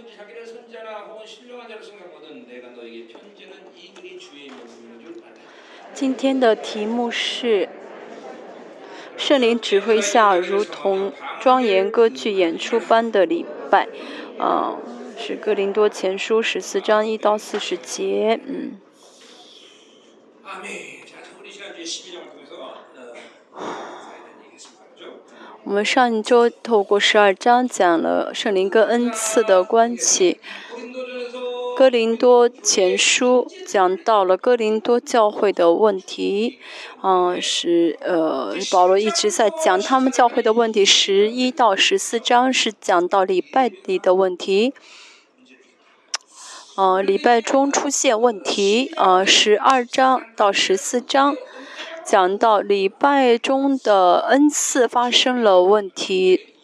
[0.00, 5.22] 누구든지 자기를 선자나 혹은 신령한 자로 생각하거든 내가 너에게 편지는 이 글이 주의 명령인 줄
[5.24, 5.34] 알라.
[5.94, 7.68] 今天的题目是
[9.16, 13.88] 圣灵指挥下，如同庄严歌剧演出般的礼拜，
[14.38, 14.76] 啊、
[15.16, 18.78] 是哥林多前书十四章一到四十节，嗯。
[25.71, 30.37] 我们上一周透过十二章讲了圣灵跟恩赐的关系。
[31.77, 36.59] 哥林多前书讲到了哥林多教会的问题
[37.01, 44.73] 嗯是呃保罗一直在讲他们教会的问题十一到十四章是讲到礼拜里的问题。
[46.75, 51.37] 呃礼拜中出现问题呃十二章到十四章
[52.11, 56.55] 讲到礼拜中的恩赐发生了问题。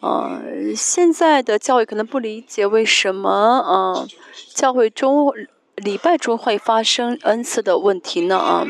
[0.00, 0.40] 呃
[0.74, 4.08] 现在的教育可能不理解为什么嗯
[4.52, 5.32] 教会中
[5.76, 8.36] 礼拜中会发生恩赐的问题呢？
[8.36, 8.66] 啊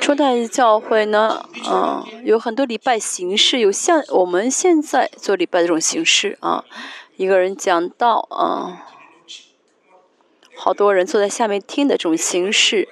[0.00, 6.64] 初代教会呢嗯有很多礼拜形式有像我们现在做礼拜这种形式啊
[7.14, 8.82] 一个人讲到啊
[10.58, 12.88] 好多人坐在下面听的这种形式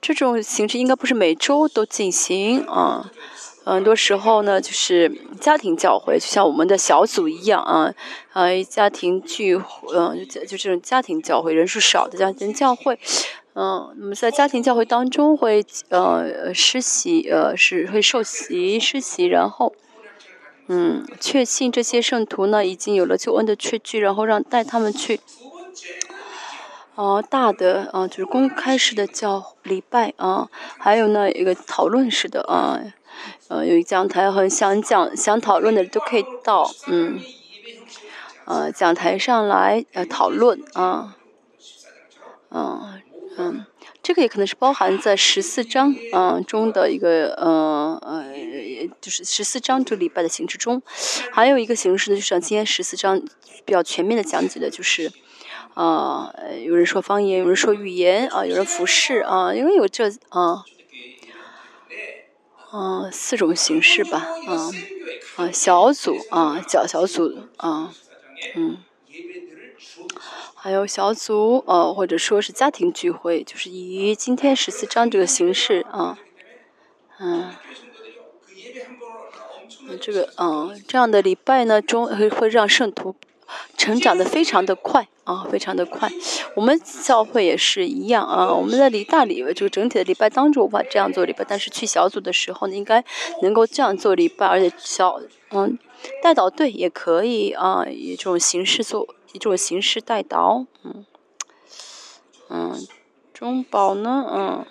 [0.00, 3.10] 这种形式应该不是每周都进行啊
[3.64, 7.92] 很多时候呢就是家庭教会就像我们的小组一样啊
[8.32, 12.98] 呃家庭聚会嗯就这种家庭教会人数少的家庭教会
[13.54, 19.74] 嗯那么在家庭教会当中会呃实习呃是会受习实习然后
[20.68, 25.20] 嗯确信这些圣徒呢已经有了救恩的确据然后让带他们去
[27.00, 32.78] 呃大的啊、就是公开式的叫礼拜啊、还有呢一个讨论式的啊。
[33.48, 37.18] 呃，有一讲台很想讲、想讨论的都可以到，嗯，
[38.44, 41.16] 呃，讲台上来呃讨论啊，
[42.50, 43.02] 嗯
[43.36, 43.66] 嗯，
[44.02, 48.24] 这个也可能是包含在十四章嗯中的一个呃呃，
[49.00, 50.80] 就是十四章这个礼拜的形式中，
[51.32, 53.20] 还有一个形式呢，就是今天十四章
[53.64, 55.10] 比较全面的讲解的，就是。
[55.80, 56.30] 啊，
[56.62, 60.62] 有人说方言，有人说语言，啊，有人服饰，啊，因为有这啊，
[62.70, 64.68] 啊四种形式吧，啊，
[65.36, 67.94] 啊小组，啊小小组，啊，
[68.56, 68.76] 嗯，
[70.54, 76.18] 还有小组，哦，或者说是家庭聚会，就是以今天十四章这个形式，啊，
[77.20, 77.54] 嗯，
[79.98, 83.16] 这个，嗯，这样的礼拜呢，中会会让圣徒。
[83.76, 86.10] 成长的非常的快啊，非常的快。
[86.54, 93.04] 我们教会也是一样啊，我们在礼大礼这个整体的礼拜当中无法这样做礼拜，但是去小组的时候呢，应该
[93.42, 95.78] 能够这样做礼拜，而且小嗯
[96.22, 101.06] 带导队也可以啊，以这种形式做，以这种形式带导，嗯
[102.48, 102.86] 嗯，
[103.32, 104.66] 中保呢，嗯。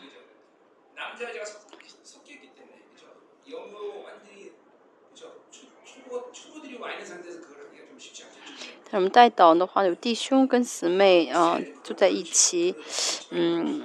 [8.91, 12.73] 我们带导的话有弟兄跟姊妹啊住在一起
[13.29, 13.83] 嗯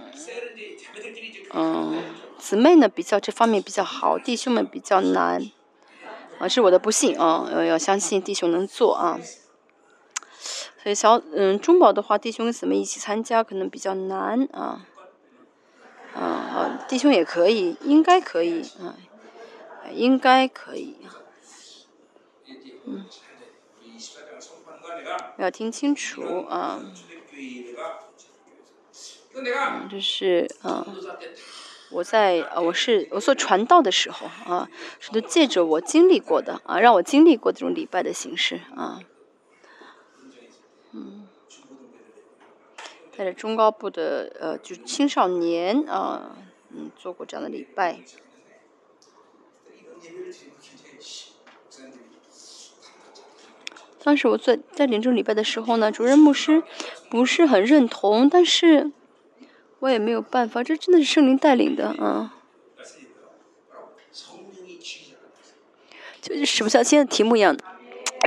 [1.52, 2.02] 嗯
[2.38, 5.50] 姊妹呢比较这方面比较好弟兄们比较难
[6.38, 9.20] 啊是我的不幸啊要要相信弟兄能做啊。
[10.82, 14.86] 所以小嗯中宝的话弟兄跟姊妹一起参加可能比较难啊
[16.14, 18.96] 啊好弟兄也可以应该可以啊
[19.92, 21.20] 应该可以啊。
[22.86, 23.04] 嗯。
[25.38, 26.80] 要听清楚啊，
[29.90, 30.86] 就是啊，
[31.90, 34.68] 我在我是我做传道的时候啊，
[35.00, 39.00] 是都借着我经历过的啊，让我经历过这种礼拜的形式啊，
[40.92, 41.28] 嗯，
[43.16, 46.36] 带着中高部的呃，就是青少年啊，
[46.70, 48.00] 嗯，做过这样的礼拜。
[54.04, 56.62] 当时我在在领这礼拜的时候呢，主任牧师
[57.08, 58.92] 不是很认同，但是
[59.78, 62.34] 我也没有办法，这真的是圣灵带领的啊。
[66.20, 67.64] 就是什么像今天的题目一样的，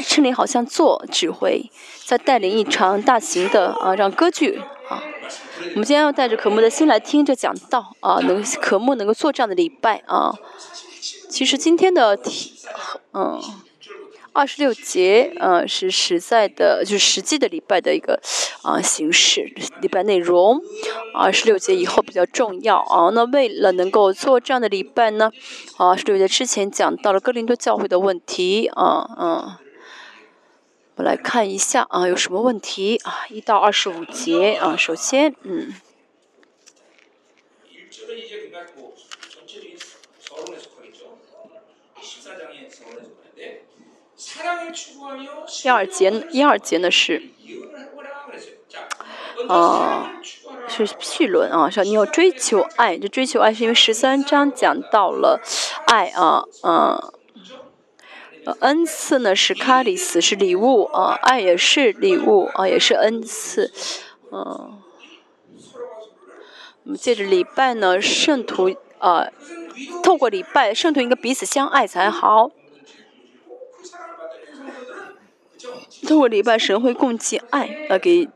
[0.02, 1.70] 圣灵好像做指挥，
[2.06, 4.60] 在带领一场大型的啊，让歌剧
[4.90, 5.04] 啊。
[5.74, 10.34] 我们今天要带着渴慕的心来听着讲道啊，能渴慕能够做这样的礼拜啊。
[11.30, 12.54] 其实今天的题，
[13.14, 13.40] 嗯。
[14.38, 18.22] 二十六节，呃，是实在的，就是实际的礼拜的一个
[18.62, 19.52] 啊形式，
[19.82, 20.62] 礼拜内容。
[21.16, 23.10] 二十六节以后比较重要啊。
[23.16, 25.32] 那为了能够做这样的礼拜呢，
[25.78, 29.56] 啊，二十六节之前讲到了哥林多教会的问题啊，嗯。
[30.98, 33.26] 我来看一下啊，有什么问题啊？
[33.30, 35.74] 一到二十五节啊，首先，嗯，
[45.48, 47.24] 第二节，第二节呢是，
[49.48, 50.12] 啊，
[50.68, 55.42] 是序论啊，说你要追求爱，这追求爱是因为十三章讲到了
[55.88, 57.12] 爱啊，嗯，
[58.60, 63.72] 恩赐呢是卡里斯是礼物啊，爱也是礼物啊，也是恩赐，
[64.32, 64.80] 嗯，
[66.84, 69.28] 我们借着礼拜呢，圣徒啊，
[70.04, 72.52] 透过礼拜，圣徒应该彼此相爱才好。
[76.06, 78.28] 通过礼拜，神会供给爱呃给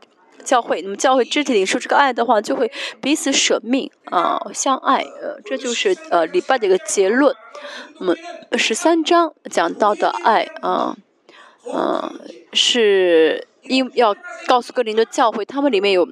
[0.42, 2.70] 教会，那么教会肢体领受这个爱的话，就会
[3.00, 7.34] 彼此舍命啊、相爱，呃，这就是呃礼拜的一个结论。
[7.98, 8.14] 那么
[8.58, 10.96] 十三章讲到的爱啊，
[11.72, 12.20] 嗯、
[12.52, 14.16] 是因要
[14.46, 16.08] 告诉各林的教会，他们里面有。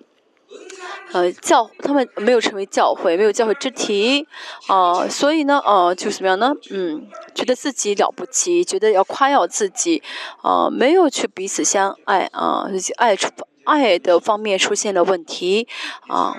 [1.12, 4.26] 呃，教他们没有成为教会，没有教会肢体，
[4.68, 6.52] 啊、所以呢，呃，就怎么样呢？
[6.70, 10.02] 嗯，觉得自己了不起，觉得要夸耀自己，
[10.42, 12.66] 啊、没有去彼此相爱啊，
[12.96, 13.28] 爱出
[13.64, 15.66] 爱的方面出现了问题
[16.08, 16.36] 啊。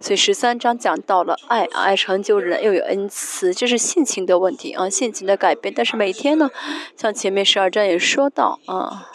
[0.00, 5.72] 所以十三章讲到了爱，爱成就人，又有恩慈，这是性情的问题啊，性情的改变。
[5.72, 6.50] 但是每天呢，
[6.96, 9.11] 像前面十二章也说到啊，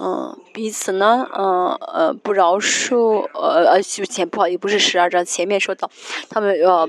[0.00, 5.90] 嗯，彼此呢，嗯呃不饶恕，呃呃，就前不好意思，不是十二章前面说到，
[6.30, 6.88] 他们呃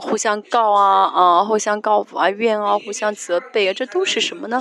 [0.00, 4.58] 互相告啊啊，互相告法院啊，互相责备啊，这都是什么呢？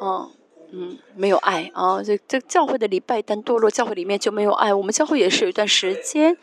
[0.00, 0.28] 嗯
[0.72, 4.74] 嗯，没有爱啊，这这教会的礼拜一旦堕落，教会里面就没有爱。
[4.74, 6.36] 我们教会也是有一段时间，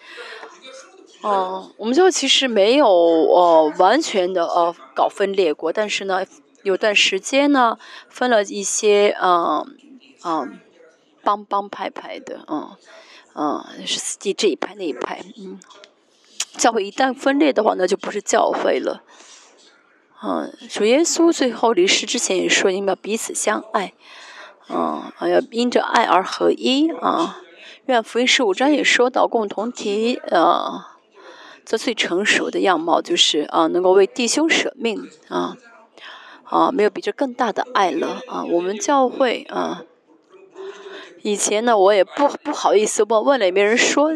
[1.22, 6.26] 哦、我们教会其实没有呃完全的呃搞分裂过，但是呢，
[6.64, 7.78] 有段时间呢
[8.10, 9.68] 分了一些嗯
[10.26, 10.50] 啊
[11.24, 12.78] 帮帮派派的，啊，
[13.34, 15.60] 啊是司机这一派那一派，嗯，
[16.58, 19.04] 教会一旦分裂的话，那就不是教会了。
[20.24, 23.94] 嗯，主耶稣最后离世之前也说，你们要彼此相爱，
[24.68, 27.42] 啊，要因着爱而合一啊。
[27.86, 30.98] 愿福音十五章也说到共同体，啊，
[31.64, 35.56] 这最成熟的样貌就是啊，能够为弟兄舍命啊，
[36.46, 38.44] 啊，没有比这更大的爱了啊。
[38.44, 39.84] 我们教会啊，
[41.26, 44.12] 以前呢，我也不不好意思问，问了也没人说。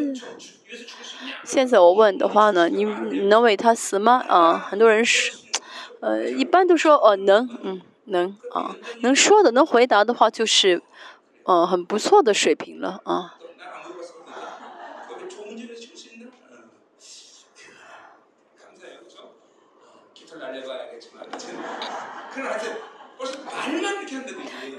[1.44, 4.24] 现在我问的话呢，你能为他死吗？
[4.28, 5.32] 啊，很多人是，
[6.02, 10.84] 呃，一般都说哦能，嗯能啊，能说的能回答的话就是，
[11.46, 13.38] 呃，很不错的水平了啊。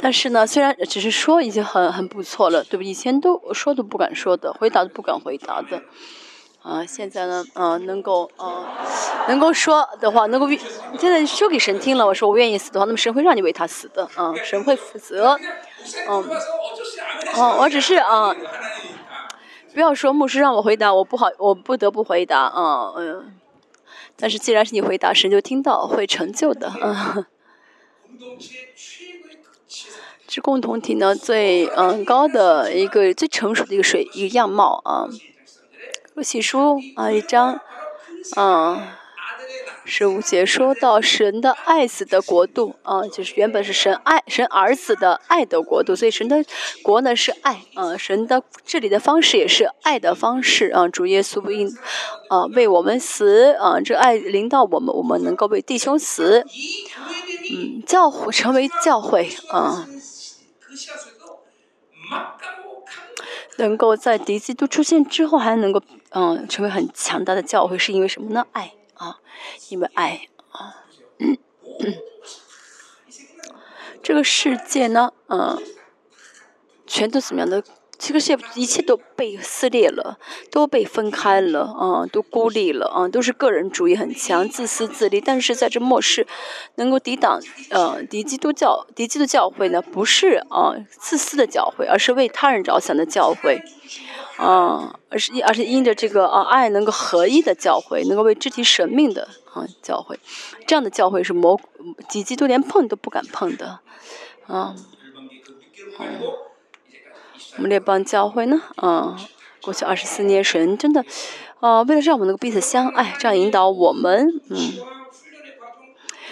[0.02, 5.82] 但是呢虽然只是说已经很很不错了对不以前都说都不敢说的回答都不敢回答的。
[6.62, 8.66] 啊现在呢嗯能够嗯
[9.28, 10.46] 能够说的话能够
[10.98, 15.38] 现在说给神听了我说我愿意死的话那么神会让你为他死的嗯神会负责。
[16.06, 16.24] 嗯
[17.36, 18.34] 哦我只是啊
[19.72, 23.32] 不要说牧师让我回答我不好我不得不回答嗯嗯
[24.16, 27.24] 但是既然是你回答神就听到会成就的嗯
[30.28, 35.08] 是共同体呢最嗯高的一个最成熟的一个水一个样貌啊。
[36.14, 37.60] 我起书啊一张，
[38.36, 38.88] 嗯，
[39.84, 46.44] 是吴姐说到神的爱子的国度啊，就是原本是神爱神儿子的爱的国度，所以神的
[46.82, 50.86] 国呢是爱，啊，神的治理的方式也是爱的方式啊。
[50.88, 51.68] 主耶稣应
[52.28, 56.44] 啊为我们死啊，这爱临到我们，我们能够为弟兄死。
[57.52, 59.88] 嗯教会成为教会啊
[63.56, 68.46] 能够在敌机都出现之后还能够嗯成为很强大的教会是因为什么呢？
[68.52, 69.18] 爱啊
[69.68, 70.86] 因为爱啊。
[71.18, 71.36] 嗯
[71.80, 71.94] 嗯。
[74.02, 75.62] 这个世界呢嗯
[76.86, 77.62] 全都怎么样的
[78.02, 80.18] 这个世界一切都被撕裂了，
[80.50, 85.20] 都被分开了，啊、都孤立了，啊、都是个人主义很强，自私自利。
[85.20, 86.26] 但是在这末世，
[86.76, 87.38] 能够抵挡
[87.68, 93.62] 呃敌基督教敌基督教会呢，不是啊、自私的教会，而是为他人着想的教会，
[94.38, 100.18] 啊、而是而是因着这个啊爱能够合一的教会，能够为肢体舍命的啊教会，
[100.66, 101.60] 这样的教会是魔
[102.08, 103.80] 敌基督连碰都不敢碰的，
[104.46, 104.74] 啊。
[106.00, 106.49] 일
[107.60, 109.14] 我们列邦教会呢，啊，
[109.60, 111.04] 过去二十四年，神真的，
[111.60, 114.56] 啊，为了让我们能够彼此相爱，这样引导我们，嗯，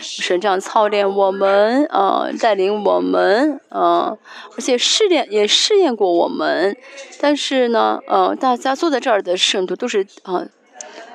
[0.00, 4.16] 神这样操练我们，啊，带领我们，啊，
[4.56, 6.74] 而且试炼也试验过我们，
[7.20, 10.46] 但是呢，呃，大家坐在这儿的圣徒都是啊，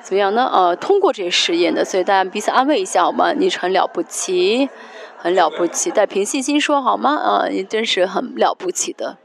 [0.00, 0.44] 怎么样呢？
[0.44, 4.68] 啊，通过这些试验的，所以大家彼此安慰一下，我们你是很了不起，
[5.18, 7.16] 很了不起，但凭信心说好吗？
[7.16, 9.18] 啊，你真是很了不起的。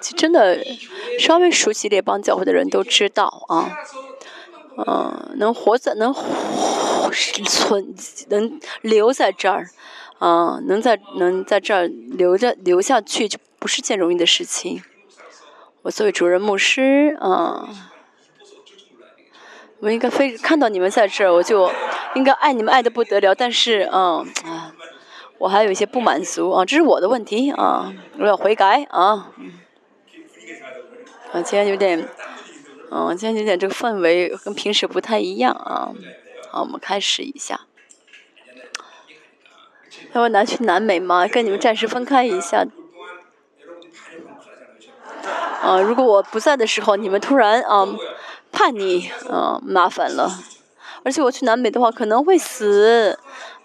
[0.00, 0.64] 就真的，
[1.18, 3.78] 稍微熟悉列邦教会的人都知道啊，
[4.86, 6.14] 嗯，能活在能
[7.46, 7.94] 存
[8.28, 9.68] 能留在这儿，
[10.20, 14.82] 啊，能在能在这儿留着留下去，就不是件容易的事情。
[15.82, 17.68] 我作为主任牧师，啊，
[19.80, 21.72] 我应该非看到你们在这儿，我就
[22.14, 24.74] 应该爱你们爱的不得了，但是，嗯，啊。
[25.38, 29.30] 我还有一些不满足啊这是我的问题啊我要悔改啊。
[31.32, 32.08] 嗯今天有点
[32.90, 35.92] 嗯今天有点这个氛围跟平时不太一样啊。
[36.50, 37.60] 好我们开始一下。
[40.14, 42.66] 要问拿去南美吗跟你们暂时分开一下。
[45.62, 47.86] 啊如果我不在的时候你们突然啊
[48.50, 50.30] 叛逆嗯麻烦了。
[51.04, 53.18] 而且我去南美的话可能会死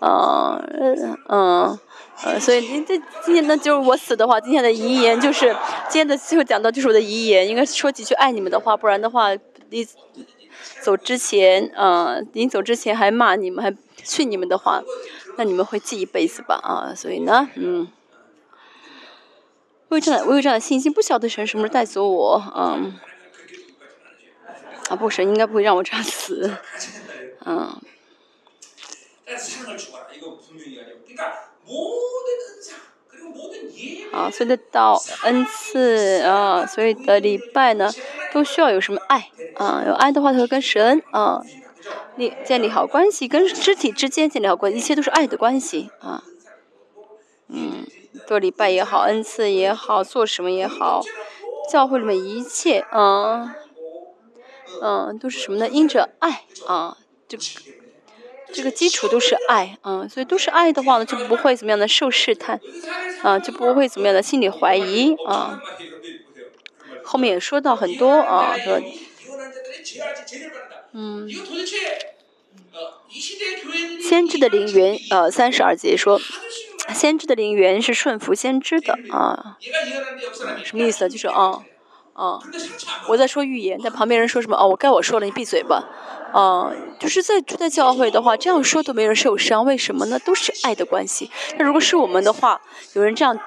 [0.04, 1.80] 嗯嗯
[2.24, 5.56] 呃，所以您这今天呢就是我死的话，今天的遗言就是
[5.90, 9.30] 今天的最后讲到就是我的遗言，应该说几句爱你们的话，不然的话
[9.70, 9.88] 临
[10.82, 14.84] 走之前，呃，临走之前还骂你们，还训你们的话，
[15.38, 17.88] 那你们会记一辈子吧啊，所以呢，嗯。
[19.90, 22.96] 我有这样，我有这样的信心，不晓得神什么时候带走我，嗯，
[24.90, 26.52] 啊，不，神应该不会让我这样死，
[27.46, 27.80] 嗯，
[34.12, 37.92] 啊，所以的道恩赐啊，所以的礼拜呢，
[38.32, 39.84] 都需要有什么爱啊？
[39.88, 41.42] 有爱的话，才会跟神啊
[42.16, 46.24] 立建立好关系，跟肢体之间建立好关系，一切都是爱的关系啊。
[47.48, 47.88] 嗯，
[48.28, 51.02] 做礼拜也好，恩赐也好，做什么也好，
[51.72, 53.50] 教会里面一切，嗯
[54.82, 55.68] 嗯，都是什么呢？
[55.68, 57.38] 因着爱啊，这
[58.54, 62.60] 这个基础都是爱，嗯，所以都是爱的话呢，就不会怎么样的受试探，
[63.24, 65.60] 啊，就不会怎么样的心理怀疑啊。
[67.04, 68.80] 后面也说到很多啊，说，
[70.94, 71.28] 嗯，
[74.02, 76.22] 先知的灵源，呃，三十二节说，
[76.94, 79.58] 先知的灵源是顺服先知的啊，
[80.64, 81.10] 什么意思？
[81.10, 81.64] 就是啊。
[82.14, 82.40] 啊
[83.08, 85.84] 我在说预言但旁边人说什么哦我该我说了你闭嘴吧。
[86.32, 90.18] 啊就是在住在教会的话这样说都没人受伤为什么呢？
[90.26, 91.30] 都是爱的关系。
[91.60, 92.60] 那如果是我们的话
[92.94, 93.38] 有人这样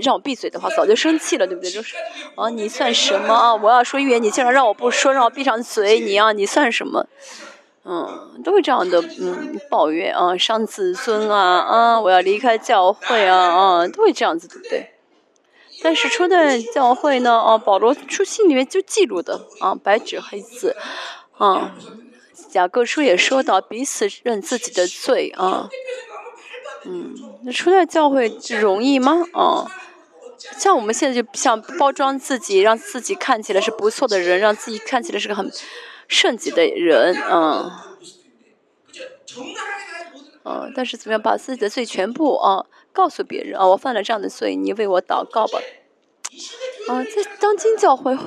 [0.00, 1.70] 让我闭嘴的话早就生气了对不对？
[1.70, 1.94] 就是
[2.34, 3.54] 啊你算什么啊？
[3.54, 7.06] 我要说预言你竟然让我不说让我闭上嘴你啊你算什么？
[7.84, 14.88] 嗯都会这样的嗯抱怨啊伤自尊啊啊我要离开教会啊啊都会这样子对不对？
[15.82, 20.76] 但是初代教会呢，啊，保罗书信里面就记录的啊，白纸黑字，
[21.36, 21.74] 啊，
[22.52, 25.68] 雅各书也说到彼此认自己的罪啊，
[26.84, 29.22] 嗯，那初代教会容易吗？
[29.32, 29.66] 啊，
[30.58, 35.50] 像我们现在就想包装自己，让自己看起来是不错的人，让自己看起来是个很
[36.06, 37.88] 圣洁的人，啊。
[39.34, 42.66] 嗯、啊，但是怎么样把自己的罪全部啊？
[42.92, 45.58] 告诉别人，啊，我犯了这样的罪，你为我祷告吧。
[46.88, 48.26] 啊，在当今教会会，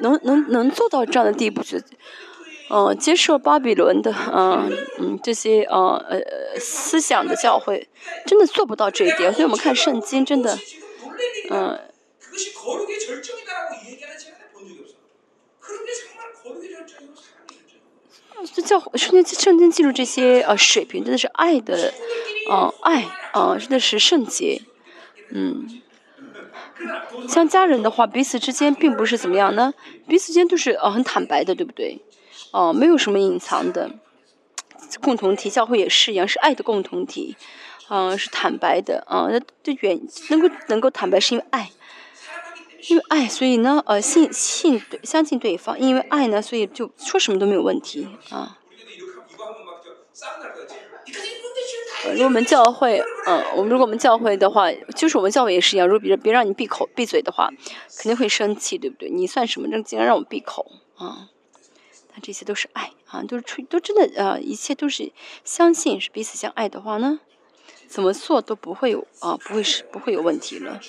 [0.00, 1.82] 能能能做到这样的地步，去，
[2.68, 6.20] 嗯，接受巴比伦的，嗯，嗯，这些，嗯，呃，
[6.58, 7.88] 思想的教会，
[8.26, 9.32] 真的做不到这一点。
[9.32, 10.58] 所以我们看圣经真的，
[11.50, 11.78] 嗯，
[18.54, 21.92] 这教，圣经圣经记录这些呃水平，真的是爱的。
[22.48, 24.62] 哦爱哦那是圣洁
[25.30, 25.80] 嗯。
[27.28, 29.74] 像家人的话彼此之间并不是怎么样呢？
[30.08, 32.00] 彼此间都是哦很坦白的对不对？
[32.52, 33.90] 哦没有什么隐藏的
[35.00, 37.36] 共同体教会也是一样是爱的共同体
[37.88, 41.70] 嗯是坦白的啊那这原能够能够坦白是因为爱
[42.88, 48.58] 因为爱所以呢呃信信相信对方因为爱呢所以就说什么都没有问题啊。
[52.12, 57.50] 如果我们教会，嗯、我们如果我们教会的话，就是我们教会也是一样，如果别人别让你闭口闭嘴的话，
[57.96, 59.10] 肯定会生气，对不对？
[59.10, 59.68] 你算什么？
[59.68, 61.28] 这竟然让我闭口啊！
[62.12, 65.12] 但这些都是爱啊，都是出都真的呃，一切都是
[65.44, 67.20] 相信是彼此相爱的话呢，
[67.86, 70.80] 怎么做都不会有啊，不会是不会有问题了。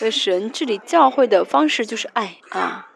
[0.00, 2.88] 的神治理教会的方式就是爱啊。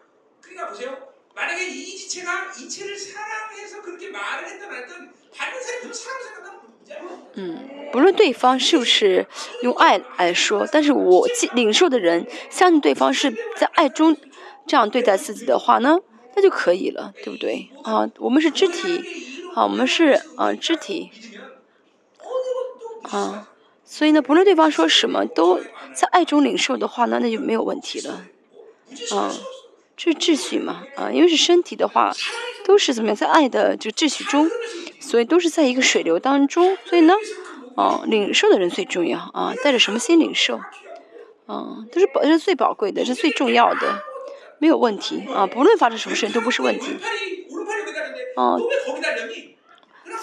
[7.33, 9.27] 嗯，不论对方是不是
[9.61, 14.17] 用爱来说，但是我领受的人相信对方是在爱中
[14.65, 15.99] 这样对待自己的话呢，
[16.35, 17.69] 那就可以了，对不对？
[17.83, 21.11] 啊，我们是肢体，啊，我们是啊肢体，
[23.03, 23.49] 啊。
[23.89, 25.61] 所以呢，不论对方说什么，都
[25.93, 28.25] 在爱中领受的话呢，那就没有问题了。
[29.15, 29.33] 啊，
[29.95, 30.83] 这是秩序嘛？
[30.97, 32.13] 啊，因为是身体的话，
[32.65, 34.51] 都是怎么样在爱的这个秩序中，
[34.99, 36.77] 所以都是在一个水流当中。
[36.85, 37.13] 所以呢，
[37.77, 40.57] 啊，领受的人最重要啊，带着什么心领受，
[41.45, 44.03] 啊，都是宝，是最宝贵的，是最重要的，
[44.59, 45.47] 没有问题啊。
[45.47, 46.97] 不论发生什么事情，都不是问题。
[48.35, 48.57] 啊。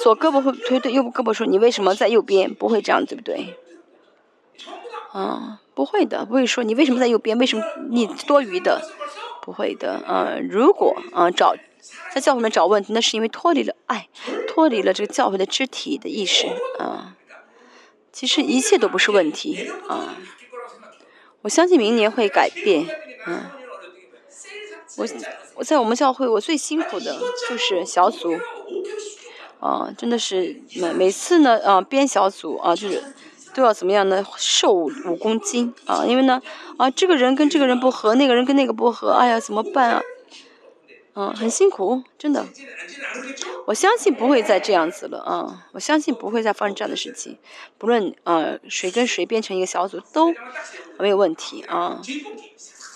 [0.03, 2.53] 左胳膊会推对右胳膊说你为什么在右边？
[2.55, 3.57] 不会这样，对不对？
[5.13, 7.39] 啊，不会的，不会说你为什么在右边？
[7.39, 8.83] 为什么你多余的？
[9.43, 11.55] 不会的，嗯，如果啊找
[12.13, 14.09] 在教会里找问题，那是因为脱离了爱，
[14.49, 16.49] 脱离了这个教会的肢体的意识
[16.79, 17.15] 啊。
[18.11, 20.17] 其实一切都不是问题啊。
[21.43, 22.87] 我相信明年会改变，
[23.27, 23.51] 嗯，
[24.97, 25.07] 我
[25.57, 28.39] 我在我们教会我最辛苦的就是小组。
[29.65, 33.03] 啊，真的是每每次呢，啊，编小组啊，就是
[33.55, 34.23] 都要怎么样呢？
[34.37, 36.43] 瘦五公斤啊，因为呢，
[36.77, 40.03] 啊，这个人跟这个人不合，那个人跟那个不合，哎呀，怎么办啊？
[41.17, 42.45] 嗯、很辛苦，真的。
[43.67, 45.65] 我相信不会再这样子了啊！
[45.73, 47.39] 我相信不会再发生这样的事情，
[47.79, 50.35] 不论啊谁跟谁变成一个小组都
[50.99, 52.03] 没有问题啊。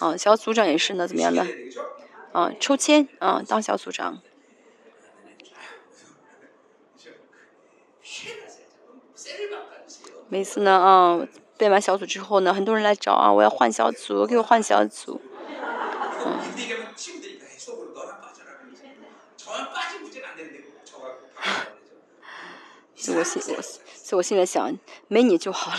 [0.01, 1.47] 啊，小组长也是呢，怎么样呢？
[2.33, 4.21] 啊，抽签啊，当小组长。
[10.29, 15.21] 每次呢啊，背完小组之后呢，很多人来找啊，我要换小组，给我换小组。
[16.25, 16.39] 嗯。
[22.95, 25.79] 所以我现我所以我现在想，没你就好了。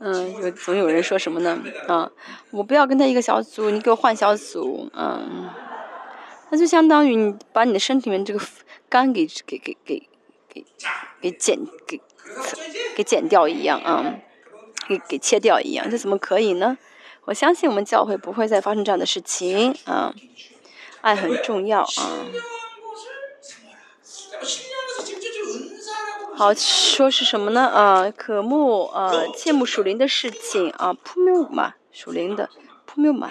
[0.00, 1.58] 嗯，有总有人说什么呢？
[1.86, 2.10] 啊，
[2.50, 4.90] 我不要跟他一个小组，你给我换小组。
[4.92, 5.48] 嗯，
[6.50, 8.40] 那就相当于你把你的身体里面这个
[8.90, 10.08] 肝给给给给
[10.48, 10.64] 给
[11.20, 12.00] 给减给。
[12.96, 14.14] 给剪掉一样啊
[14.88, 16.78] 给给切掉一样这怎么可以呢？
[17.26, 20.14] 我相信我们教会不会再发生这样的事情啊
[21.02, 22.26] 爱很重要啊
[26.34, 27.66] 好说是什么呢？
[27.66, 32.48] 啊可木啊切木属灵的事情啊扑谬嘛属灵的
[32.86, 33.30] 扑谬嘛。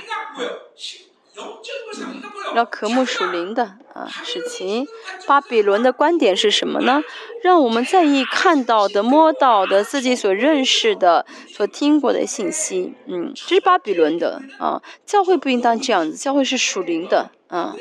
[2.56, 4.88] 要科目属灵的啊，事情。
[5.28, 7.04] 巴比伦的观点是什么呢？
[7.44, 12.96] 让我们在意看到的、摸到的、自己所认识的、所听过的信息。
[13.06, 14.82] 嗯，这是巴比伦的啊。
[15.06, 17.76] 教会不应当这样子，教会是属灵的啊。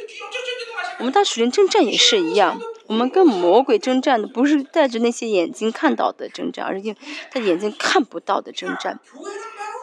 [0.99, 6.97] 我们当属灵征战也是一样，我们跟魔鬼征战的不是带着那些眼睛看到的征战，而是用
[7.31, 8.99] 他眼睛看不到的征战。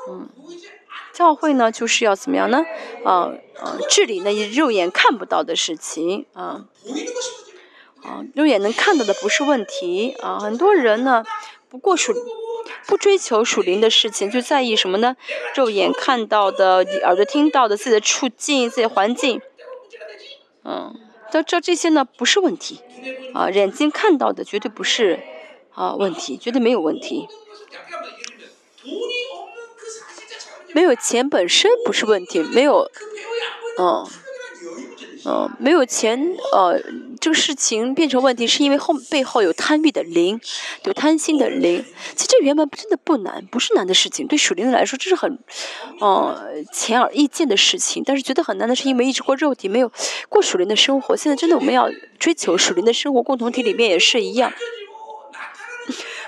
[0.09, 0.29] 嗯。
[1.13, 2.65] 教会呢就是要怎么样呢？
[3.05, 6.65] 啊呃治理那些肉眼看不到的事情啊。
[8.03, 11.23] 啊肉眼能看到的不是问题啊很多人呢
[11.69, 12.13] 不过属
[12.85, 15.15] 不追求属灵的事情就在意什么呢？
[15.55, 19.39] 肉眼看到的你耳朵听到的自己的处境自己环境
[20.63, 20.93] 嗯
[21.31, 22.79] 这这这些呢不是问题
[23.33, 25.19] 啊眼睛看到的绝对不是
[25.73, 27.27] 啊问题绝对没有问题。
[30.73, 32.89] 没有钱本身不是问题，没有，
[33.79, 34.05] 嗯，
[35.25, 36.79] 嗯，没有钱，呃，
[37.21, 40.39] 这个事情变成问题，是因为后背后有贪欲的灵，
[40.85, 41.85] 有贪心的灵。
[42.15, 45.39] 其实这原本真的不难，不是难的事情，对属灵的来说，这是很，
[46.01, 48.03] 嗯，显而易见的事情。
[48.05, 49.91] 但是觉得很难的是因为一直过肉体，没有
[50.27, 51.15] 过属灵的生活。
[51.15, 54.51] 现在真的我们要追求属灵的生活，共同体里面也是一样。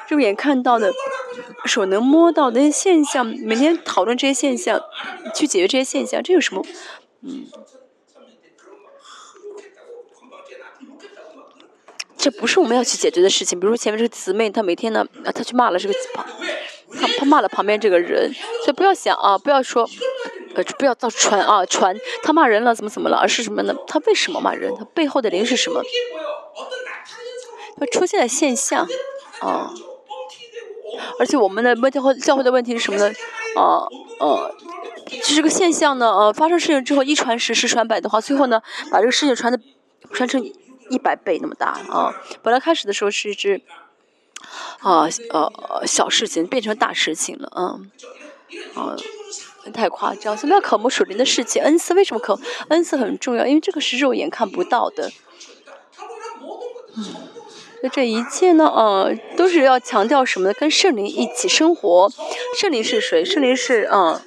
[0.09, 0.91] 肉眼看到的、
[1.65, 4.81] 手能摸到的那些现象，每天讨论这些现象，
[5.33, 6.65] 去解决这些现象，这有什么？
[7.21, 7.45] 嗯。
[12.17, 13.59] 这不是我们要去解决的事情。
[13.59, 15.93] 比如说前面这个姊妹，她每天呢，她去骂了这个，
[16.99, 19.87] 她她骂了旁边这个人，所以不要想啊，不要说，
[20.55, 23.75] 呃，不要到传啊传，她骂人了怎么怎么了，而是什么呢？
[23.85, 24.73] 她为什么骂人？
[24.75, 25.83] 她背后的灵是什么？
[27.79, 28.87] 她出现的现象，
[29.41, 29.71] 啊。
[31.19, 33.07] 而且我们的问教会教会的问题是什么呢？
[33.55, 33.87] 啊
[34.19, 34.55] 呃，
[35.07, 39.59] 就这个现象呢，呃，发生事情之后一传十，十传百的话，最后呢，把这个事情传的
[40.11, 40.43] 传成
[40.89, 42.13] 一百倍那么大啊！
[42.43, 43.61] 本来开始的时候是一只
[44.79, 47.91] 啊呃小事情，变成大事情了，嗯。
[48.75, 48.95] 啊，
[49.73, 50.37] 太夸张。
[50.37, 52.39] 所以要渴慕属灵的事情，恩赐为什么渴？
[52.69, 55.11] 恩赐很重要，因为这个是肉眼看不到的。
[56.93, 57.03] 所
[57.89, 60.53] 这一切呢，呃，都是要强调什么呢？
[60.53, 62.11] 跟圣灵一起生活。
[62.59, 63.23] 圣灵是谁？
[63.23, 64.19] 圣灵是，嗯，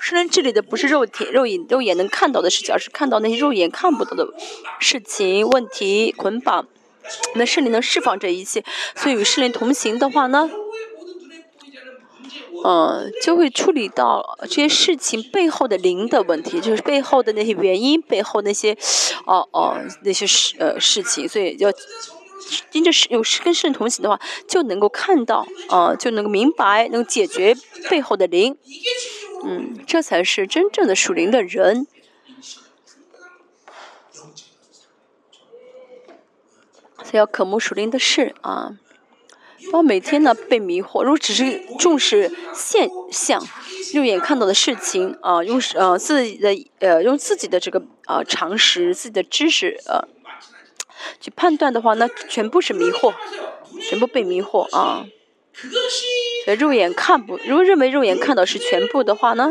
[0.00, 4.26] 圣灵治理的不是肉体、肉眼、肉眼能看到的事情，而是看到那些肉眼看不到的
[4.80, 6.66] 事情、问题、捆绑。
[7.36, 10.50] 那圣灵能释放这一切，所以与圣灵同行的话呢，
[12.64, 18.76] 嗯，就会处理到这些事情背后的灵的问题，就是背后的那些原因，背后那些，
[19.24, 21.72] 哦哦，那些事呃事情，所以要。
[22.72, 27.56] 因着是有跟圣同行的话，就能够看到，啊，就能够明白，能解决
[27.90, 28.56] 背后的灵，
[29.44, 31.86] 嗯，这才是真正的属灵的人。
[37.02, 38.76] 所以要渴慕属灵的事啊，
[39.70, 41.02] 不要每天呢被迷惑。
[41.02, 43.40] 如果只是重视现象、
[43.94, 50.08] 肉眼看到的事情啊，用呃自己的呃用自己的这个呃常识、自己的知识呃。
[51.20, 53.14] 去判断的话，那全部是迷惑，
[53.88, 55.06] 全部被迷惑啊！
[56.44, 59.50] 所以肉眼看不，如果认为肉眼看到是全部的话呢，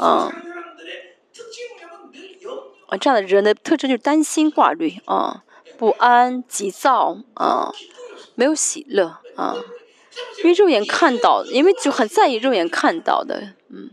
[0.00, 0.32] 嗯，
[2.88, 5.44] 啊，这样的人的特征就是担心挂虑啊，
[5.76, 7.72] 不安、急躁啊，
[8.34, 9.56] 没有喜乐啊，
[10.38, 13.90] 因为肉眼看到，因为就很在意肉眼看到的，嗯，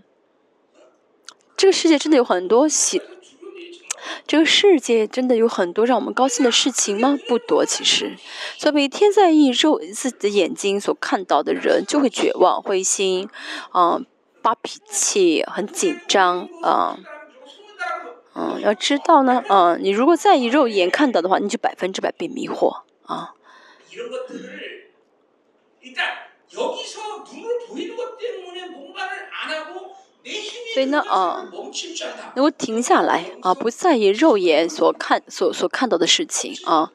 [1.58, 3.02] 这个世界真的有很多喜。
[4.26, 7.18] 这个世界真的有很多让我们高兴的事情吗？
[7.28, 8.18] 不多，其实。
[8.58, 13.30] 所以每天在意肉自己的眼睛所看到的人，就会绝望、灰心，
[13.74, 14.06] 嗯，
[14.42, 16.98] 发脾气，很紧张，啊，
[18.36, 23.34] 嗯，要知道呢，嗯，你如果在意肉眼看到的话，你就百分之百被迷惑，啊。
[30.74, 31.48] 所以呢，啊，
[32.36, 36.92] 能够停下来啊，不在意肉眼所看所所看到的事情啊，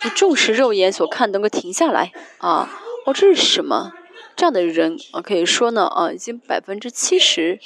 [0.00, 2.70] 不重视肉眼所看，能够停下来啊，
[3.04, 3.92] 哦，这是什么？
[4.34, 7.60] 这样的人啊，可以说呢，啊，已经百分之七十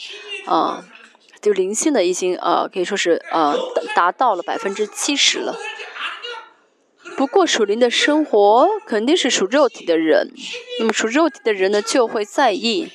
[0.47, 0.85] 啊，
[1.41, 3.55] 就灵性的已经啊，可以说是啊，
[3.95, 5.57] 达到了百分之七十了。
[7.17, 10.33] 不过属灵的生活肯定是属肉体的人，
[10.81, 12.91] 那么属肉体的人呢，就会在意。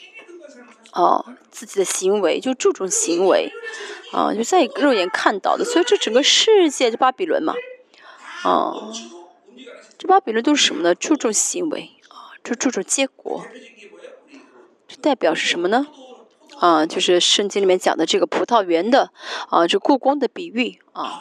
[0.91, 3.51] 哦，自己的行为就注重行为，
[4.13, 7.53] 啊，就在肉眼看到的，所以这整个世界就巴比伦嘛，
[8.43, 8.73] 啊，
[9.97, 10.95] 这巴比伦都是什么呢？
[10.95, 13.45] 注重行为，啊，就注重结果，
[14.87, 15.87] 这代表是什么呢？
[16.57, 19.11] 啊，就是圣经里面讲的这个葡萄园的，
[19.49, 21.19] 啊，这故宫的比喻，啊，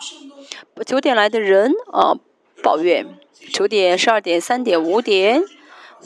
[0.86, 2.14] 九点来的人，啊，
[2.62, 3.18] 抱怨，
[3.52, 5.42] 九点、十二点、三点、五点。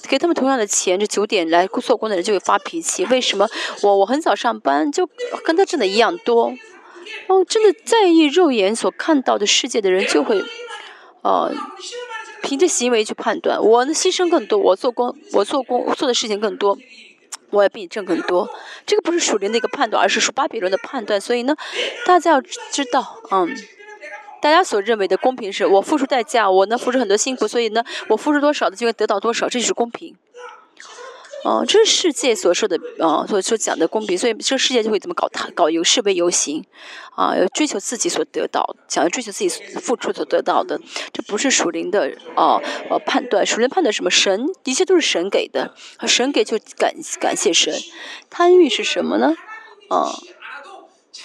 [0.08, 3.04] 给他们同样的钱，这九点来做工的人就会发脾气。
[3.06, 3.48] 为什么
[3.82, 5.08] 我我很早上班，就
[5.44, 6.52] 跟他挣的一样多？
[7.28, 10.42] 哦，真的在意肉眼所看到的世界的人就会，
[11.22, 11.52] 呃，
[12.42, 13.62] 凭着行为去判断。
[13.62, 16.76] 我的牺牲更多，我做工，我做工做的事情更多，
[17.50, 18.48] 我也比你挣更多。
[18.84, 21.20] 这个不是属灵的一个判断，而是属巴比伦的判断。
[21.20, 21.54] 所以呢，
[22.04, 23.54] 大家要知道，嗯。
[24.44, 30.14] 大家所认为的公平是我付出代价，我呢付出很多辛苦，所以呢我付出多少的就会得到多少，这就是公平。
[31.44, 36.62] 哦，这是世界所说的啊，所所讲的公平，所以这个世界就会怎么搞他搞游示威游行，
[37.16, 40.78] 啊，要追求自己所得到，想要追求自己付出所得到的，
[41.10, 44.10] 这不是属灵的哦呃判断，属灵判断什么？
[44.10, 45.74] 神一切都是神给的，
[46.06, 47.72] 神给就感感谢神。
[48.28, 49.34] 贪欲是什么呢？
[49.88, 50.12] 啊。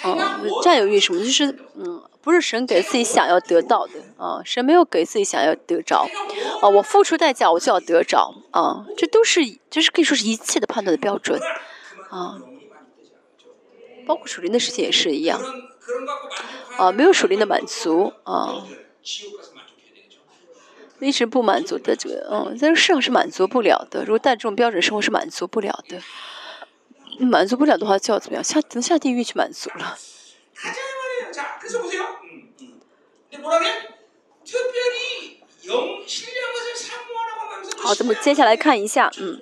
[0.03, 0.17] 嗯，
[0.63, 1.19] 占有欲什么？
[1.19, 6.07] 就是嗯，不是神给自己想要得到的啊，神没有给自己想要得着
[6.61, 11.39] 啊，我付出代价我就要得着啊，这都是就是可以说是一切的判断的标准
[12.09, 12.39] 啊，
[14.07, 15.41] 包括属灵的事情也是一样
[16.77, 18.63] 啊，没有属灵的满足啊，
[20.99, 26.01] 一直不满足的这个嗯，在这世上是满足不了的，如果带这种标准生活是满足不了的。
[27.25, 28.43] 满足不了的话，就要怎么样？
[28.43, 29.97] 下等下地狱去满足了。
[37.77, 39.39] 好，咱们接下来看一下，嗯，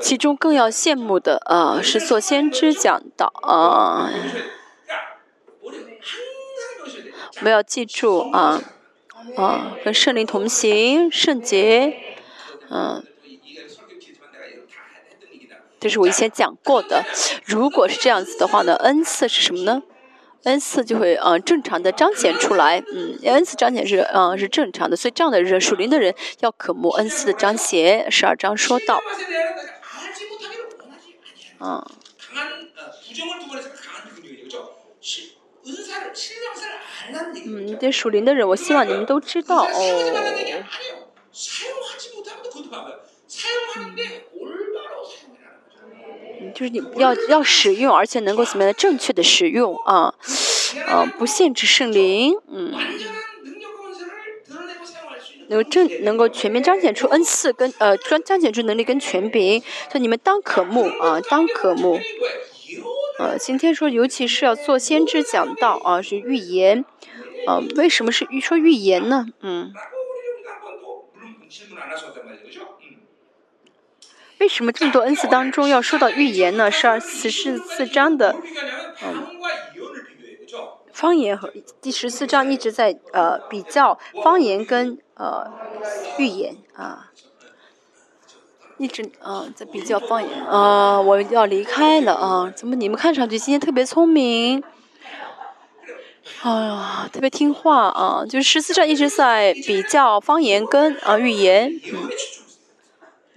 [0.00, 4.10] 其中更要羡慕的啊，是做先知讲道啊。
[7.36, 8.60] 我们要记住啊
[9.36, 11.94] 啊，跟圣灵同行，圣洁，
[12.70, 13.04] 嗯。
[15.80, 17.04] 这是我以前讲过的，
[17.44, 19.82] 如果是这样子的话呢，恩赐是什么呢？
[20.44, 29.00] 恩赐就会嗯正常的彰显出来，嗯，恩赐彰显是嗯是正常的，所以这样的人属灵的人要渴慕恩赐的彰显，十二章说到，
[31.58, 31.90] 啊，
[37.46, 40.64] 嗯，这属灵的人，我希望你们都知道，嗯。
[46.54, 50.14] 就是你要要使用，而且能够怎么样正确的使用啊，
[50.86, 52.72] 呃、啊，不限制圣灵，嗯，
[55.48, 62.00] 能够正能够全面彰显出恩赐跟呃彰彰显出能力跟权柄，就你们当可慕啊，当可慕，
[63.18, 66.84] 呃、今天说尤其是要做先知讲道啊，是预言，
[67.46, 69.26] 呃、啊，为什么是预说预言呢？
[69.40, 69.72] 嗯。
[74.40, 76.70] 为什么这么多恩赐当中要说到预言呢？
[76.70, 78.36] 十二十四四章的
[80.92, 85.50] 方言和第十四章一直在呃比较方言跟呃
[86.18, 87.10] 预言啊，
[88.78, 92.52] 一直啊在比较方言啊，我要离开了啊！
[92.54, 94.62] 怎么你们看上去今天特别聪明，
[96.42, 98.24] 哎呀，特别听话啊？
[98.24, 101.72] 就是十四章一直在比较方言跟啊预言。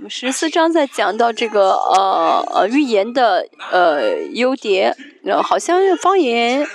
[0.01, 6.67] 我们十四章在讲到这个呃呃预言的呃优点呃好像方言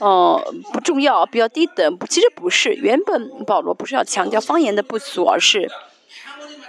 [0.00, 5.70] 呃不重要比较低等其实不是原本保罗不是要强调方言的不足而是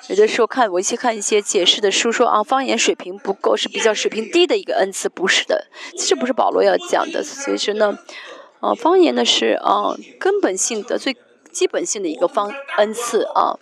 [0.07, 5.65] 有的时候看我去看一些解释的书说啊方言水平不够是比较水平低的一个恩赐不是的
[5.97, 7.97] 其实不是保罗要讲的其实呢
[8.59, 11.17] 呃方言呢是呃根本性的最
[11.51, 13.57] 基本性的一个方恩赐啊。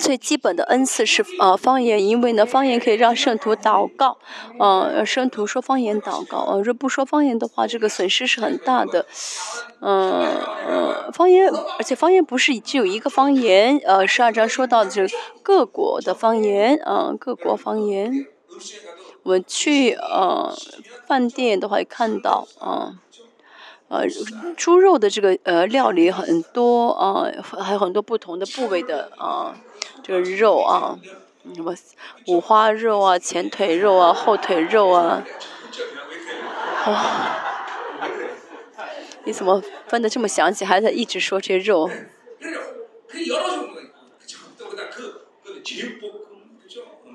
[0.00, 4.18] 最基本的恩赐是呃方言因为呢方言可以让圣徒祷告
[4.58, 9.06] 嗯圣徒说方言祷告呃若不说方言的话这个损失是很大的。
[9.82, 10.26] 嗯
[10.68, 15.02] 嗯方言而且方言不是只有一个方言呃十二章说到的就
[15.42, 18.26] 各国的方言嗯各国方言。
[19.22, 20.54] 我去呃
[21.06, 22.98] 饭店都会看到嗯
[23.88, 24.04] 呃
[24.56, 29.54] 猪肉的这个呃料理很多啊还有很多不同的部位的啊
[30.10, 30.98] 这个肉啊，
[31.54, 31.72] 什么
[32.26, 35.24] 五花肉啊、前腿肉啊、后腿肉啊，
[36.84, 36.96] 哦，
[39.22, 41.88] 你怎么分的这么详细，还在一直说这肉？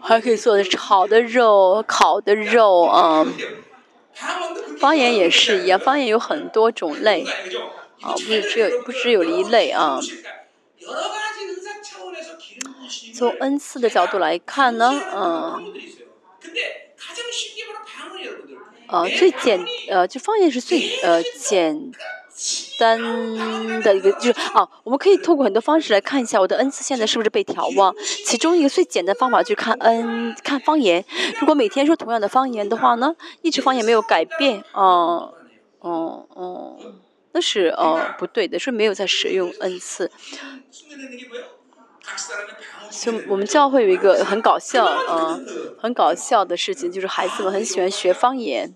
[0.02, 3.28] 还可以做的炒的肉、烤的肉啊，
[4.80, 7.26] 方言也是一样，方言有很多种类，
[8.00, 10.00] 啊，不是只有不只有一类啊。
[13.14, 15.74] 从恩赐的角度来看呢嗯。
[18.88, 21.92] 呃最简呃就方言是最呃简
[22.78, 23.00] 单
[23.82, 27.96] 的一个就是哦我们可以透过很多方式来看一下我的恩赐现在是不是被调望。
[28.26, 31.04] 其中一个最简单方法就看恩看方言。
[31.40, 35.34] 如果每天说同样的方言的话呢一直方言没有改变哦
[35.80, 36.78] 哦哦。
[37.32, 40.12] 那是哦不对的是没有在使用恩赐。
[42.92, 45.40] 就我们教会有一个很搞笑啊，
[45.82, 48.76] 很搞笑的事情，就是孩子们很喜欢学方言。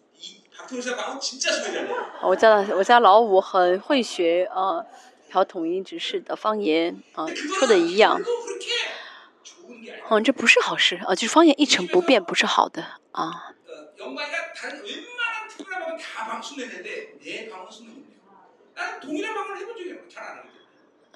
[2.21, 4.85] 我家的我家老五很会学啊，
[5.29, 8.21] 调统一指示的方言啊，说的一样。
[10.09, 13.53] 嗯，这不是好事啊，就是方言一成不变，不是好的啊。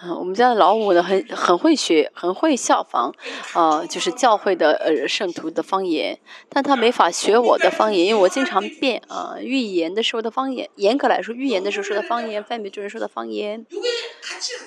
[0.01, 3.13] 嗯，我们家的老五呢，很很会学，很会效仿，
[3.53, 13.65] 啊，就是教会的呃圣徒的方言，但他没法学我的方言，因为我经常变啊，预言的时候的方言，严格来说，预言的时候说的方言，翻译就是说的方言，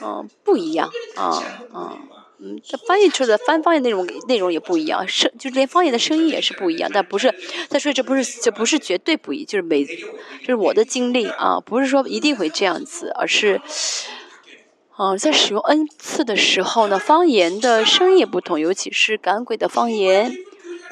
[0.02, 1.98] 嗯，不一样啊啊，
[2.38, 7.34] 嗯，他翻译出的翻方言内容内容也不一样，声就连方言的声音也是不一样，但不是，
[7.68, 13.60] 他说这不是这不是绝对不一，就是每就是我的经历啊，不是说一定会这样子，而是。
[14.98, 20.32] 嗯、在使用恩赐的时候呢，方言的声音也不同，尤其是赶鬼的方言，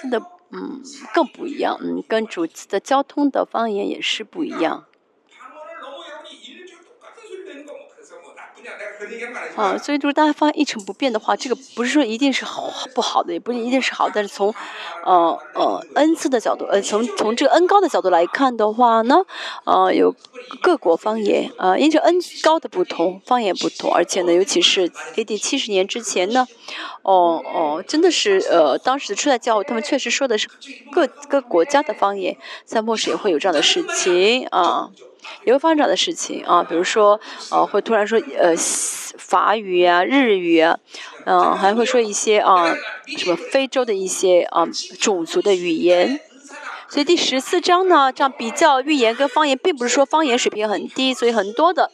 [0.01, 0.83] 真的嗯
[1.15, 4.85] 更不一样，嗯，跟主次的交通的方言也是不一样。
[9.57, 14.55] 啊，所以就是大家发现一成不变的话，这个不是说一定是好不好的，也不一定是好，但是从
[15.05, 19.17] 呃呃恩赐的角度，呃从从这个恩高的角度来看的话呢，
[19.65, 20.15] 呃有
[20.61, 25.39] 各国方言，呃因着恩高的不同，方言不同，而且呢，尤其是 A.D.
[25.39, 26.47] 七十年之前呢，
[27.03, 30.49] 哦哦，真的是呃当时的初代教会，他们确实说的是
[30.91, 34.91] 各各国家的方言，在末世也会有这样的事情啊。
[35.45, 38.55] 也会发生这样的事情啊，比如说呃会突然说呃
[39.17, 40.79] 法语啊、日语啊，
[41.25, 42.75] 嗯、还会说一些啊
[43.17, 44.67] 什么非洲的一些啊
[45.01, 46.21] 种族的语言。
[46.89, 51.91] 所以第十四章呢，这样比较预言跟方言，并不是说方言水平很低，所以很多的，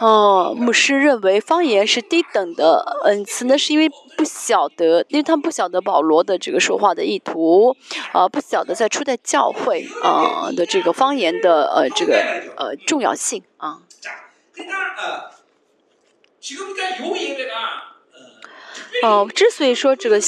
[0.00, 7.76] 哦，牧师认为方言是低等的，嗯，词呢是因为不晓得，因为他们不晓得保罗的这个说话的意图，
[8.12, 12.14] 啊，不晓得在初代教会啊的这个方言的呃这个
[12.56, 13.80] 呃重要性啊。
[19.02, 20.20] 哦，之所以说这个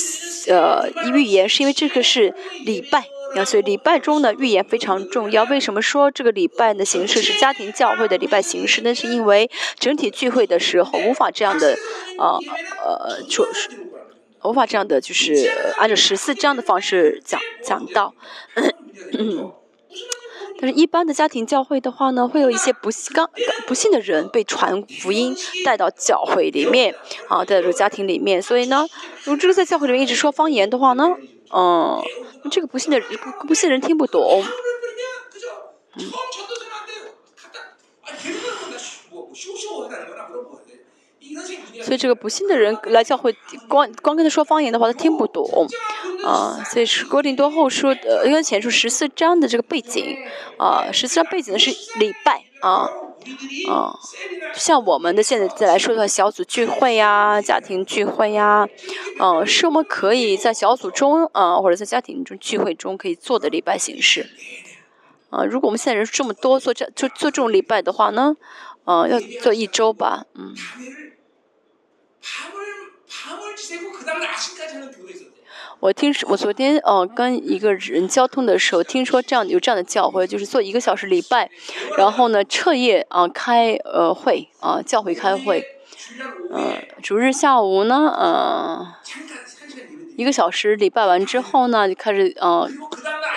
[0.49, 3.05] 呃语言，是因为这个是礼拜。
[3.35, 5.45] 那所以礼拜中的预言非常重要。
[5.45, 8.81] 为什么说这个礼拜的形式是家庭教会的礼拜形式？
[8.83, 11.77] 那是因为整体聚会的时候无法这样的，
[12.19, 12.39] 呃
[12.85, 13.69] 呃，就是
[14.43, 18.15] 无法这样的，就是、按照十四这样的方式讲讲到。
[20.63, 23.31] 但是，一般的家庭教会的话呢，会有一些不刚
[23.67, 26.95] 不幸的人被传福音带到教会里面，
[27.29, 28.43] 啊，带到家庭里面。
[28.43, 28.87] 所以呢，
[29.25, 31.17] 如果这个在教会里面一直说方言的话呢，
[32.51, 33.09] 这个不信的人，
[33.47, 34.43] 不信的人听不懂。
[35.97, 36.11] 嗯。
[41.83, 43.35] 所以这个不信的人来教会，
[43.69, 45.67] 光光跟他说方言的话，他听不懂，
[46.25, 50.17] 啊，所以是郭林多后说的，因为前书十四章的这个背景，
[50.59, 52.89] 啊，十四章背景呢是礼拜，啊，
[53.69, 53.99] 啊，
[54.55, 58.69] 像我们的现在再来说的话，小组聚会呀，家庭聚会呀，
[59.19, 64.29] 嗯，是我们可以在小组中啊，或者在家庭中聚会中可以做的礼拜形式。
[65.31, 68.37] 啊，如果我们现在人这么多，做这做做这种礼拜的话呢，
[68.85, 70.55] 嗯，要做一周吧，嗯。
[75.81, 81.51] 我听，我昨天哦跟一个人交通的时候，听说这样有这样的教会，就是做一个小时礼拜，
[81.97, 85.65] 然后呢彻夜啊开呃会，啊，教会开会。
[86.53, 88.87] 嗯，主日下午呢，嗯，
[90.17, 92.67] 一个小时礼拜完之后呢，就开始啊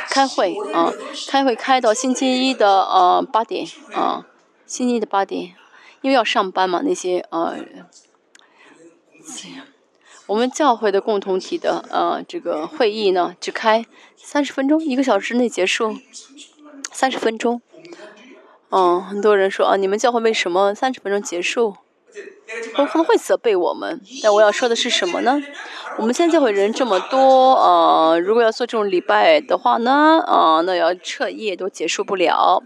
[0.09, 0.91] 开会，啊，
[1.29, 4.25] 开会开到星期一的呃八点，啊，
[4.65, 5.53] 星期一的八点，
[6.01, 7.55] 因为要上班嘛，那些呃。
[10.27, 15.97] 我们教会的共同体的呃这个会议呢只开三十分钟一个小时内结束
[16.91, 17.61] 三十分钟。
[18.69, 21.75] 嗯很多人说啊你们教会为什么三十分钟结束？
[22.75, 25.41] 会会不会责备我们但我要说的是什么呢？
[25.97, 32.61] 我们现在教会人这么多呃如果要做这种礼拜的话呢啊那要彻夜都结束不了。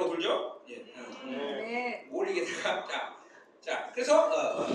[0.00, 0.60] 원자로 돌죠.
[0.70, 0.74] 예.
[0.74, 1.30] 음.
[1.30, 2.06] 네.
[2.10, 3.14] 뭘 이게 다 자,
[3.60, 4.66] 자 그래서 어, 어,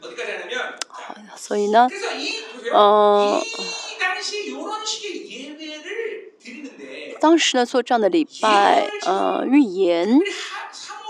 [0.00, 2.72] 어디까지 하냐면 자, 所以呢， 그래서 이 보세요.
[2.74, 3.40] 어.
[3.42, 10.20] 이 당시 이런 식의 예배를 드리는데 当时呢做这样的礼拜，呃，预言，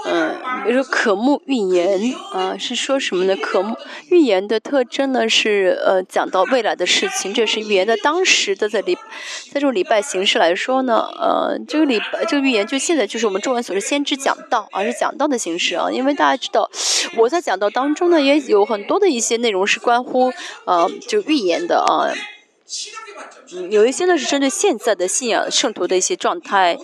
[0.06, 0.36] 嗯，
[0.66, 3.36] 比如说渴慕预言，啊，是说什么呢？
[3.38, 3.76] 渴慕
[4.10, 7.96] 预言的特征呢，是呃讲到未来的事情，这是预言的。
[7.98, 15.90] 当时的在礼，在这种礼拜形式来说呢，呃，这个礼拜，这个预言就现在就是我们中文所说，先知讲道啊，是讲道的形式啊。
[15.90, 16.70] 因为大家知道
[17.18, 20.34] 我在讲道当中呢，也有很多的一些内容是关乎
[20.66, 22.12] 呃，就预言的啊。
[23.70, 26.78] 有一些呢是针对现在的信仰圣徒的一些状态，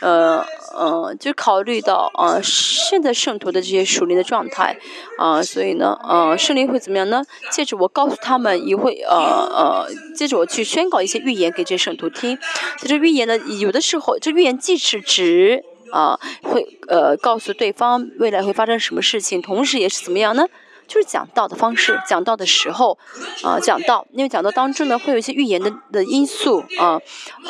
[0.00, 4.76] 呃呃，就考虑到呃现在圣徒的这些属灵的状态，
[5.18, 7.22] 啊、所以呢，呃，圣灵会怎么样呢？
[7.50, 12.36] 借着我告诉他们，也会呃呃，接着我去宣告一些预言给这些圣徒听。
[12.78, 20.46] 这预言呢，有的时候这预言既是指啊、会呃告诉对方未来会发生什么事情，同时也是怎么样呢？
[20.86, 22.98] 就是讲道的方式，讲道的时候，
[23.42, 27.00] 啊、讲道，因为讲道当中呢，会有一些预言的的因素啊，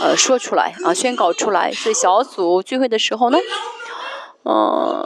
[0.01, 1.73] 呃，说出来啊，宣告出来。
[1.73, 3.39] 所以小组聚会的时候呢，
[4.43, 5.05] 呃，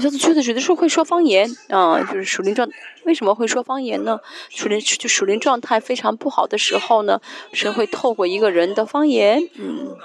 [0.00, 2.68] 小组聚会的有的时候会说方言啊、就是属灵状。
[3.04, 4.18] 为什么会说方言呢？
[4.48, 7.20] 属灵就属灵状态非常不好的时候呢，
[7.52, 9.96] 神会透过一个人的方言，嗯。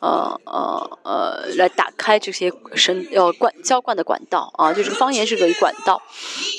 [0.00, 6.00] 呃呃呃，来打开这些神呃灌浇灌的管道啊，就这个方言是个管道，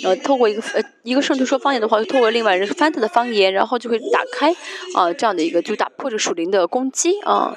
[0.03, 4.55] 呃，透过一个呃一个圣徒说方言的话，就透过另外人翻他的方言，然后就会打开
[4.95, 7.55] 啊、这样的一个就打破这属灵的攻击啊。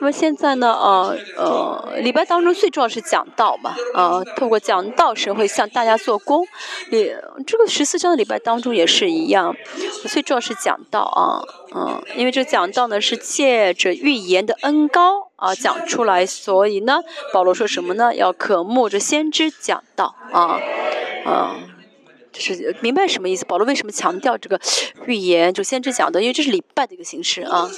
[0.00, 6.44] 那么现在呢，呃呃，礼拜当中最重要是讲道嘛，呃，透过讲道，神会向大家做工。
[6.90, 7.14] 礼
[7.46, 9.54] 这个十四章的礼拜当中也是一样，
[10.08, 11.38] 最重要是讲道啊，
[11.74, 17.00] 嗯、因为这讲道呢是借着预言的恩高啊讲出来，所以呢，
[17.32, 18.14] 保罗说什么呢？
[18.14, 20.60] 要渴慕着先知讲道啊，
[21.24, 21.56] 啊。
[22.32, 23.44] 就是明白什么意思？
[23.44, 24.58] 保罗为什么强调这个
[25.04, 25.52] 预言？
[25.52, 27.70] 就先知讲的，因为这是礼拜的一个形式啊。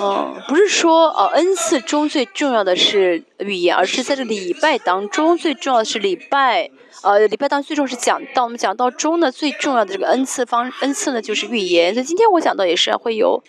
[0.00, 6.68] 嗯，不是说呃恩赐中最重要的是预言，而是在这礼拜当中最重要的是礼拜。
[7.02, 11.94] 呃，礼拜当最重要是讲到我们讲到中呢最重要的这个恩赐方恩赐呢就是预言。
[11.94, 13.42] 所以今天我讲到也是会有。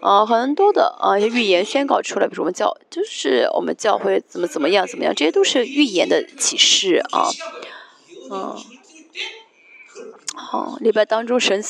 [0.00, 7.30] 呃，很多的呃，预言宣告出来，比如我们教，就是我们教会怎么怎么样怎么样，这些都是预言的启示啊，
[8.30, 8.54] 嗯，
[10.34, 11.62] 好，礼拜当中神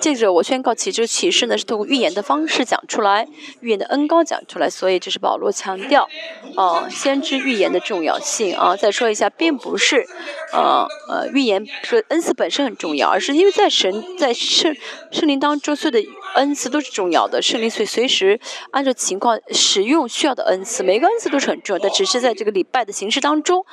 [0.00, 3.28] 借着我宣告启示启示呢，是通过预言的方式讲出来，
[3.60, 6.08] 预言的恩高讲出来，所以这是保罗强调
[6.56, 8.74] 啊，先知预言的重要性啊。
[8.74, 10.06] 再说一下，并不是
[10.52, 14.74] 呃呃预言说恩赐本身很重要，而是因为在神在圣
[15.12, 16.08] 圣灵当中所有的。
[16.36, 18.38] 恩赐都是重要的，圣灵随随时
[18.70, 23.66] 按照情况使用需要的恩赐，每个恩赐都是很重要的，只是在这个礼拜的形式当中，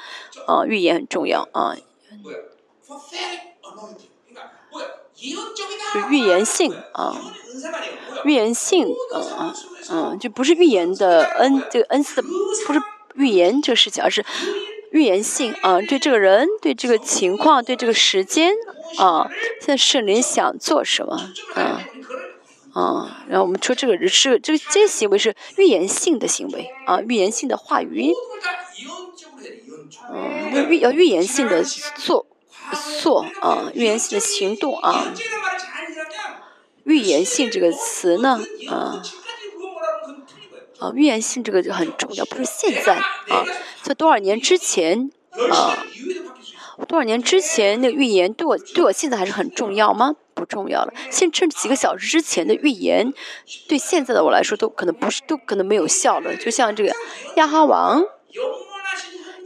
[0.47, 1.75] 啊，预言很重要啊，
[5.93, 7.15] 就预言性啊，
[8.24, 9.53] 预言性，嗯
[9.89, 12.82] 嗯，就不是预言的恩，这个恩赐不是
[13.15, 14.24] 预言这个事情，而是
[14.91, 18.53] 预言性啊，对这个人，对这个情况，对这个时间
[18.99, 19.28] 啊，
[19.59, 21.15] 现在圣灵想做什么
[21.55, 21.82] 啊？
[22.74, 28.13] 啊，然后我们说这个是这个这些行为是预言性的行为啊，预言性的话语，
[30.13, 32.28] 嗯，预要预言性的做
[33.01, 35.13] 做啊，预言性的行动啊，
[36.84, 38.39] 预言性这个词呢，
[38.70, 39.01] 啊，
[40.80, 43.45] 啊，预言性这个就很重要，不是现在啊，
[43.82, 45.11] 在多少年之前
[45.51, 45.78] 啊，
[46.88, 50.15] 多少年之前那个预言对我对我现在还是很重要吗？
[50.34, 50.93] 不重要了。
[51.09, 53.11] 现趁几个小时之前的预言，
[53.68, 56.36] 对现在的我来说都可能不是，都可能没有效了。
[56.36, 56.93] 就像这个
[57.38, 58.03] 亚哈王，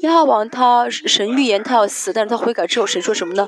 [0.02, 3.47] 亚王他神预言他要死，但是他悔改之后，神说什么呢？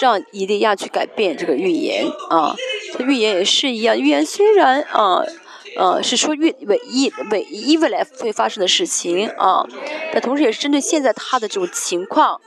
[0.00, 2.54] 让以利亚去改变这个预言啊。
[2.96, 5.22] 这预言也是一样，预言虽然啊，
[5.76, 9.66] 呃，是说预伪一伪一未来会发生的事情啊，
[10.12, 12.40] 但同时也是针对现在他的这种情况，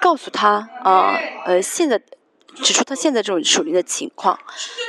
[0.00, 2.00] 告诉他啊，呃，现在。
[2.60, 4.36] 指出他现在这种属灵的情况，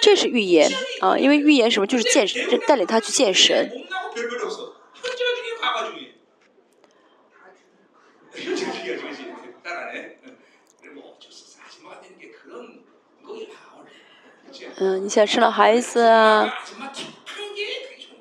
[0.01, 0.67] 这是预言
[1.01, 3.69] 啊，因为预言什么就是见神，带领他去见神。
[14.77, 16.53] 嗯，你现在生了孩子啊，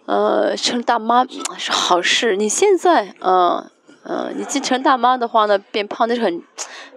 [0.06, 2.36] 呃，生大妈是好事。
[2.36, 3.70] 你现在，嗯
[4.04, 6.42] 嗯，你继承大妈的话呢，变胖那是很。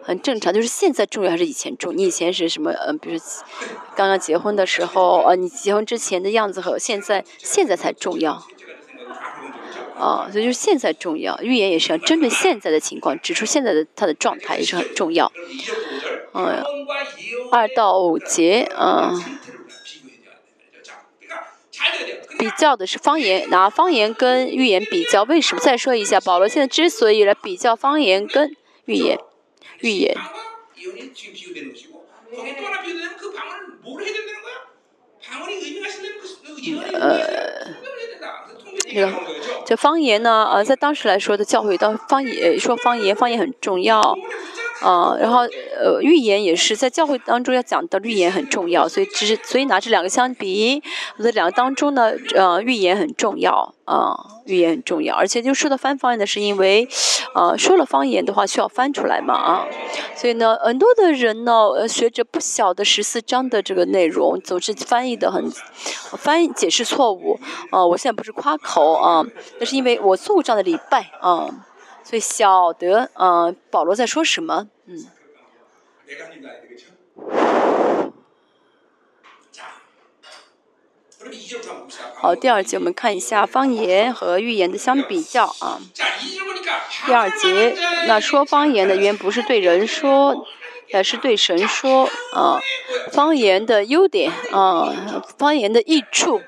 [0.03, 1.95] 很正常，就是现在重要还是以前重？
[1.95, 2.71] 你以前是什么？
[2.71, 3.19] 嗯，比如
[3.95, 8.43] 刚刚结婚的时候，呃，你结婚之前的样子和现在，现在才重要。
[10.01, 11.39] 啊，所以就是现在重要。
[11.43, 15.31] 预言也是要针对现在的情况，指出现在的他的状态也是很重要。
[16.33, 16.63] 嗯，
[17.51, 19.23] 二到五节，嗯，
[22.39, 25.61] 比较的是方言，拿方言跟预言比较，为什么？
[25.61, 29.19] 再说一下，保罗现在之所以来比较方言跟预言。
[29.81, 30.17] 预言。
[36.93, 37.19] 呃，
[38.93, 39.13] 那个，
[39.65, 40.47] 这方言呢？
[40.51, 44.17] 呃，在当时来说的教会，当方言说方言，方言很重要。
[44.81, 45.41] 啊，然后
[45.79, 50.81] 呃，预言也是在教会当中要讲到预言很重要，所以只是所以拿这两个相比，
[51.17, 56.87] 这两个当中呢，呃，预言很重要啊，预言很重要，而且就说到翻方言的是因为，
[57.35, 59.67] 呃，说了方言的话需要翻出来嘛啊，
[60.15, 65.51] 所以呢，很多的人呢，呃，学者不晓得十四章的这个内容，总是翻译的很，
[66.17, 69.23] 翻译解释错误啊，我现在不是夸口啊，
[69.59, 71.47] 那是因为我做过这样的礼拜啊。
[72.03, 74.67] 所以晓得，嗯，保罗在说什么？
[74.85, 75.05] 嗯。
[82.15, 85.79] 好，第二节我们看一下方言和预言的相比较啊。
[87.05, 87.75] 第二节，
[88.07, 90.45] 那说方言的原不是对人说，
[90.93, 92.59] 而是对神说啊。
[93.11, 96.41] 方言的优点啊，方言的益处，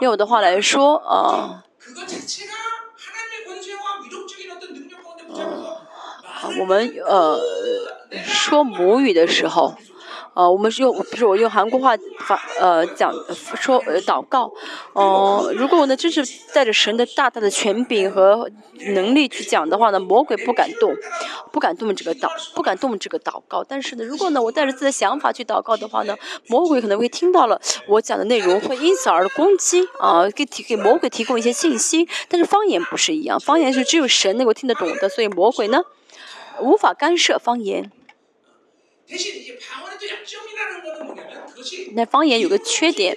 [0.00, 1.64] 用我的话来说啊。
[5.36, 5.76] 嗯，
[6.60, 7.40] 我们呃
[8.24, 9.74] 说母语的时候。
[10.36, 13.14] 呃，我们是用，不是我用韩国话发呃讲
[13.54, 14.52] 说呃祷告，
[14.92, 18.50] 哦，如果我呢就是带着神的大大的权柄和
[18.96, 20.92] 能力去讲的话呢，魔鬼不敢动，
[21.52, 23.62] 不敢动这个祷，不敢动这个祷告。
[23.62, 26.16] 但是呢，如果呢我带着自己的想法去祷告的话呢，
[26.48, 32.08] 魔鬼可能会听到了我讲的内容，会因此而攻击啊，给提给魔鬼提供一些信息。
[32.28, 35.80] 但是方言不是一样，方言是只有神能够听得懂的，所以魔鬼呢
[36.60, 37.90] 无法干涉方言。
[41.94, 43.16] 那方言有个缺点，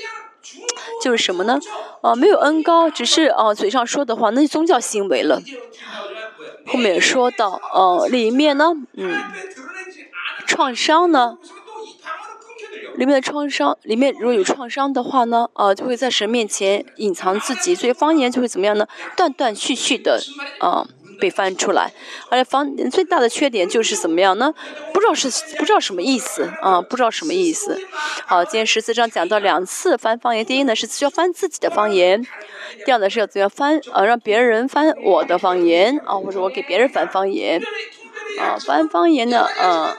[1.01, 1.59] 就是什么呢？
[2.01, 5.41] 啊，没有恩高，只是啊嘴上说的话，那是宗教行为了。
[6.65, 9.23] 后面说到，呃，里面呢，嗯，
[10.45, 11.37] 创伤呢，
[12.95, 18.87] 里面的创伤，里面如果有创伤的话呢，呃，就会在神面前隐藏自己，所以方言就会怎么样呢？
[19.15, 20.21] 断断续续的，
[20.59, 20.87] 啊。
[21.19, 21.91] 被翻出来，
[22.29, 24.53] 而且方最大的缺点就是怎么样呢？
[24.93, 26.81] 不知道是不知道什么意思啊？
[26.81, 27.79] 不知道什么意思。
[28.25, 32.25] 好，今天十四章讲到两次翻方言，第一呢是需要翻自己的方言，
[32.85, 37.61] 第二呢是要怎样翻呃让别人翻我的方言啊，或者我给别人翻方言
[38.39, 39.97] 啊，翻方言呢，嗯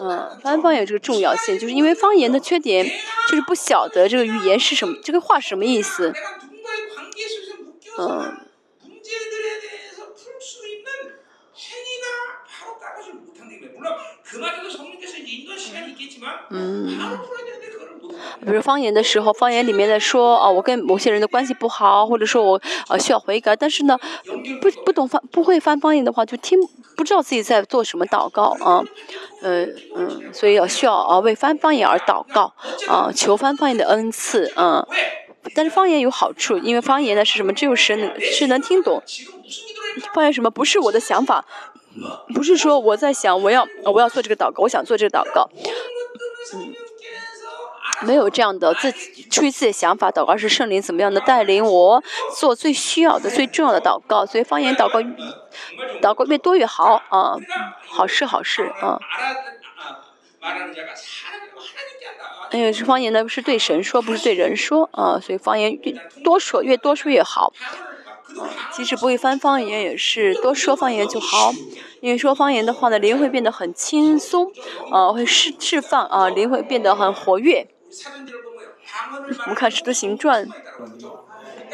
[0.00, 2.84] 嗯，翻方言这个重要性，就是因为方言的缺点
[3.28, 6.12] 就是不晓得这个语言是什么，这个话什么意思，
[7.98, 8.36] 嗯。
[18.44, 23.98] 比如方言的时候，方言里面的说啊，我跟某些人的关系不好，或者说我呃需要悔改，但是呢，
[24.60, 26.58] 不不懂翻不会翻方言的话，就听
[26.96, 28.82] 不知道自己在做什么祷告啊，
[29.42, 29.64] 呃
[29.94, 32.52] 嗯，所以要需要啊为翻方言而祷告
[32.88, 34.86] 啊，求翻方言的恩赐啊。
[35.54, 37.52] 但是方言有好处，因为方言呢是什么？
[37.52, 39.02] 只有神能是能听懂。
[40.14, 40.50] 方言什么？
[40.50, 41.44] 不是我的想法。
[42.34, 45.48] 不是说我在想我要我要做这个祷告，我想做这个祷告，
[46.54, 46.72] 嗯，
[48.06, 52.02] 没有这样的自己出于自己的想法祷告，是圣灵怎么样的带领我
[52.36, 54.24] 做最需要的、最重要的祷告。
[54.24, 55.00] 所以方言祷告，
[56.00, 57.36] 祷告越多越好啊，
[57.86, 58.98] 好事好事啊。
[62.52, 67.52] 因为是方言呢，是对神说，不是对人说啊，所以方言越多说越多说越好。
[68.72, 71.52] 即使不会翻方言，也是多说方言就好。
[72.00, 74.50] 因为说方言的话呢，灵会变得很轻松，
[74.90, 77.68] 啊，会释释放啊，灵会变得很活跃。
[79.42, 80.48] 我们看《使徒行传》，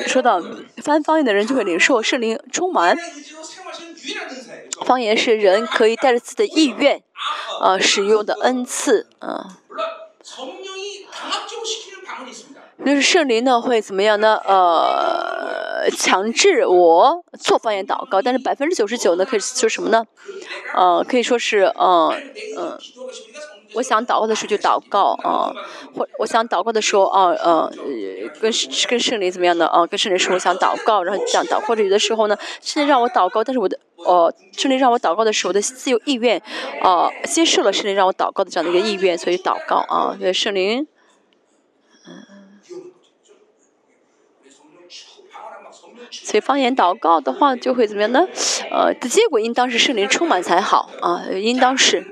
[0.08, 0.42] 说到
[0.82, 2.96] 翻方言的人就会领受圣灵充满。
[4.84, 7.02] 方言是人可以带着自己的意愿，
[7.60, 9.58] 啊，使用的恩赐，啊。
[12.88, 14.40] 就是圣灵呢会怎么样呢？
[14.46, 20.04] 呃，强制我做方言祷告，但是百分之九十九呢可以说什么呢？
[20.74, 22.14] 呃，可以说是呃
[22.58, 22.78] 嗯，
[23.74, 25.52] 我想祷告的时候就祷告啊，
[25.94, 27.70] 或我想祷告的时候啊呃
[28.40, 28.50] 跟
[28.88, 29.66] 跟圣灵怎么样呢？
[29.66, 36.42] 啊，跟圣灵说我想祷告，然后这样祷，或者有的时候呢，圣灵让我祷告，但是我的呃圣灵让我祷告的时候，我的自由意愿
[36.82, 40.86] 啊接受了圣灵让我祷告的这样的一个意愿，所以祷告啊，对圣灵。
[46.28, 48.28] 所以方言祷告的话，就会怎么样呢？
[48.70, 52.04] 呃，的结果应当是圣灵充满才好啊，应当是。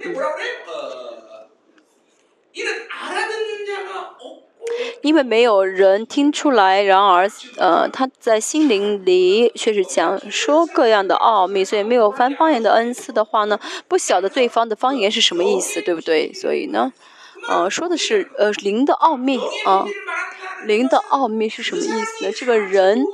[5.02, 16.32] 因为没有人听出来，然而呃，他在心灵里却是讲说各样的奥秘，所以没有翻方言的恩赐的话呢，不晓得对方的方言是什么意思，对不对？
[16.32, 16.90] 所以呢，
[17.48, 19.84] 呃，说的是呃灵的奥秘啊，
[20.64, 22.32] 灵的奥秘是什么意思呢？
[22.34, 23.04] 这个人。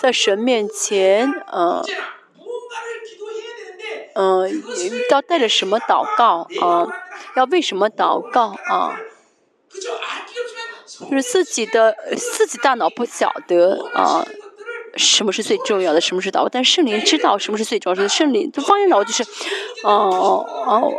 [0.00, 1.84] 在神面前，呃，
[4.14, 4.62] 嗯，
[5.10, 6.86] 要带着什么祷告啊？
[7.36, 8.98] 要为什么祷告啊？
[11.10, 14.26] 就是自己的自己大脑不晓得啊。
[14.96, 16.00] 什么是最重要的？
[16.00, 16.48] 什么是祷告？
[16.48, 18.08] 但圣灵知道什么是最重要的。
[18.08, 19.22] 圣灵的方言祷告就是，
[19.84, 20.92] 哦哦，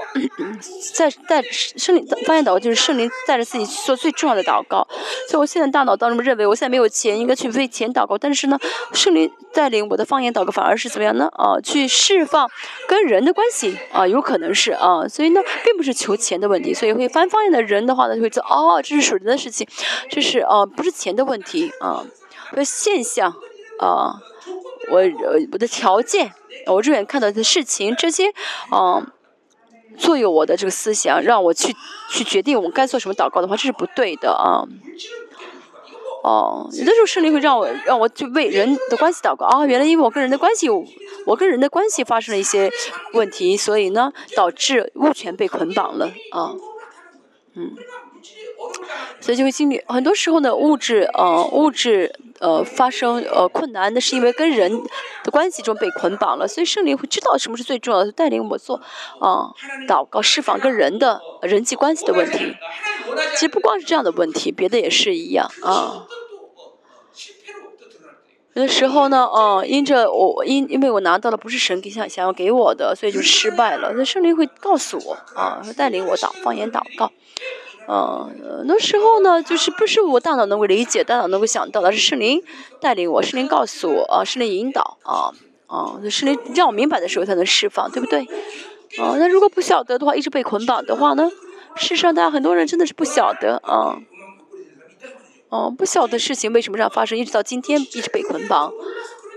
[0.93, 4.88] 在带圣灵方言祷告就是圣灵带着自己去做最重要的祷告。
[5.30, 8.18] 所以我现在大脑当中认为，我现在没有钱，应该去为钱祷告。
[8.18, 8.60] 但是呢，
[8.93, 11.30] 圣灵带领我的方言祷告反而是怎么样呢？
[11.34, 12.50] 啊，去释放
[12.88, 15.08] 跟人的关系啊，有可能是啊。
[15.08, 16.74] 所以呢，并不是求钱的问题。
[16.74, 19.68] 所以会翻方言的人的话呢，就会说哦，这是属人的事情，
[20.10, 22.06] 这是啊，不是钱的问题啊，
[22.52, 23.36] 和现象。
[23.80, 24.21] 啊，
[24.89, 25.01] 我
[25.51, 26.34] 我的条件，
[26.67, 28.34] 我肉眼看到的事情，这些，
[28.71, 29.05] 嗯，
[29.97, 31.76] 左右我的这个思想，让我去
[32.09, 34.63] 去决定我该做什么祷告的话，这是不对的啊。
[36.23, 40.67] 哦，有的时候圣灵会让我让我去为人的关系祷告啊，原来因为我跟人的关系，
[41.26, 42.71] 我跟人的关系发生了一些
[43.13, 46.55] 问题，所以呢，导致物权被捆绑了啊，
[47.55, 47.76] 嗯。
[49.20, 54.72] 所以就会经历很多时候呢，物质呃物质呃发生呃困难，那是因为跟人
[55.24, 56.47] 的关系中被捆绑了。
[56.47, 58.78] 所以圣灵会知道什么是最重要的，带领我做
[59.20, 59.49] 啊
[59.88, 62.55] 祷告释放跟人的人际关系的问题。
[63.34, 66.05] 其实不光是这样的问题，别的也是一样啊。
[68.53, 73.91] 有的时候呢，嗯，因着我因因为我拿到的不是神给想想要给我的，所以就失败了。
[73.95, 77.11] 那圣灵会告诉我啊，会带领我祷方言祷告。
[77.88, 82.42] 嗯，那时候呢，就是不是我大脑能够理解、大脑能够想到的，是圣灵
[82.82, 85.32] 带领我，圣灵告诉我啊，圣灵引导啊
[85.68, 88.22] 啊，圣灵让我明白的时候才能释放，对不对？
[89.00, 91.30] 啊，那如果不晓得的话，一直被捆绑的话呢？
[91.76, 93.98] 事实上，大家很多人真的是不晓得啊。
[95.50, 98.74] 哦，不晓得事情为什么这样发生，一直到今天一直被捆绑，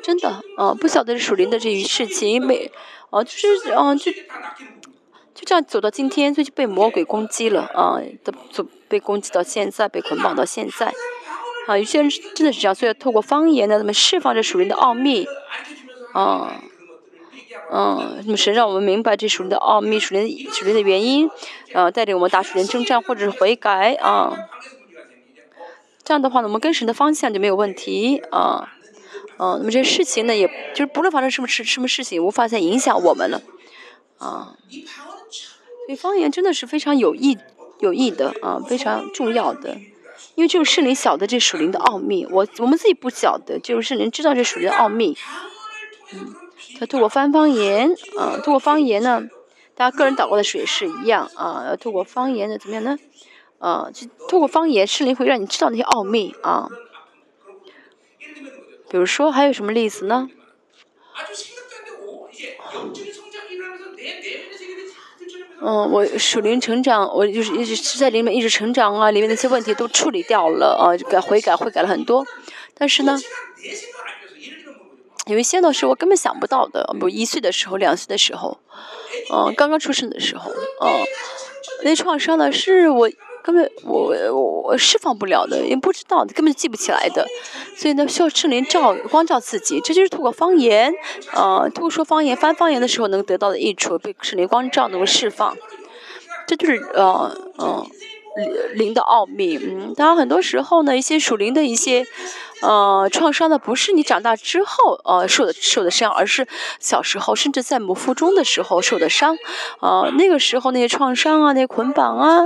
[0.02, 2.70] 真的，啊，不晓得是属灵的这一事情，没，
[3.10, 4.10] 啊，就是，啊，就
[5.38, 10.92] 就这样走到今天，所以就被魔鬼攻击了，啊，的走被攻击到现在，被捆绑到现在，
[11.68, 15.28] 啊，有些人真的是这样，所以透过方言呢，他们释放这属灵的奥秘，
[16.12, 16.60] 啊，
[17.70, 21.30] 嗯，那么神让我们明白这属灵的奥秘，属灵属灵的原因，
[21.72, 24.36] 啊，带领我们打属灵征战或者是悔改，啊。
[26.02, 28.72] 这样的话呢，我们跟神的方向就没有问题啊，
[29.38, 33.40] 嗯，那么这些事情呢，也就是不论发生什么事，什么事情无法再影响我们了，
[34.18, 34.56] 啊，
[35.88, 37.38] 所以方言真的是非常有益、
[37.80, 39.78] 有益的啊，非常重要的，
[40.34, 45.16] 因为只有圣灵晓得这属灵的奥秘，我我们自己不晓得，只有圣灵知道这属灵的奥秘，
[46.12, 46.34] 嗯，
[46.78, 49.30] 他透过翻方言，啊，透过方言呢，
[49.74, 52.98] 大家个人祷告的水是一样啊，透过方言的怎么样呢？
[53.58, 56.68] 啊，就透过方言，圣灵会让你知道那些奥秘啊。
[58.90, 60.28] 比如说，还有什么例子呢？
[65.60, 72.24] 嗯，我属灵成长，我就是一直是在里面一直成长啊，里面那些问题都处理掉了啊，改悔改悔改了很多。
[72.74, 73.18] 但是呢，
[75.26, 78.58] 有一些呢是我根本想不到的，不一岁的时候，两岁的时候，
[79.32, 81.04] 嗯，刚刚出生的时候，嗯，
[81.82, 83.10] 那创伤呢是我。
[83.48, 87.26] 根本我我我释放不了的，也不知道，根本记不起来的，
[87.74, 90.92] 所以呢，需要圣灵照光照自己，这就是透过方言，
[91.32, 95.56] 呃，通过说方言、翻方言的时候能得到的益处，被圣灵光照能够释放，
[96.46, 97.86] 这就是呃呃
[98.74, 99.56] 灵的奥秘。
[99.56, 102.04] 嗯，当然很多时候呢，一些属灵的一些。
[102.60, 106.46] 呃，创伤呢，不是你长大之后呃受的受的伤，而是
[106.80, 109.36] 小时候甚至在母腹中的时候受的伤，
[109.80, 112.44] 呃，那个时候那些创伤啊，那些捆绑啊，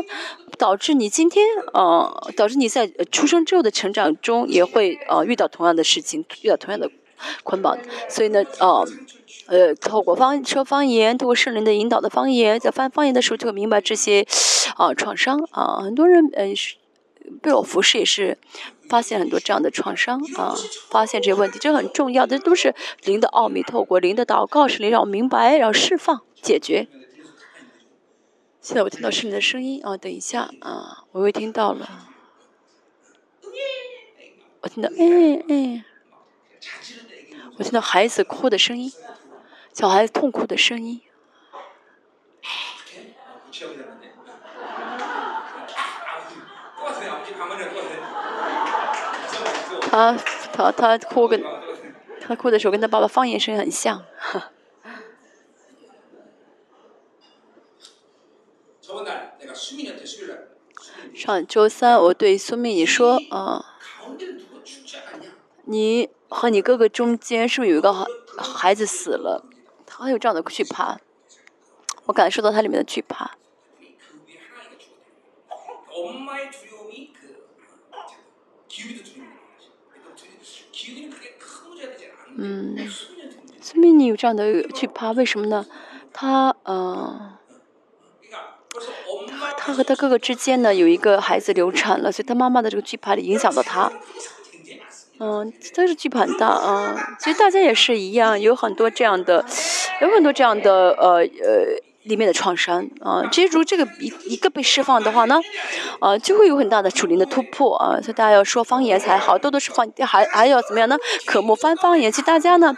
[0.59, 6.91] 导致你今天呃，导致你在出生之后的成长中也会呃遇到同样的事情，遇到同样的
[7.43, 8.87] 捆绑，所以呢，呃，
[9.47, 14.27] 呃，透过方说方言，透过圣灵的引导的方言，在翻方言的时候就会明白这些
[14.77, 16.55] 啊创伤啊，很多人嗯
[17.41, 18.37] 被我服侍也是。
[18.93, 20.55] 发现很多这样的创伤啊，
[20.91, 22.75] 发现这些问题，这很重要，这都是
[23.05, 23.63] 灵的奥秘。
[23.63, 26.89] 透过灵的祷告，是灵让我明白，然后释放、解决。
[28.61, 32.11] 现在我听到是你的声音啊，等一下啊，我又听到了，
[34.61, 35.85] 我听到哎哎，
[37.57, 38.93] 我听到孩子哭的声音，
[39.73, 41.01] 小孩子痛哭的声音。
[49.93, 50.17] 他
[50.55, 51.45] 他他哭跟
[52.19, 54.03] 他哭的时候跟他爸爸方言声音很像。
[61.15, 63.77] 上周三我对苏蜜你说啊，
[65.65, 67.93] 你和你哥哥中间是不是有一个
[68.39, 69.45] 孩子死了？
[69.85, 70.99] 他有这样的惧怕，
[72.07, 73.37] 我感受到他里面的惧怕。
[82.45, 82.77] 嗯，
[83.63, 85.65] 说明你有这样的惧怕，为什么呢？
[86.13, 87.39] 他呃，
[89.29, 93.93] 他他和他哥哥之间呢有一个孩子流产了，所以他妈妈的这个惧怕影响到他。
[95.21, 97.17] 嗯，他是惧怕很大啊。
[97.21, 99.47] 其实大家也是一样，有很多这样的，
[100.01, 101.92] 有很多这样的呃呃。
[102.05, 105.41] 里面的创伤啊，其实如这个一一个被释放的话呢，
[106.01, 110.97] 啊，就会有很大的主灵的突破啊，所以大家要说方言才好，多多是方，还还要怎么样呢？
[111.25, 112.77] 渴慕翻方言，其实大家呢，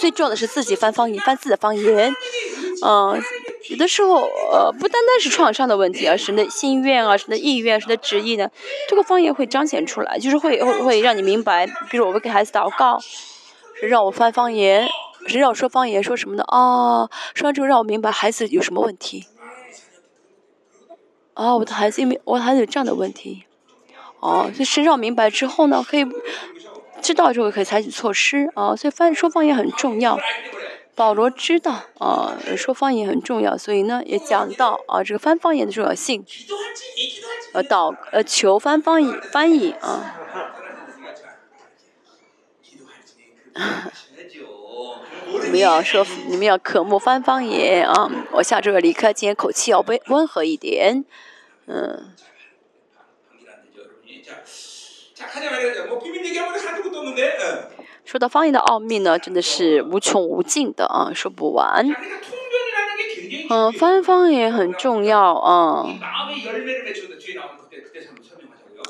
[0.00, 2.12] 最重要的是自己翻方言，翻自己的方言，
[2.84, 3.22] 嗯，
[3.70, 8.50] 有的时候呃，不单单是创伤的问题，而是的心愿啊，是那意愿，是那旨意呢，
[8.88, 12.98] 这个方言会彰显出来，就是会会会让你明白，比如我会给孩子祷告，
[13.80, 14.88] 是让我翻方言。
[15.26, 16.02] 谁让说方言？
[16.02, 16.44] 说什么呢？
[16.44, 19.26] 啊，说完之后让我明白孩子有什么问题。
[21.34, 23.44] 啊，我的孩子因为我孩子有这样的问题。
[24.20, 26.06] 哦，所以谁让明白之后呢，可以
[27.02, 28.50] 知道之后可以采取措施。
[28.54, 30.18] 啊，所以翻说方言很重要。
[30.94, 36.24] 保罗知道啊，说方言很重要，所以呢也讲到啊这个翻方言的重要性。
[37.52, 40.14] 呃，导呃求翻方译翻译啊。
[45.26, 48.10] 你们要说，你们要渴慕翻方言啊！
[48.32, 51.04] 我下周要离开，今天口气要温温和一点，
[51.66, 52.12] 嗯。
[58.04, 61.84] 说到方言的奥秘呢，真的是无穷无尽的啊，说不完。
[63.50, 65.84] 嗯，翻方言很重要啊。
[65.86, 65.98] 嗯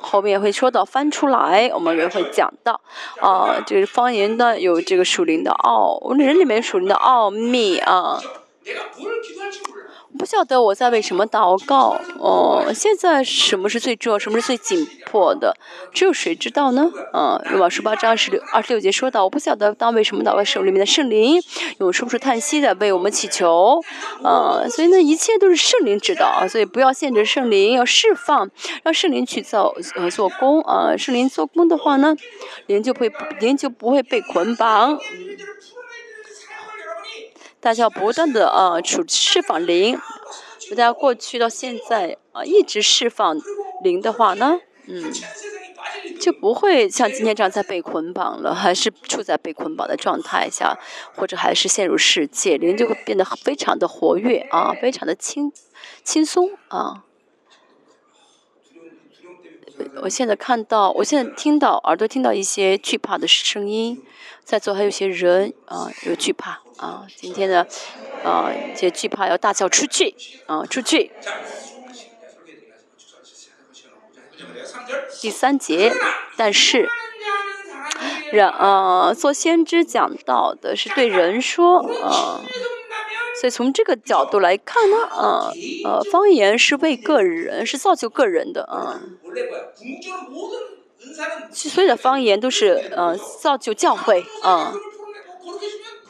[0.07, 2.81] 后面会说到翻出来，我们也会讲到
[3.21, 8.21] 啊，这个方言呢有这个属灵的奥，我们人里面属灵的奥秘啊。
[10.19, 12.73] 不晓得我在为什么祷告哦。
[12.75, 15.57] 现在什么是最重要，什么是最紧迫的，
[15.93, 16.91] 只有谁知道呢？
[17.12, 21.41] 嗯，罗马书八章十六二十六节说到，我不晓得当为什么祷告，手里面的圣灵
[21.79, 23.81] 有说不出叹息的为我们祈求。
[24.25, 26.47] 嗯，所以呢，一切都是圣灵知道。
[26.49, 28.51] 所以不要限制圣灵，要释放，
[28.83, 30.97] 让圣灵去造呃做工啊。
[30.97, 32.17] 圣灵做工的话呢，
[32.67, 34.99] 灵就会灵就不会被捆绑。
[37.67, 39.99] 大家要不断的啊，处释放灵。
[40.71, 43.37] 大家过去到现在啊，一直释放
[43.83, 45.12] 灵的话呢，嗯，
[46.21, 50.79] 就不会像今天这样在被捆绑了，还是处在被捆绑的状态下，
[51.17, 55.53] 或者还是陷入世界，灵就会变得非常的活跃啊，非常的轻
[56.05, 57.03] 轻松啊。
[60.03, 64.01] 我现在看到，我现在听到，耳朵听到一些惧怕的声音，
[64.45, 66.61] 在座还有些人啊，有惧怕。
[66.79, 67.66] 啊，今天的
[68.22, 70.14] 啊这惧怕要大叫出去，
[70.47, 71.11] 啊，出去。
[75.20, 75.93] 第三节，
[76.37, 76.87] 但是
[78.31, 82.41] 人啊做先知讲到的是对人说，啊，
[83.41, 85.51] 所以从这个角度来看呢，啊，
[86.12, 89.01] 方言是为个人，是造就个人的，啊，
[91.53, 94.27] 所有的方言都是呃造就教会。
[94.43, 94.74] 啊。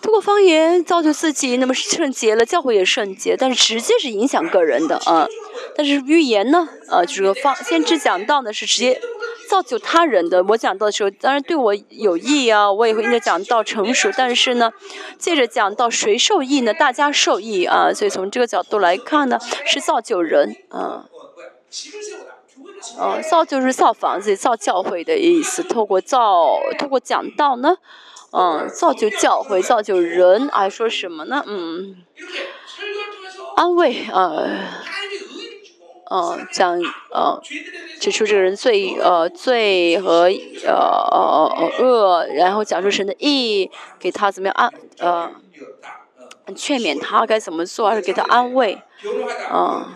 [0.02, 5.26] 通过方言造就自己，那么是圣洁了，教会也圣洁，但是直接是影响个人的啊。
[5.74, 9.00] 但是预言呢，啊，就是说方先知讲到呢是直接
[9.48, 10.44] 造就他人的。
[10.44, 14.10] 我讲到的时候，当然对我有益啊，我也会应该讲到成熟。
[14.16, 14.72] 但是呢，
[15.18, 16.72] 借着讲到谁受益呢？
[16.72, 17.92] 大家受益啊。
[17.92, 21.06] 所以从这个角度来看呢，是造就人啊。
[22.98, 25.62] 嗯、啊，造就是造房子、造教会的意思。
[25.62, 27.78] 透过造，透过讲道呢。
[28.36, 31.42] 嗯，造就教会，造就人，还说什么呢？
[31.46, 32.04] 嗯，
[33.56, 34.44] 安慰啊，
[36.10, 36.78] 嗯，讲
[37.10, 37.40] 呃，
[37.98, 40.28] 指出这个人罪呃罪和
[40.66, 45.32] 呃呃恶，然后讲述神的义，给他怎么样安呃
[46.54, 48.78] 劝勉他该怎么做，还是给他安慰，
[49.50, 49.86] 嗯。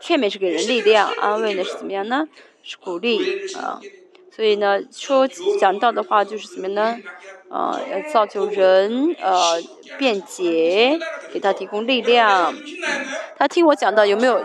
[0.00, 2.26] 劝勉是给人力量，安慰呢是怎么样呢？
[2.62, 3.46] 是鼓励。
[3.56, 3.80] 啊，
[4.34, 5.28] 所以呢，说
[5.60, 6.98] 讲到的话就是怎么样呢？
[7.50, 9.62] 啊，要造就人，呃，
[9.98, 10.98] 便捷，
[11.32, 12.54] 给他提供力量。
[13.36, 14.44] 他听我讲到有没有？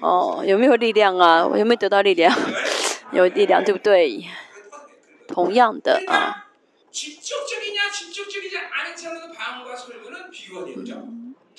[0.00, 1.46] 哦，有没有力量啊？
[1.46, 2.36] 我有没有得到力量？
[3.12, 4.24] 有力量对不对？
[5.26, 6.44] 同样的啊。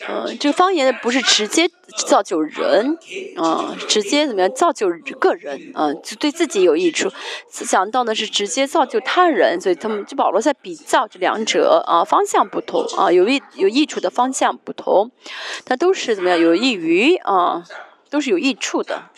[0.02, 1.70] 呃这个方言呢不是直接
[2.06, 2.98] 造就人
[3.38, 4.90] 啊直接怎么样造就
[5.20, 7.10] 个人啊就对自己有益处。
[7.50, 15.12] 讲到呢是直接造就他人所以他们就保罗在比较这两者啊方向不同啊有益有益处的方向不同。
[15.64, 17.64] 它都是怎么样有益于啊
[18.10, 19.10] 都是有益处的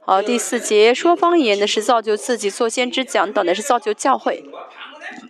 [0.00, 4.44] 好第四节说方言呢是造就自己做先知讲到的是造就教会。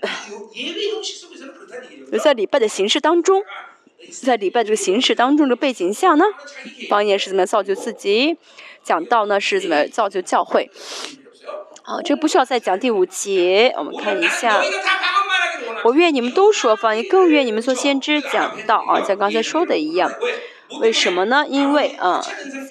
[2.23, 3.43] 在礼拜的形式当中，
[4.23, 6.25] 在礼拜这个形式当中的背景下呢，
[6.89, 8.37] 方言是怎么造就自己？
[8.85, 10.71] 讲道呢是怎么造就教会？
[11.83, 12.79] 好，这不需要再讲。
[12.79, 14.63] 第五节我们看一下，
[15.85, 18.21] 我愿你们都说方言，更愿你们做先知。
[18.21, 20.11] 讲道啊，像刚才说的一样。
[20.81, 21.45] 为什么呢？
[21.49, 22.23] 因为啊，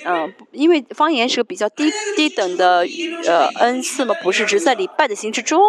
[0.06, 2.86] 啊，因为方言是个比较低低等的
[3.26, 5.60] 呃恩赐嘛，不是只在礼拜的形式中，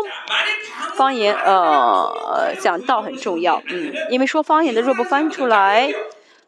[0.95, 5.93] 方言呃讲道很重要，嗯，因为说方言的若不翻出来，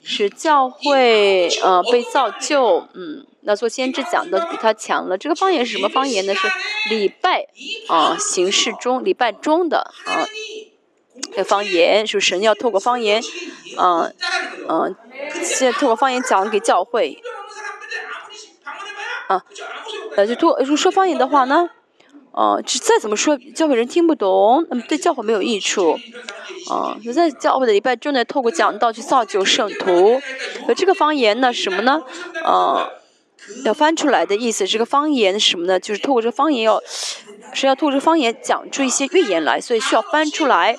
[0.03, 5.17] 使教会呃被造就，嗯，那做先知讲的比他强了。
[5.17, 6.35] 这个方言是什么方言呢？
[6.35, 6.49] 是
[6.91, 7.47] 礼拜
[7.89, 10.29] 啊形式中礼拜中的啊。
[11.37, 13.23] 的方言是不是你要透过方言
[13.79, 14.15] 嗯
[14.69, 14.97] 嗯
[15.43, 17.23] 先透过方言讲给教会
[19.29, 19.43] 啊
[20.17, 21.71] 呃就多如说方言的话呢
[22.33, 25.99] 哦就再怎么说教会人听不懂那么对教会没有益处
[26.69, 30.21] 哦那在教会的礼拜中呢透过讲道去造就圣徒。
[30.69, 32.03] 而这个方言呢什么呢？
[32.45, 32.89] 呃
[33.65, 35.81] 要翻出来的意思这个方言什么呢？
[35.81, 36.81] 就是透过这个方言要
[37.53, 40.77] 是要透出方言讲出一些预言来，所以需要翻出来。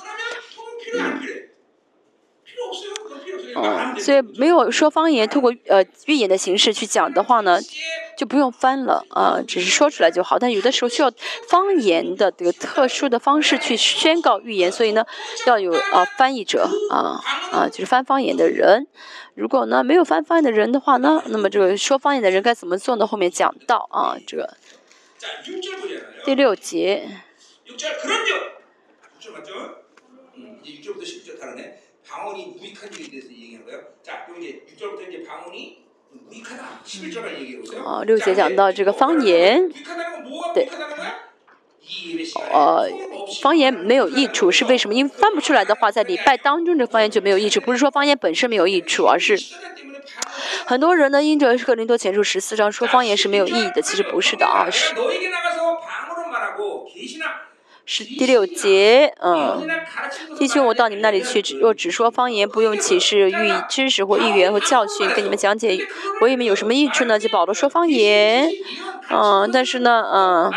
[3.53, 7.59] 嗯，所以没有说方言，透过呃预言的形式去讲的话呢，
[8.17, 10.39] 就不用翻了啊，只是说出来就好。
[10.39, 11.11] 但有的时候需要
[11.49, 15.05] 方言的这个特殊的方式去宣告预言，所以呢，
[15.45, 17.19] 要有啊翻译者啊
[17.51, 18.87] 啊，就是翻方言的人。
[19.35, 23.05] 如果呢没有翻方言的人的话呢，那么这个说方言的人该怎么做呢？
[23.05, 24.55] 后面讲到啊，这个。
[26.25, 27.07] 第六节。
[37.83, 39.69] 哦，六节讲到这个方言，
[40.53, 40.69] 对。
[42.51, 42.87] 呃，
[43.41, 44.93] 方言没有益处是为什么？
[44.93, 47.59] 因为翻不出来的话，在礼拜当中这方言就没有益处。
[47.59, 49.37] 不是说方言本身没有益处，而是
[50.65, 54.93] 很多人呢，因着《格林多前书》十四章说方言是没有意义的，其实不是的啊，是。
[57.93, 59.67] 是第六节，嗯，
[60.39, 65.77] 弟兄我到你们那里去，若只说方言，不用启示、寓知识或寓言和教训，给你们讲解，
[66.21, 67.19] 我以为有什么益处呢？
[67.19, 68.49] 就保罗说方言，
[69.09, 70.49] 嗯，但是呢，嗯，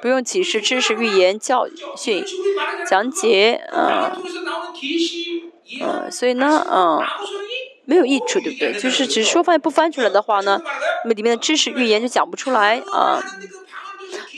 [0.00, 2.24] 不用启示、知识、寓言、教训、
[2.88, 4.10] 讲解，嗯，
[5.80, 7.00] 嗯，所以呢，嗯，
[7.84, 8.72] 没有益处，对不对？
[8.72, 10.60] 就是只说方言不翻出来的话呢，
[11.04, 13.22] 那么里面的知识、预言就讲不出来，啊。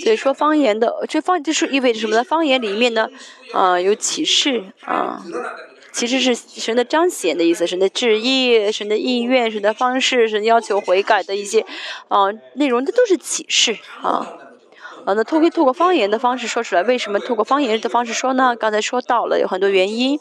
[0.02, 2.24] 所以说方言的，这方就是意味着什么呢？
[2.24, 3.08] 方言里面呢，
[3.52, 5.22] 啊，有启示啊，
[5.92, 11.64] 其实是神的彰显的意思，神的旨意，神的意愿，神的方式，神要求悔改的一些，
[12.08, 14.38] 啊，内容，这都是启示啊。
[15.06, 18.56] 啊，那通过通过方言的方式说出来，为什么通过方言的方式说呢？
[18.56, 20.18] 刚才说到了有很多原因，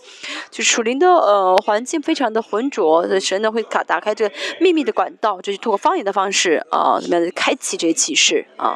[0.51, 4.30] 就属林的呃环境非常的浑浊，神呢会打打开这
[4.60, 8.76] 秘密的管道，就是通过方言的方式啊，怎么样开启这些启示啊？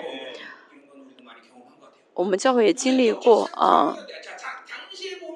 [2.17, 3.95] 我们教会也经历过啊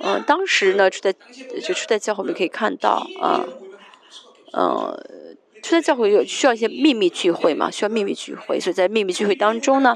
[0.02, 1.14] 嗯当时呢是在
[1.62, 3.46] 就是在教会我们可以看到啊
[4.54, 4.98] 嗯
[5.62, 9.96] 初代教会有需要一些秘密聚会嘛需要秘密聚会所以在秘密聚会当中呢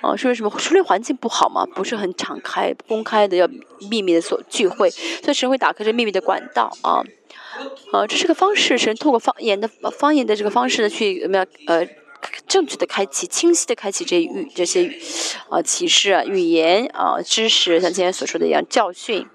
[0.00, 1.66] 啊是为什么处理环境不好嘛？
[1.66, 3.46] 不是很敞开公开的要
[3.90, 7.04] 秘密的所聚会所以神会打开这秘密的管道啊
[7.92, 11.86] 啊这是个方式神透过方言的方言的这个方式呢去怎么样呃
[12.46, 14.90] 正确的开启清晰的开启这语这些
[15.48, 19.26] 啊启示啊语言啊知识像今天所说的一样教训。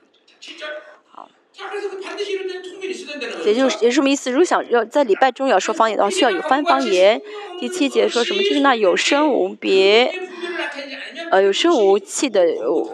[3.45, 4.31] 也就也什么意思？
[4.31, 7.21] 如果想要在礼拜中要说方言的话需要有翻方言。
[7.59, 8.41] 第七节说什么？
[8.41, 10.11] 就是那有声无别
[11.29, 12.43] 呃有声无气的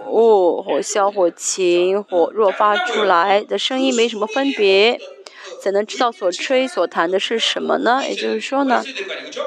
[0.10, 5.00] 雾火消火情火若发出来的声音没什么分别。
[5.68, 8.01] 才能知道所吹所弹的是什么呢？
[8.07, 8.82] 也就是说呢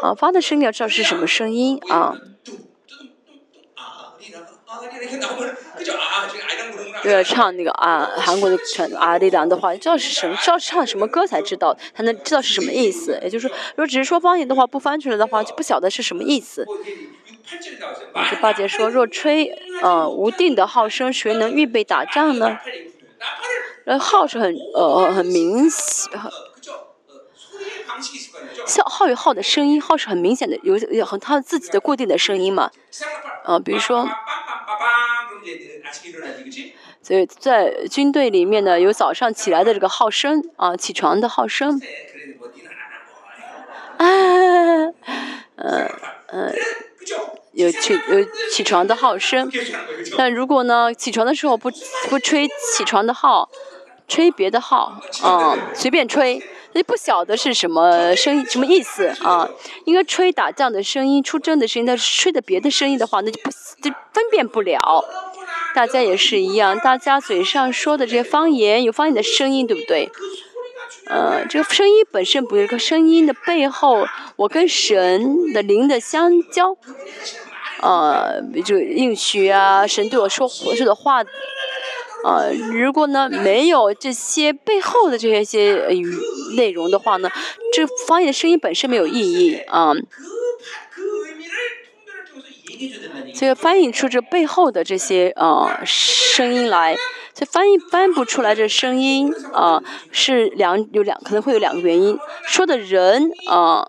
[0.03, 2.15] 啊发的声音要知道是什么声音啊。
[7.03, 8.59] 对唱那个啊韩国的啊
[8.99, 13.19] 阿里郎的话知道是什么知道唱什么歌才知道才能知道是什么意思。
[13.23, 16.67] 也就是说如果只是说方言的话不翻出来的话就不晓得是什么意思。
[18.43, 19.47] 八戒说若吹
[19.81, 22.59] 呃无定的号声谁能预备打仗呢？
[23.91, 26.13] 呃号是很呃很明显
[28.87, 32.71] 号有号的声音号是很明显的有有很他自己的固定的声音嘛。
[33.43, 34.09] 啊比如说
[37.03, 41.81] 所以在军队里面呢有早上起来的这个号声啊起床的号声。
[43.97, 44.07] 啊
[45.57, 45.91] 嗯
[46.29, 46.55] 嗯
[47.55, 49.51] 有起有起床的号声。
[50.17, 51.73] 但如果呢起床的时候不
[52.09, 53.51] 不吹起床的号
[54.11, 56.43] 吹别的号啊，随便吹，
[56.73, 59.49] 那不晓得是什么声音，什么意思啊？
[59.87, 63.51] 应该吹打仗的声音、出征的声音，那是吹的别的声音的话，那就不
[63.81, 65.05] 就分辨不了。
[65.77, 70.11] 大家也是一样，大家嘴上说的这些方言，有方言的声音，对不对？
[71.07, 74.05] 呃，这个声音本身不一个声音的背后，
[74.35, 76.77] 我跟神的灵的相交，
[77.81, 81.25] 呃，就应许啊，神对我说合适的话。
[82.25, 87.31] 呃如果呢没有这些背后的这些些嗯内容的话呢
[87.73, 89.93] 这翻译的声音本身没有意义啊
[93.35, 96.97] 这个翻译出这背后的这些啊声音来
[97.35, 102.19] 这翻译翻不出来这声音啊是两有两可能会有两个原因。
[102.45, 103.87] 说的人啊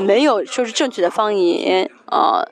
[0.00, 2.44] 没有说是正确的方言啊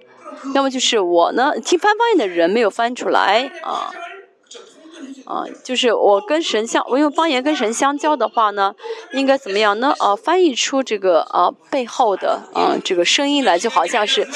[0.53, 3.91] 要么就是我呢，听翻方言的人没有翻出来啊，
[5.25, 8.75] 啊，就是我跟神相，我用方言跟神相交的话呢，
[9.13, 9.95] 应该怎么样呢？
[9.99, 14.27] 啊，翻译出这个啊背后的啊这个声音来，就好像是，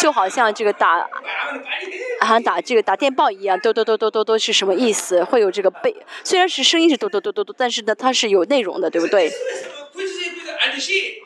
[0.00, 1.08] 就好像这个打，
[2.20, 5.22] 好、啊、打这个打电报一样，嘟嘟嘟嘟嘟嘟是什么意思？
[5.24, 5.94] 会有这个背，
[6.24, 9.30] 虽然是声音是嘟嘟嘟嘟嘟，但是呢，它是有内容的，对不对？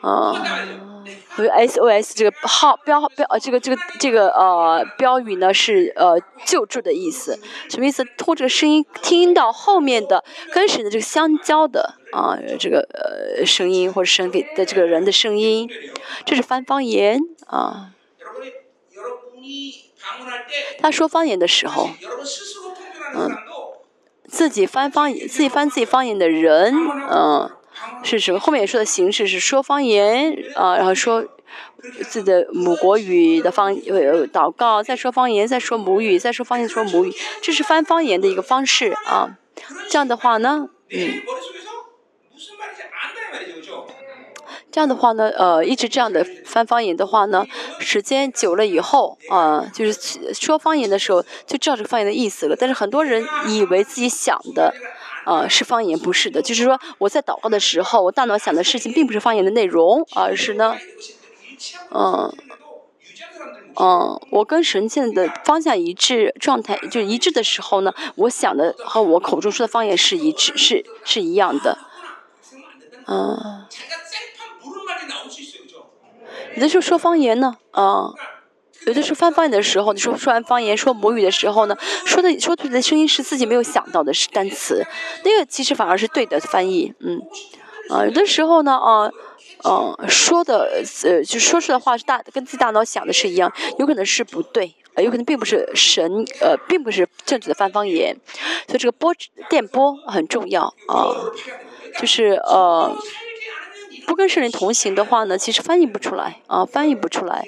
[0.01, 0.89] 啊。
[1.35, 7.39] 这个 SOS，这个号标标呃，这个这个这个呃标语呢是呃救助的意思。
[7.69, 8.03] 什么意思？
[8.17, 15.69] 拖着声音听到后面的跟谁的这个相交的啊，这个呃声音或者声给的这个人的声音。
[16.25, 17.91] 这是翻方言啊，
[20.79, 21.89] 他说方言的时候
[24.27, 26.73] 自己翻方言，自己翻自己方言的人
[27.11, 27.51] 嗯。
[28.03, 28.39] 是什么？
[28.39, 31.25] 后面也说的形式是说方言啊然后说
[32.09, 39.37] 自己的母国语的方呃祷告再说方言再说母语再说方言说母语这是翻方言的一个方式啊。
[39.89, 41.21] 这样的话呢嗯。
[44.71, 47.45] 这样的话呢呃一直这样的翻方言的话呢
[47.79, 52.55] 时间久了以后啊就是说方言的时候就知道这方言的意思了。
[52.59, 54.73] 但是很多人以为自己想的
[55.25, 56.41] 呃是方言不是的。
[56.41, 60.77] 就是说我在祷告的时候我大脑想的事情并不是方言的内容而是呢
[61.91, 62.35] 嗯
[63.79, 71.77] 嗯我跟神性的方向一致状态就一致的时候呢我想的和我口中说的方言是一致是是一样的。
[73.07, 73.65] 嗯。
[76.55, 77.57] 有的时候说方言呢？
[77.71, 78.13] 嗯。
[78.85, 84.85] 有的时候翻方言的时候，你说说完方言说母语的时候呢，说的说出来的声音是自己没有想到的是单词，
[85.23, 87.21] 那个其实反而是对的翻译，嗯，
[87.89, 89.09] 啊，有的时候呢，啊，
[89.63, 98.15] 呃，说的呃就说出的话是大跟自己大脑想的是一样，有可能是不对，有可能并不是神，呃，并不是正确的翻方言，
[98.67, 99.13] 所以这个波
[99.49, 101.15] 电波很重要啊，
[101.97, 102.93] 就是呃，
[104.05, 107.47] 不跟圣人同行的话呢，其实翻译不出来啊，翻译不出来。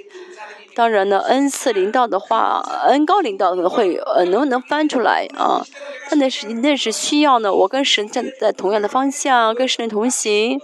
[0.75, 5.65] 当然呢，恩赐领导的话，恩高领导可能会呃能不能翻出来啊，
[6.09, 10.59] 但那是那是需要呢，我跟神站在同样的方向，跟神同行，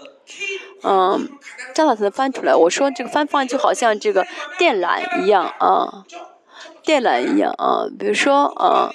[0.84, 1.30] 嗯，
[1.74, 2.54] 这样才能翻出来。
[2.54, 6.04] 我说这个翻方就好像这个电缆一样啊，
[6.84, 8.92] 电缆一样啊，比如说啊，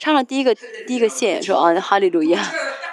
[0.00, 0.52] 插上第一个
[0.86, 2.42] 第一个线说啊哈利路亚，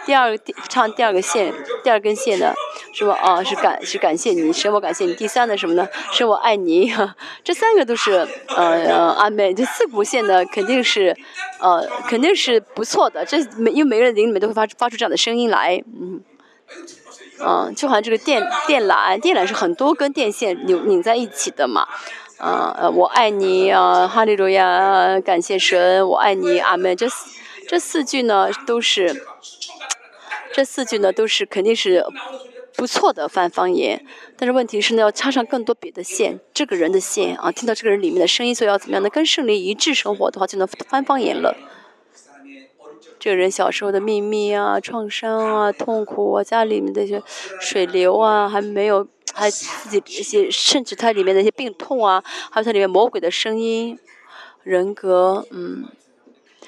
[0.05, 1.53] 第二个唱第二个线，
[1.83, 2.53] 第二根线呢，
[2.93, 3.17] 是吧？
[3.21, 5.13] 啊，是感是感谢你，神我感谢你。
[5.13, 5.87] 第三呢什么呢？
[6.11, 6.93] 是我爱你。
[7.43, 11.15] 这三个都是呃阿妹，这四股线呢肯定是
[11.59, 13.25] 呃肯定是不错的。
[13.25, 16.21] 这每因为每个人灵里面都会发发出这样的声音来，嗯。
[17.37, 21.85] 嗯，就好像这个电电缆，电缆是很多根电线拧拧在一起的嘛。
[22.37, 26.95] 啊、呃，我爱你啊，哈利路亚，感谢神，我爱你，阿门。
[26.95, 27.29] 这四
[27.67, 29.25] 这四句呢，都是
[30.55, 32.05] 这四句呢都是肯定是
[32.77, 34.05] 不错的翻方言，
[34.37, 39.09] 但是问题是呢要插上更多别的线，这个人的线啊，听到这个人里面的声音，所以要怎么样呢？
[39.09, 41.57] 跟圣灵一致生活的话，就能翻方言了。
[43.19, 47.21] 这个人小时候的秘密啊、创伤啊、痛苦啊、家里面的一些
[47.59, 53.99] 水流啊，还没有，还自己一些，甚至他里面的一些病痛啊，还有他里面魔鬼的声音、
[54.63, 55.83] 人格，嗯，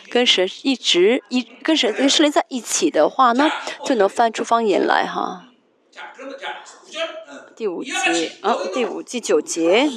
[0.10, 3.51] 跟神一直一跟神跟势力在一起的话呢，
[3.86, 5.05] 就能翻出方言来。
[5.05, 5.45] 哈，
[7.55, 7.91] 第五节
[8.41, 9.89] 啊，第五、第九节，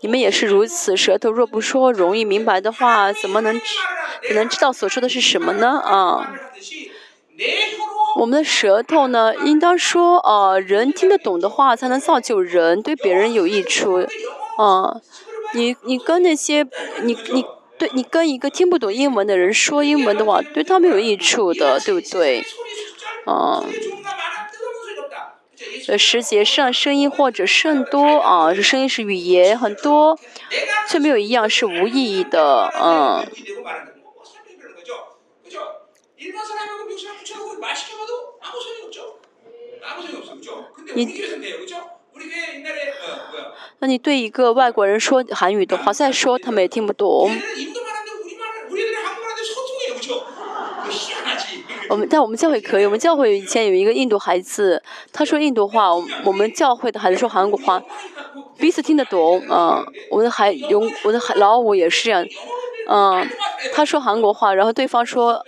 [0.00, 0.96] 你们也是如此。
[0.96, 3.76] 舌头若不说容易明白的话，怎么能知？
[4.28, 5.78] 怎能知道所说的是什么呢？
[5.80, 6.32] 啊，
[8.16, 14.06] 我们的舌头呢，应当说呃，人听得懂的话，才能造就人对别人有益处。
[14.58, 15.00] 嗯。
[15.54, 16.66] 你你跟那些
[17.02, 17.44] 你你
[17.78, 22.44] 对你跟一个听不懂英文的人说英文的话，对他没有益处的，对不对？
[23.26, 23.72] 啊、嗯，
[25.88, 30.18] 呃，时节上声音或者甚多啊，这声音是语言很多，
[30.88, 33.26] 却没有一样是无意义的，嗯。
[40.94, 41.06] 你
[43.78, 47.30] 那你对一个外国人说韩语的话，再说他们也听不懂。
[51.88, 55.90] 我们在我们教会可以，我们教会以前有一个印度孩子，他说印度话，
[56.24, 57.82] 我们教会的孩子说韩国话，
[58.58, 59.42] 彼此听得懂。
[59.50, 62.24] 嗯，我的孩永，我的孩老五也是这样。
[62.86, 63.26] 嗯，
[63.72, 65.44] 他说韩国话，然后对方说。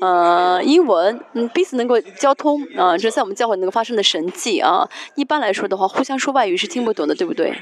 [0.00, 4.88] 呃，英文，嗯，彼此能够交通啊，这在我们教会能够发生的神迹啊。
[5.16, 7.52] 一般来说的话，互相说外语是听不懂的，对不对？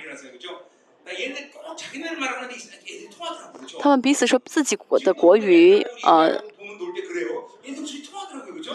[3.79, 6.43] 他们彼此说自己国的国语，呃，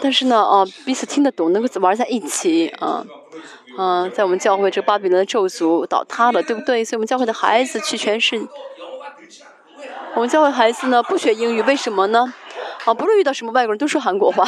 [0.00, 3.04] 但是呢，啊，彼此听得懂，能够玩在一起，啊，
[3.76, 6.84] 啊，在我们教会，这巴比伦的咒诅倒塌了，对不对？
[6.84, 8.44] 所以我们教会的孩子去全世，
[10.14, 12.34] 我们教会孩子呢不学英语，为什么呢？
[12.84, 14.46] 啊，不论遇到什么外国人，都说韩国话。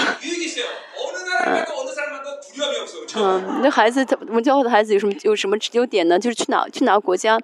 [3.16, 6.18] 嗯，那孩子他我们教会的孩子有什么有什么优点呢？
[6.18, 7.38] 就是去哪去哪个国家，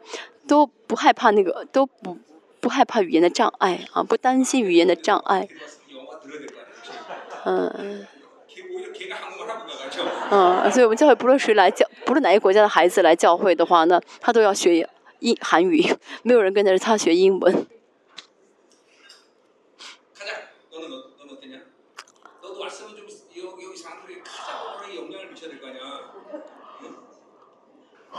[0.48, 2.18] 都不害怕那个都不
[2.60, 5.48] 不害怕语言的障碍啊，不担心语言的障碍。
[7.44, 8.06] 嗯。
[10.30, 14.88] 嗯，所以我们教会不论谁来教，不论哪一个国家的孩子来教会的话呢，他都要学
[15.18, 15.84] 英韩语，
[16.22, 17.66] 没有人跟着他学英文。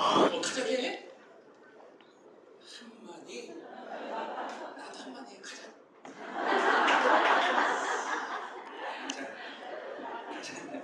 [0.01, 0.25] 어,
[0.81, 1.05] 해?
[2.79, 3.49] 한마디.
[3.49, 5.41] 나도 한마디 해.
[5.41, 5.61] 가자.
[10.41, 10.81] 자, 가자.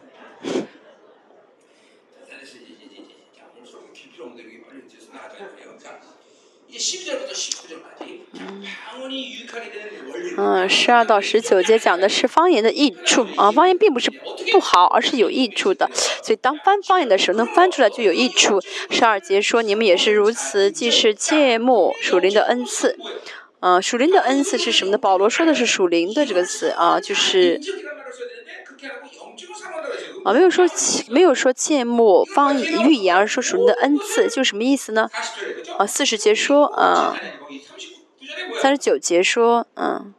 [2.31, 3.15] 알았어, 이제, 이제, 이제.
[3.35, 5.49] 자, 오늘 수업이 길 필요 없는데 여기 빨리 이제 나가자.
[5.49, 5.75] 그래요.
[5.79, 5.99] 자,
[6.67, 7.56] 이제 12절부터 19
[10.37, 13.25] 嗯十二到十九节讲的是方言的益处。
[13.35, 14.11] 啊方言并不是
[14.51, 15.89] 不好而是有益处的。
[16.23, 18.61] 所以当翻方言的时候能翻出来就有益处。
[18.89, 22.97] 十二节说你们也是如此既是芥末属灵的恩赐。
[23.59, 24.97] 嗯属灵的恩赐是什么呢？
[24.97, 26.69] 保罗说的是属灵的这个词。
[26.69, 27.59] 啊就是
[30.23, 30.65] 啊没有说
[31.09, 35.09] 没有说芥末方言预言而说属灵的恩赐就什么意思呢？
[35.77, 37.17] 啊四十节说啊
[38.61, 40.13] 三十九节说，嗯。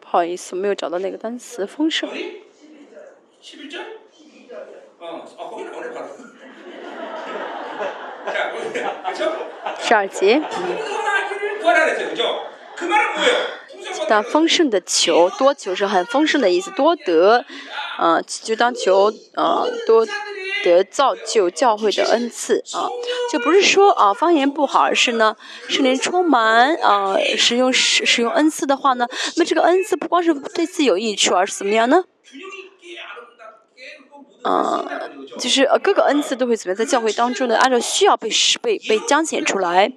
[0.00, 2.10] 不好意思，没有找到那个单词“丰盛”。
[3.39, 3.69] 어디?
[3.69, 3.75] 11절?
[4.99, 6.07] 어, 아, 거기 나오네, 바로.
[8.25, 8.51] 자,
[9.03, 9.21] 그렇죠?
[9.79, 12.47] 十二节， 풍성하기를 구하라 그랬어요, 그죠?
[12.75, 13.33] 그 말은 뭐예요?
[13.69, 17.45] 풍성한 当丰盛的求，多求是很丰盛的意思，多得，
[17.99, 20.07] 呃，就当求，呃，多
[20.63, 22.89] 得造就教会的恩赐啊，
[23.31, 25.35] 就不是说啊方言不好，而是呢
[25.69, 32.05] 圣灵充满啊使用使使用恩赐的话呢，那么这个恩赐不光是对自己有益处，而是怎么样呢？
[32.25, 33.18] 균형 있게 아
[34.42, 34.84] 嗯，
[35.38, 37.56] 就是呃各个恩赐都会怎么样，在教会当中呢？
[37.56, 38.78] 按照需要被施、被
[39.08, 39.92] 彰显出来。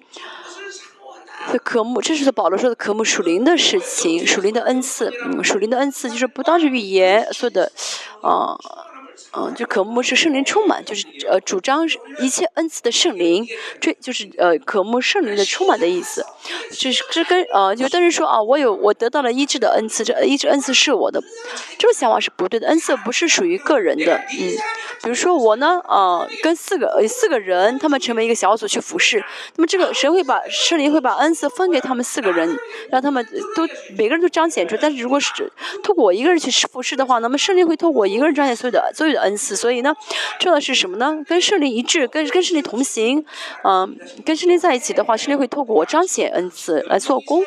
[1.51, 5.11] 这科目，这是保罗说的科目，属灵的事情，属灵的恩赐。
[5.25, 7.71] 嗯，属灵的恩赐就是不单是预言，所有的。
[9.35, 11.87] 嗯、就科目是圣灵充满，就是呃主张
[12.19, 13.47] 一切恩赐的圣灵，
[13.79, 16.25] 这就是呃科目圣灵的充满的意思。
[16.71, 21.21] 这是这跟呃有的人说啊，我有我得到了医治的恩赐，这医治恩赐是我的，
[21.77, 22.67] 这种想法是不对的。
[22.67, 24.51] 恩赐不是属于个人的，嗯，
[25.03, 29.23] 比如说我呢，呃，跟四个呃四个人，他们成为一个小组去服侍，
[29.55, 32.57] 那么这个神会把圣灵会把恩赐分给他们四个人，
[32.89, 34.77] 让他们都每个人都彰显出。
[34.79, 35.31] 但是如果是
[35.83, 39.93] 透过我一个人去服侍的话，那么圣灵会透过我一个人彰显所有的所有的恩赐，所以呢，
[40.39, 41.13] 这是什么呢？
[41.27, 43.25] 跟圣灵一致，跟跟圣灵同行，
[43.65, 47.43] 嗯，跟圣灵在一起的话，圣灵会透过我彰显恩赐来做工，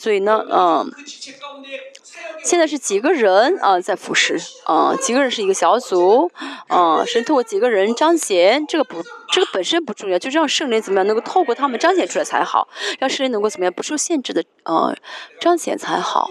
[0.00, 0.90] 所以呢，嗯，
[2.42, 3.56] 现在是几个人？
[3.60, 6.28] 啊在服侍，啊，几个人是一个小组，
[6.66, 9.00] 啊，神透过几个人彰显，这个不，
[9.30, 12.66] 这个本身不重要，就是让圣灵怎么样能够透过他们彰显出来才好，
[12.98, 14.96] 让圣灵能够怎么样不受限制的呃
[15.40, 16.28] 彰显才好。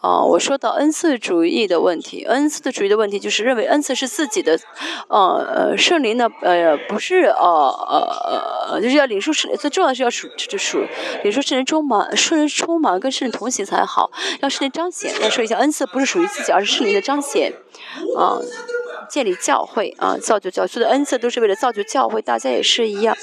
[0.00, 4.56] 啊、我说到恩赐主义的问题，恩赐的主义的问题就是认为恩赐是自己的，
[5.08, 10.84] 呃，圣灵呢，呃，不是呃呃，就是要领受圣，最重要的是要属，就属
[11.24, 14.10] 领受圣灵充满，圣灵充满跟圣灵同行才好，
[14.40, 15.12] 让圣灵彰显。
[15.20, 17.52] 要说一下，恩赐不是属于自己，而是圣灵的彰显，
[18.16, 18.38] 啊、
[19.10, 23.16] 建立教会啊，造就教会，所有的恩赐都是为了造就教会，大家也是一样。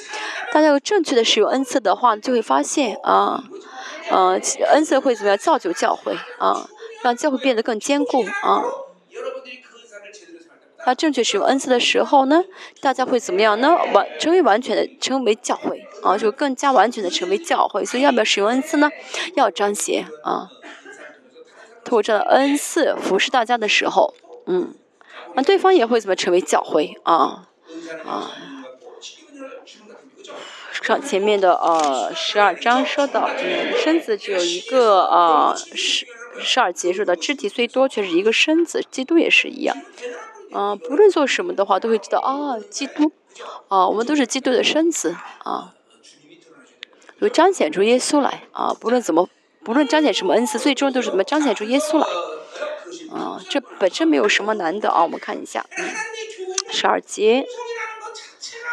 [0.52, 3.44] 大家有正确的使用恩赐的话，就会发现啊，
[4.12, 4.42] 嗯，
[4.72, 6.70] 恩赐会怎么样造就教会啊？
[7.04, 8.64] 让教会变得更坚固啊！
[10.88, 12.44] 那正确使用恩赐的时候呢，
[12.82, 13.76] 大家会怎么样呢？
[13.94, 17.84] 完成为完全的成为教会啊，就更加完全的成为教会。
[17.84, 18.90] 所以要不要使用恩赐呢？
[19.36, 20.50] 要彰显啊！
[21.84, 24.14] 透过这恩赐服侍大家的时候，
[24.46, 24.76] 嗯，
[25.34, 27.50] 那对方也会怎么成为教会啊？
[28.06, 28.32] 啊！
[30.84, 36.06] 上前面的呃十二章说到，嗯，身子只有一个呃是
[36.40, 39.76] 十二节说的肢体虽多，却是一个身子，基督也是一样。
[40.54, 43.12] 嗯，不论做什么的话，都会知道啊，基督，
[43.68, 45.74] 啊，我们都是基督的身子啊，
[47.20, 49.28] 有彰显出耶稣来啊，不论怎么，
[49.64, 52.08] 不论彰显什么恩赐，最终都是怎么彰显出耶稣来
[53.12, 55.90] 啊，这本身没有什么难的啊，我们看一下，嗯，
[56.70, 57.46] 十二节。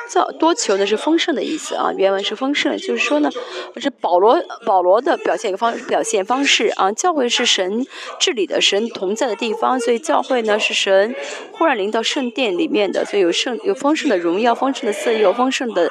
[0.09, 3.31] 造多求呢是丰盛的意思啊，原文是丰盛，就是说呢，
[3.77, 6.93] 是保罗保罗的表现一个方表现方式啊。
[6.93, 7.87] 教会是神
[8.21, 11.15] 治理的，神同在的地方，所以教会呢是神
[11.53, 15.91] 忽然临到圣殿里面的，所以有圣有丰盛的荣耀，丰盛的色有丰盛的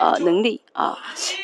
[0.00, 0.98] 呃能力啊。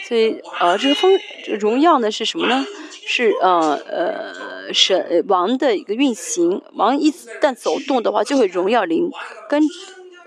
[0.09, 1.13] 所以呃这个丰
[1.45, 2.65] 这个荣耀呢是什么呢？
[3.07, 7.11] 是呃呃神王的一个运行，王一
[7.41, 9.11] 旦走动的话，就会荣耀临
[9.49, 9.63] 跟。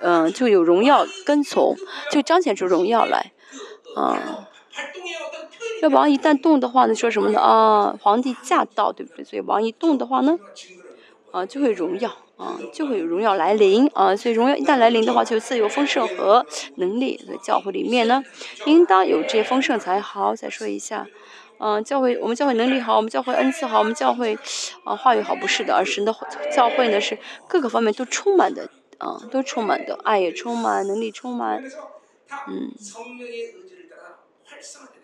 [0.02, 1.76] 嗯，就有荣耀跟从，
[2.12, 3.32] 就彰显出荣耀来，
[3.96, 4.48] 啊，
[5.80, 7.40] 这王一旦动的话呢，说什么呢？
[7.40, 9.24] 啊，皇帝驾到，对不对？
[9.24, 10.38] 所以王一动的话呢，
[11.32, 16.46] 啊，就会荣耀，啊，就会有荣耀来临，啊，所以荣耀一旦来临的话，就自由丰盛和
[16.76, 17.24] 能力。
[17.28, 18.24] 在教会里面呢，
[18.66, 20.36] 应当有这些丰盛才好。
[20.36, 21.06] 再说一下，
[21.60, 24.38] 嗯，教会我们教会能力好，我们教会恩赐好，我们教会
[24.84, 26.16] 啊话语好，不是的，而是的
[26.56, 27.18] 教会呢是
[27.48, 28.70] 各个方面都充满的。
[29.02, 31.64] 啊，都充满的爱也充满，能力充满，
[32.48, 32.72] 嗯，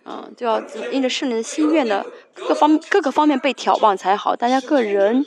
[0.04, 0.62] 啊，就要
[0.92, 2.06] 因着圣灵的心愿呢，
[2.36, 4.36] 各方各个方面被眺望才好。
[4.36, 5.26] 大家个人，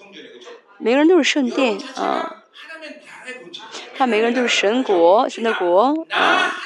[0.78, 2.44] 每个人都是圣殿啊，
[3.96, 6.56] 看每个人都是神国，神的国啊。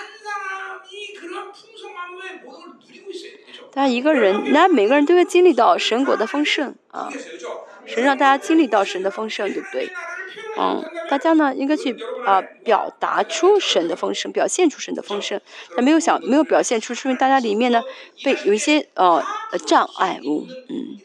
[3.73, 7.11] 大家一个人，那每个人都要经历到神国的丰盛啊，
[7.87, 9.91] 神让大家经历到神的丰盛，对不对？
[10.57, 15.41] 嗯，大家呢应该去啊表达出神的丰盛，表现出神的丰盛。
[15.75, 17.83] 但没有想没有表现出，说明大家里面呢
[18.23, 19.23] 被有一些呃
[19.67, 20.99] 障碍物，嗯，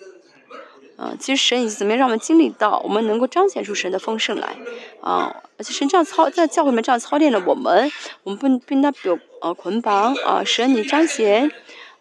[0.98, 4.56] 啊，其实神已经怎么样让我们经历到，我们能够彰显出神的丰盛来，
[5.02, 7.92] 啊，而且神这样操在教会里面这样操练了我们，
[8.24, 11.52] 我们不不应该表呃捆绑啊，神你彰显，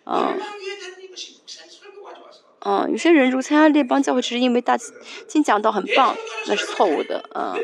[0.05, 0.35] 啊。
[2.61, 4.77] 嗯，有些人如参加列邦教会，只是因为大
[5.27, 6.17] 经讲道很棒，
[6.47, 7.25] 那是错误的。
[7.35, 7.55] 嗯，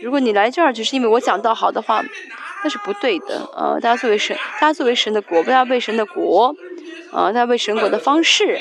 [0.00, 2.02] 如果你来这儿只是因为我讲道好的话，
[2.62, 3.48] 那是不对的。
[3.54, 6.56] 呃，大家作为神，大家作为神的国，大家为神的国，
[7.12, 8.58] 啊，大家为神国的方式，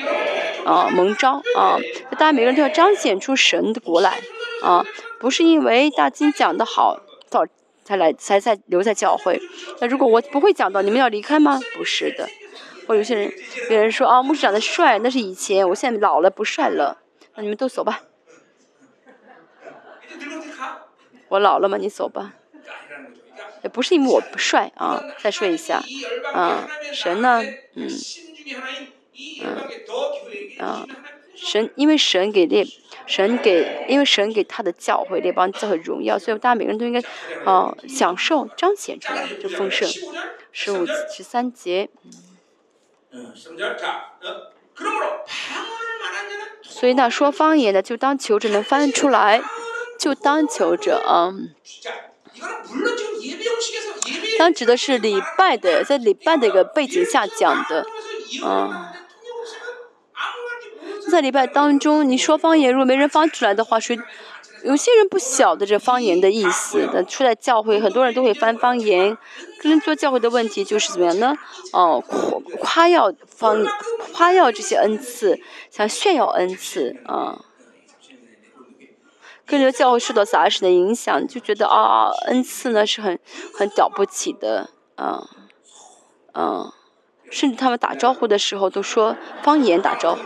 [0.66, 1.80] 啊，蒙招啊，
[2.12, 4.20] 大家每个人都要彰显出神的国来，
[4.62, 4.86] 啊，
[5.20, 7.00] 不是因为大经讲的好，
[7.30, 7.46] 到
[7.86, 9.42] 才来才在留在教会。
[9.80, 11.60] 那如果我不会讲道，你们要离开吗？
[11.76, 12.28] 不是的。
[12.88, 13.34] 或有些人，
[13.70, 17.00] 有人说啊，牧师长得帅，那是以前，我现在老了不帅了，
[17.36, 18.04] 那你们都走吧。
[21.30, 21.78] 我老了吗？
[21.78, 22.36] 你走吧。
[23.64, 25.82] 也不是因为我不帅啊，再说一下，
[26.34, 27.42] 啊，神呢，
[27.76, 27.88] 嗯，
[29.42, 29.56] 嗯，
[30.60, 30.86] 啊，
[31.34, 32.66] 神，因为神给列，
[33.08, 37.00] 神给，因为神给他的教会列邦教会荣耀，所以大家每个人都应该，
[37.46, 39.88] 啊，享受彰显出来就丰盛。
[40.52, 41.90] 十五十三节。
[46.62, 49.42] 所以那说方言的，就当求着能翻出来，
[50.00, 51.32] 就当求着啊。
[54.40, 57.86] 当指的是礼拜的，在礼拜的一个背景下讲的，
[58.44, 58.94] 啊。
[61.12, 64.00] 在礼拜当中，你说方言，如果没人翻出来的话，谁？
[64.64, 69.18] 有些人不晓得这方言的意思，但出来教会，很多人都会翻方言。
[69.62, 71.38] 跟做教会的问题就是怎么样呢？
[71.72, 73.64] 哦，夸夸耀方
[74.14, 77.46] 夸耀这些恩赐，想炫耀恩赐啊。
[79.46, 83.20] 跟着教会受到杂事的影响，就觉得啊，恩赐呢是很
[83.54, 85.22] 很了不起的啊，
[86.34, 86.72] 嗯，
[87.30, 90.22] 甚至他们打招呼的时候都说方言打招呼。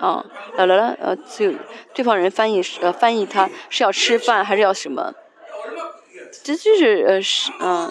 [0.00, 0.24] 啊，
[0.56, 1.52] 来来来，呃，就
[1.94, 5.12] 对方人翻译是呃翻译他是要吃饭还是要什么？
[6.42, 7.90] 这就是呃是嗯，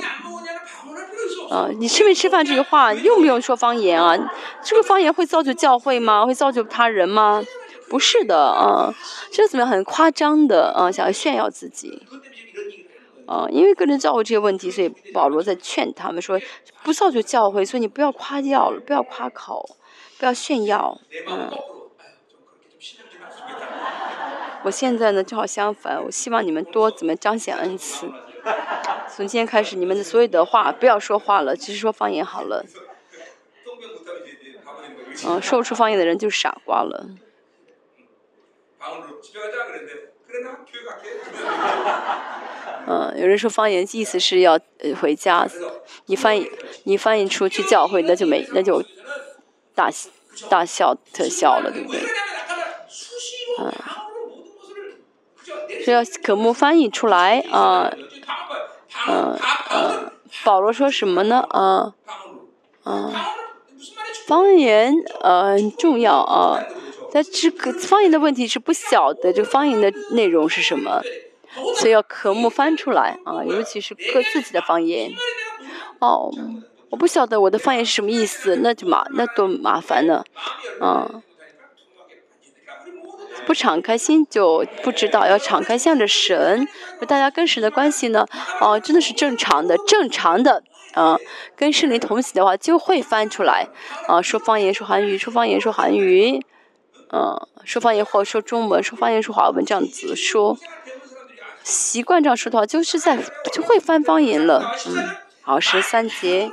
[1.49, 4.17] 啊，你吃没吃饭这句话用不用说方言啊？
[4.63, 6.25] 这个方言会造就教会吗？
[6.25, 7.43] 会造就他人吗？
[7.89, 8.93] 不是的啊，
[9.31, 12.01] 这怎么样很夸张的啊，想要炫耀自己
[13.27, 16.39] 啊，因为个人教会这些问题，所以保罗在劝他们说，
[16.83, 19.69] 不造就教会，所以你不要夸耀，不要夸口，
[20.17, 21.51] 不要炫耀，嗯。
[24.63, 26.03] 我现在呢，正好相反。
[26.03, 28.11] 我希望你们多怎么彰显恩赐。
[29.15, 32.65] 从今天开始，你们的所有的话不要说话了，只是说方言好了。
[35.25, 37.07] 嗯，说不出方言的人就是傻瓜了。
[42.87, 44.59] 嗯，有人说方言意思是要
[45.01, 45.47] 回家，
[46.05, 46.49] 你翻译
[46.83, 48.83] 你翻译出去教会，那就没那就
[49.75, 49.89] 大
[50.49, 52.01] 大笑特笑了，对不对？
[53.59, 53.73] 嗯
[55.83, 57.91] 是要可木翻译出来啊，
[59.07, 59.37] 嗯
[59.71, 60.11] 嗯，
[60.43, 61.45] 保罗说什么呢？
[61.49, 61.93] 啊
[62.83, 63.33] 啊，
[64.27, 66.63] 方言呃重要啊，
[67.13, 71.01] 但这个方言的问题是不小的，这方言的内容是什么？
[71.75, 75.11] 所以要可木翻出来啊，尤其是各自己的方言。
[75.99, 76.31] 哦，
[76.89, 80.23] 我不晓得我的方言是什么意思，那就麻那多麻烦了
[80.79, 81.21] 啊。
[83.45, 86.67] 不敞开心就不知道，要敞开向着神。
[87.07, 88.25] 大家跟神的关系呢，
[88.61, 90.63] 哦、真的是正常的，正常的，
[90.93, 91.17] 啊、
[91.55, 93.67] 跟圣灵同行的话就会翻出来，
[94.07, 96.45] 啊、说方言说韩语，说方言说韩语，
[97.11, 100.57] 嗯、说方言或说中文，说方言说华文这样子说，
[101.63, 103.17] 习惯这样说的话，就是在
[103.51, 105.09] 就会翻方言了，嗯。
[105.41, 106.51] 好，十三节，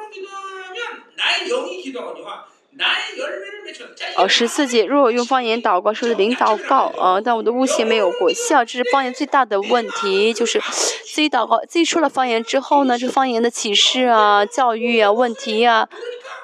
[4.17, 15.89] 哦，十四节，如果用方言祷告，说是灵祷告啊，但我的悟性没有过教，这是方言最大的问题，就是自己祷告，自己说了方言之后呢，这方言的启示啊、教育啊、问题呀，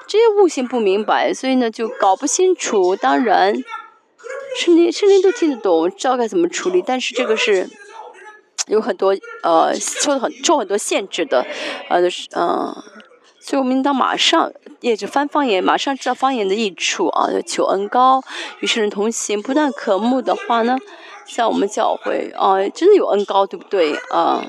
[0.07, 2.95] 这些悟性不明白，所以呢就搞不清楚。
[2.95, 3.55] 当然，
[4.57, 7.67] 圣灵、圣灵都听得懂，知道该怎么处理，但是这个是
[8.67, 11.45] 有很多呃，受很受很多限制的，
[11.89, 12.75] 呃，是嗯，
[13.39, 14.51] 所以我们应当马上。
[14.83, 18.21] 也就翻方言，马上知道方言的益处啊，求恩高，
[18.59, 20.77] 与圣人同行，不但渴慕的话呢，
[21.25, 24.45] 像我们教会啊、真的有恩高，对不对啊？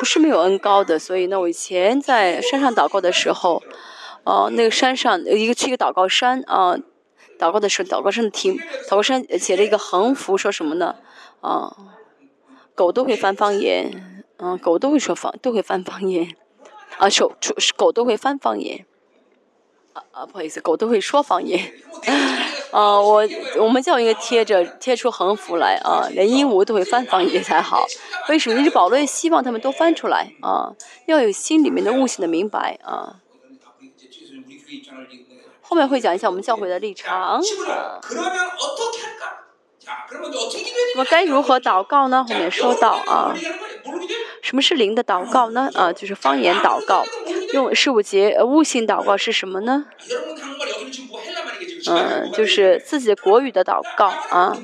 [0.00, 3.62] 不是没有恩高的，所以呢，我以前在山上祷告的时候，
[4.24, 6.76] 哦、那个山上有一个去一个祷告山啊、
[7.38, 8.50] 祷告的时候，祷告山的题，
[8.88, 10.96] 祷告山写了一个横幅，说什么呢？
[11.40, 11.72] 啊、
[12.74, 16.34] 狗都会翻方言，嗯、狗都会说方，都会翻方言，
[16.98, 18.86] 啊，手出狗都会翻方言。
[19.92, 21.72] 啊啊，不好意思，狗都会说方言。
[22.72, 23.22] 啊，我
[23.58, 27.86] 我们教应该贴着贴出横幅来啊，连鹦鹉都会翻方言才好。
[28.28, 28.58] 为什么？
[28.58, 30.72] 因为保罗也希望他们都翻出来啊，
[31.06, 33.20] 要有心里面的悟性的明白啊。
[35.62, 37.40] 后面会讲一下我们教会的立场。
[40.10, 42.24] 那么该如何祷告呢？
[42.28, 43.34] 后面说到啊。
[44.42, 45.70] 什么是零的祷告呢？
[45.74, 47.04] 呃就是方言祷告。
[47.52, 49.86] 用十五节呃悟性祷告是什么呢？
[51.86, 54.56] 嗯就是自己国语的祷告啊。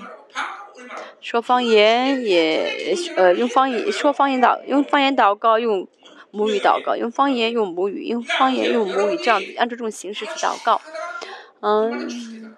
[1.20, 5.86] 说方言也呃用方言说方言祷用方言祷告用
[6.30, 10.80] 母语祷告用方言用母语用方言用母语这样子按照这种形式去祷告。
[11.60, 12.56] 嗯。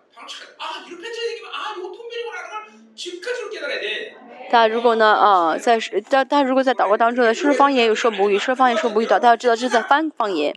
[4.50, 5.78] 大家如果呢，呃，在
[6.10, 10.54] 大大家如果在祷告当中呢，说说方言，有说母语，说方言说母语，大家知道这是在翻方言。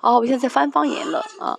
[0.00, 1.56] 哦，我现在在翻方言了啊。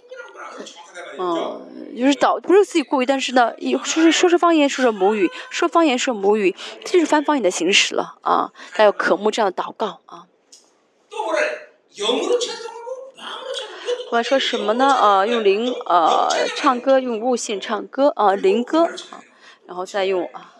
[1.19, 8.51] 嗯，就是祷不是自己故意，但是呢，一说说说方言，说说母语，说方言说母语，这就是翻方言的形式了啊。
[8.71, 10.25] 还有渴慕这样的祷告啊。
[14.11, 14.85] 我要说什么呢？
[14.85, 18.89] 啊，用灵呃唱歌，用悟性唱歌啊，灵歌。
[19.67, 20.55] 然后再用啊，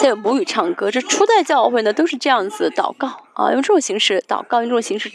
[0.00, 5.10] 再用母语唱歌，这初代教会呢，都是这样子祷告，啊，用这种形式祷告，用这种形式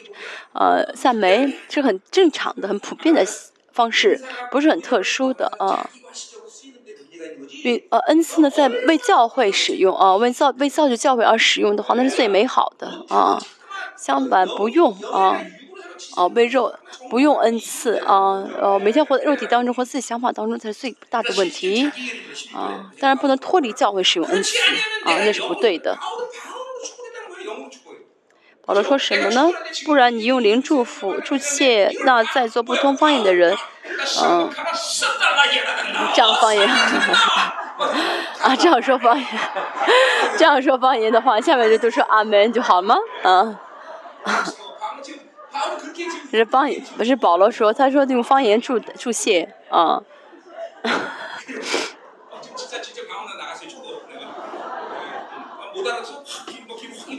[0.54, 3.26] 呃赞美是很正常的，很普遍的
[3.72, 4.22] 方式，
[4.52, 5.90] 不是很特殊的啊。
[7.64, 13.42] 对，呃，恩赐呢，在为教会使用啊，为造为造就教会而使用的话，那是最美好的啊，
[13.98, 15.42] 相反不用啊。
[16.16, 16.74] 哦、被肉
[17.10, 21.90] 不用恩赐啊，呃，每天活在肉体当中，活自己想法当中才是最大的问题
[22.54, 24.58] 啊、当然不能脱离教会使用恩赐
[25.06, 25.98] 啊、那是不对的。
[28.66, 29.50] 保罗说什么呢？
[29.86, 33.56] 不然你用灵祝福、祝谢那在座不通方言的人，
[34.24, 34.50] 嗯、
[36.14, 36.68] 这样方言。
[38.42, 39.28] 啊，这样说方言，
[40.38, 42.96] 这样说方言的话，下面就都说阿门就好吗？
[43.24, 43.58] 嗯。
[44.24, 44.46] 啊
[46.32, 50.02] 是方，不是保罗说，他说用方言祝祝谢，啊。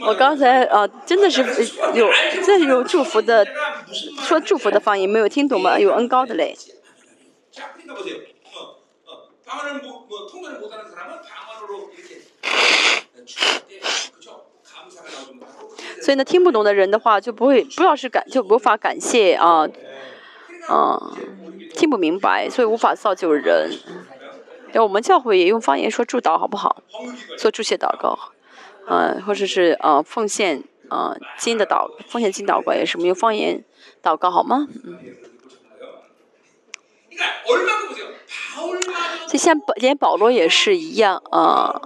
[0.05, 1.41] 我刚才啊，真的是
[1.93, 2.09] 有，
[2.43, 3.45] 真有祝福的，
[4.21, 5.77] 说祝福的方言没有听懂吗？
[5.79, 6.57] 有恩高的嘞。
[16.01, 19.67] 所以呢，听不懂的人的话就不会，不知道是感就无法感谢啊，
[20.69, 21.17] 嗯、啊，
[21.75, 23.71] 听不明白，所以无法造就人。
[24.73, 26.83] 那我们教会也用方言说祝祷好不好？
[27.37, 28.17] 做祝谢祷告，
[28.87, 33.63] 嗯、或者是呃、啊、奉献呃、啊、金的祷奉献金祷告也是，我们用方言
[34.03, 34.67] 祷告好吗？
[34.85, 34.97] 嗯。
[39.27, 41.81] 就像连保罗也是一样啊。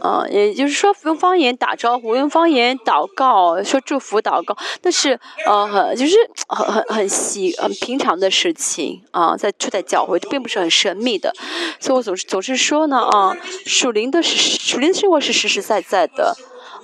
[0.00, 6.16] 啊，也就是说用方言打招呼，用方言祷告，说祝福祷告，那是呃很就是
[6.48, 11.32] 很很很细很平常的事情啊，在就在教会，并不是很神秘的，
[11.80, 13.36] 所以我总是总是说呢啊，
[13.66, 16.36] 属灵的是属灵的生活是实实在在的，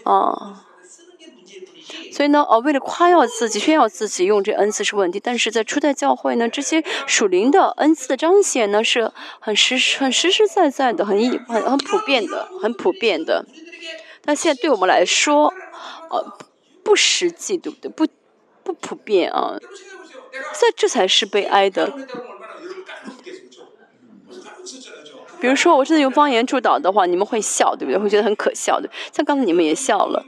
[0.05, 0.67] 啊。
[2.13, 5.21] 所以呢，呃，为了夸耀自己、炫耀自己，用这恩赐是问题。
[5.23, 13.45] 但是在初代教会呢，这些属灵的恩赐的彰显呢，是很实、很实实在在的，很一、很很普遍的，很普遍的。
[14.25, 15.53] 但现在对我们来说，
[16.11, 16.39] 呃，
[16.83, 17.91] 不实际，对不对？
[17.91, 18.07] 不
[18.63, 19.57] 不普遍啊，
[20.59, 21.93] 这这才是悲哀的。
[25.41, 27.99] 比如说，我真的用方言祝祷的话，你们会笑，对不对？
[27.99, 28.91] 会觉得很可笑的。
[29.11, 30.23] 像刚才你们也笑了。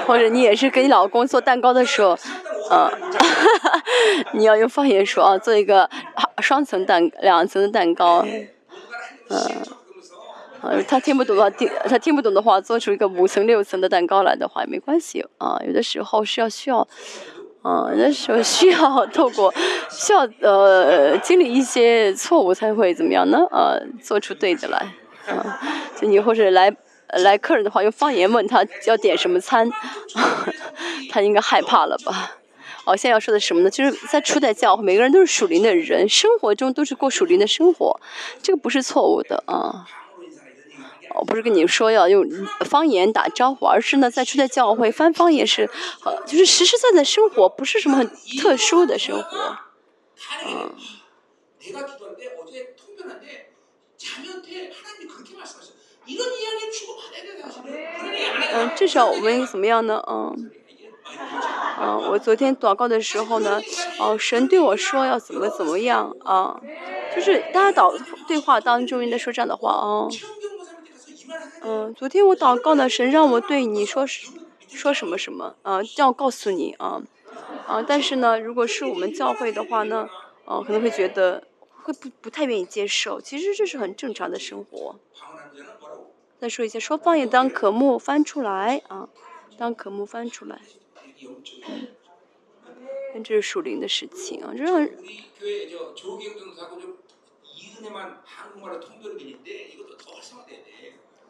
[0.06, 2.16] 或者你也是给你老公做蛋糕的时候，
[2.70, 2.90] 嗯
[4.34, 5.88] 你要用方言说啊，做一个
[6.40, 8.24] 双层蛋两层的蛋糕，
[10.62, 16.86] 嗯，他听不懂的话，听他听不懂的话，做出一个五层六层的蛋糕来的话也没关系啊，有的时候是要需要。
[17.62, 19.52] 啊，那是 需要透过
[19.90, 23.38] 需要呃经历一些错误才会怎么样呢？
[23.50, 24.78] 呃，做出对的来
[25.28, 25.60] 啊。
[25.94, 26.74] 就你或者来
[27.08, 29.70] 来客人的话，用方言问他要点什么餐，
[31.10, 32.36] 他应该害怕了吧？
[32.86, 33.68] 哦，现在要说的什么呢？
[33.68, 38.00] 就是在初代教会，每个人都是属灵的人，生活中都是过属灵的生活，
[38.42, 39.86] 这个不是错误的啊。
[41.14, 42.24] 我不是跟你说要用
[42.64, 45.68] 方言打招呼而是呢在出在教会翻方言是
[46.04, 48.08] 呃就是实实在在生活不是什么很
[48.40, 49.58] 特殊的生活。
[50.46, 50.74] 嗯。
[58.52, 60.02] 嗯至少我们怎么样呢？
[60.08, 60.50] 嗯。
[61.80, 63.60] 嗯我昨天祷告的时候呢
[63.98, 66.60] 哦神对我说要怎么怎么样啊
[67.14, 70.06] 就是大家祷对话当中应该说这样的话啊
[71.62, 74.06] 嗯，昨天我祷告呢，神让我对你说
[74.68, 77.02] 说什么什么，啊，叫告诉你啊，
[77.66, 80.08] 啊，但是呢，如果是我们教会的话呢，
[80.44, 81.46] 啊，可能会觉得
[81.82, 84.96] 会不不太愿意接受，其实这是很正常的生活。
[86.38, 89.08] 再说一下，说方言当可木翻出来啊，
[89.58, 90.60] 当可木翻出来。
[93.12, 94.96] 嗯这是属灵的事情啊，这是很。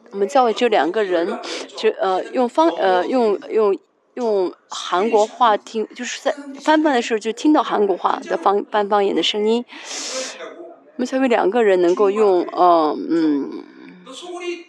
[0.06, 0.12] 돼.
[0.12, 1.40] 我们教会只有两个人，
[1.76, 3.76] 只呃用方呃用用
[4.14, 9.64] 用韩国话听，就是在翻翻的时候就听到韩国话的方翻方言的声音。
[9.64, 10.64] 그러시라고.
[10.96, 13.64] 我们才有两个人能够用呃嗯
[14.06, 14.66] 너 소골이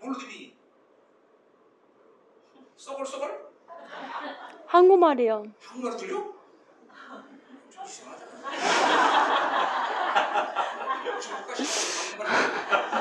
[0.00, 0.54] 뭘로 들리?
[2.76, 3.46] 썩얼썩얼?
[4.68, 5.46] 한국말이요.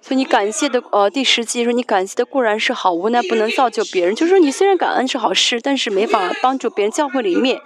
[0.00, 7.60] 所以你感谢的呃第十季说你感谢的固然是好无奈不能造就别人就是说你虽然感恩是好事但是没法帮助别人教会里面。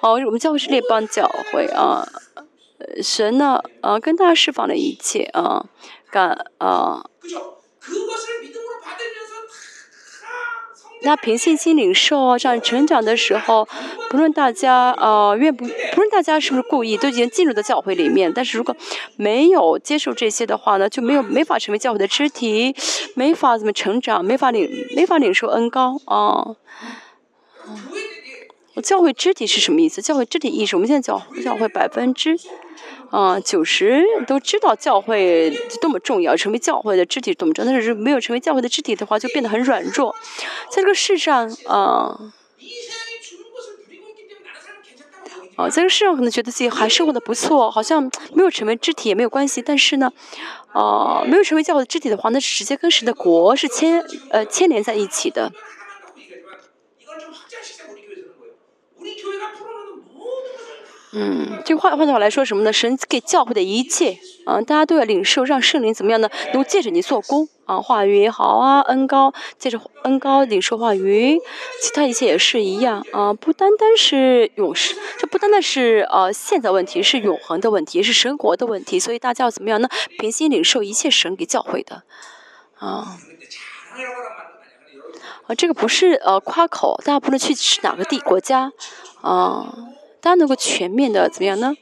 [0.00, 2.06] 哦我们教会是列邦教会啊
[3.00, 5.66] 神呢啊跟大家释放了一切啊
[6.10, 7.04] 感啊
[11.04, 13.68] 那凭信心领受啊，这样成长的时候，
[14.08, 18.74] 不论大家呃愿不，不论大家是不是故意，都已经进入到教会里面，但是如果
[19.16, 22.74] 没有接受这些的话呢，就没有，没法成为教会的肢体。
[23.14, 26.56] 没法怎么成长，没法领，没法领受恩高啊。
[28.82, 30.00] 教会肢体是什么意思？
[30.00, 32.38] 教会肢体意识，我们现在教教会百分之。
[33.12, 35.50] 啊，九十都知道教会
[35.82, 40.16] 多么重要，成为教会的肢体多么重要，但是没有成为教会的肢体的话，就变得很软弱。
[40.70, 42.18] 在这个世上，啊，
[45.56, 50.10] 啊，在这个世上可能觉得自己还生活的不错，好像没有成为肢体也没有关系，但是呢，
[50.72, 55.52] 啊，没有成为教会的肢体的话，那是直接跟神的国是牵呃牵连在一起的。
[61.14, 62.72] 嗯，就换换句话来说什么呢？
[62.72, 64.18] 神给教会的一切。
[64.46, 66.28] 啊，大家都要领受，让圣灵怎么样呢？
[66.52, 71.38] 能够借着你做工啊，话语也好啊，恩高借着恩高领受话语。
[71.80, 74.74] 其他一切也是一样啊，不单单是永，
[75.18, 78.98] 这不单单是呃现在问题，是永恒的问题，是神国的问题。
[78.98, 79.88] 所以大家要怎么样呢？
[80.18, 82.02] 平心领受一切神给教会的。
[82.78, 83.18] 啊。
[85.46, 88.72] 啊，这个不是呃夸口，大家不能去，是哪个地国家。
[89.20, 89.72] 啊。
[90.22, 91.74] 大家能够全面的怎么样呢？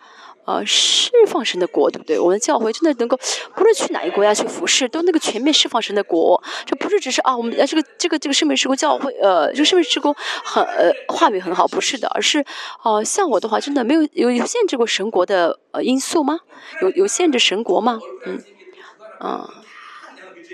[0.47, 2.19] 呃，释放神的国，对不对？
[2.19, 3.17] 我们教会真的能够，
[3.55, 6.43] 不论去哪一个国家去服侍，都能够全面释放神的国。
[6.65, 10.13] 这不是只是啊，我们呃这个这个这个圣美施工教会，呃，这个圣美施工
[10.43, 12.45] 很呃话语很好，不是的，而是
[12.83, 16.41] 呃像我的话，真的没有有有限制过神国的呃因素吗？
[16.81, 18.01] 有有限制神国吗？
[18.25, 18.43] 嗯，
[19.21, 19.49] 啊、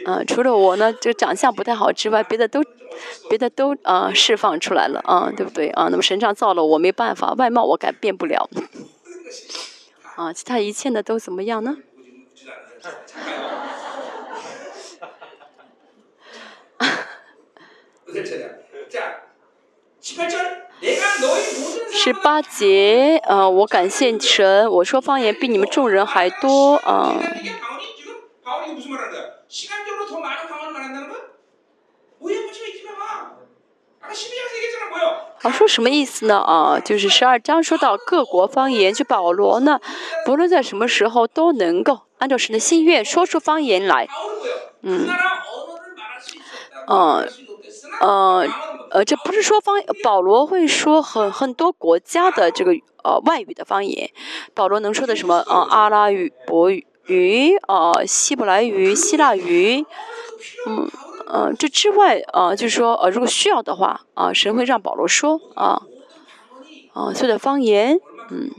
[0.08, 2.62] 嗯除了我呢就长相不太好之外别的都
[3.28, 5.68] 别的都啊释放出来了啊对不对？
[5.70, 8.48] 啊那么神杖造了我没办法外貌我改变不了。
[10.14, 11.76] 啊其他一切呢都怎么样呢？
[21.90, 27.14] 十八节啊我感谢神我说方言比你们众人还多啊。
[29.55, 30.01] 게 바울이 지금 바울이 무슨 말하는 거야?
[30.01, 31.21] 시간적으로 더 많은 방언을 말한다는 거야?
[32.19, 32.91] 뭐야 무슨 이기봐
[34.01, 35.31] 아까 12장에서 얘기했잖아 뭐야?
[35.43, 36.37] 啊，说什么意思呢？
[36.37, 39.79] 啊，就是十二章说到各国方言，就保罗呢，
[40.25, 44.05] 不论在什么时候都能够按照神的心愿说出方言来。
[44.05, 44.53] 바울은 뭐야?
[44.81, 46.85] 그 나라 언어를 말할 수 있었다.
[46.87, 48.87] 어, 말할 수 있었으나 어, 방언은 뭐?
[48.91, 52.73] 呃，这不是说方保罗会说很很多国家的这个
[53.03, 54.11] 呃外语的方言，
[54.53, 59.84] 保罗能说的什么呃阿拉语、伯语、 鱼，啊，希伯来鱼，希腊鱼，
[60.66, 60.90] 嗯，
[61.26, 65.82] 呃，这之外，啊，就是说，啊，如果需要的话，啊，神会让保罗说，啊，
[66.92, 67.98] 啊，所有的方言，
[68.30, 68.50] 嗯。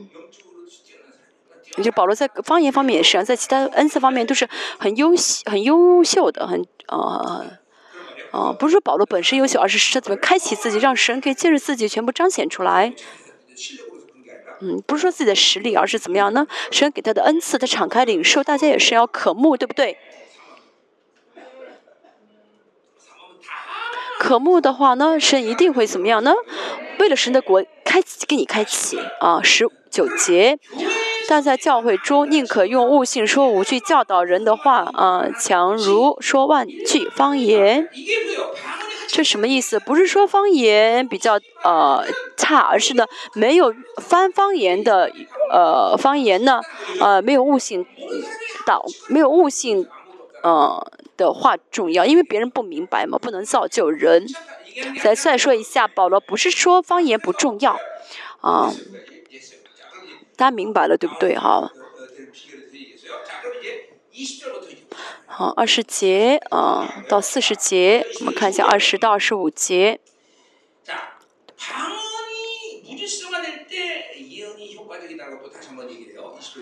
[1.83, 4.49] 就保罗在方言方面也是啊，在其他恩赐方面都是
[4.79, 12.95] 很优秀很优秀的，很，啊，不是说保罗本身优秀，而是他怎么开启自己，让神可以借着自己全部彰显出来。
[14.61, 16.47] 嗯不是说自己的实力而是怎么样呢？
[16.71, 19.97] 神给他的恩赐他敞开领受大家也是要渴慕对不对？
[24.19, 26.33] 渴慕的话呢神一定会怎么样呢？
[26.99, 30.57] 为了神的国开启给你开启啊十九节
[31.29, 37.87] 但在教会中宁可用悟性说五句教导人的话啊强如说万句方言。
[39.07, 39.79] 这什么意思？
[39.79, 42.05] 不是说方言比较呃
[42.35, 45.11] 差而是呢没有翻方言的
[45.51, 46.61] 呃方言呢
[46.99, 47.85] 呃没有悟性
[48.65, 49.87] 到没有悟性
[50.43, 54.27] 呃的话重要因为别人不明白嘛不能造就人。
[55.01, 57.79] 再再说一下保罗不是说方言不重要
[58.41, 58.71] 啊
[60.35, 61.71] 大家明白了对不对哈？
[65.37, 69.99] 好，二十节啊，到四十节，我们看一下二十到二十五节。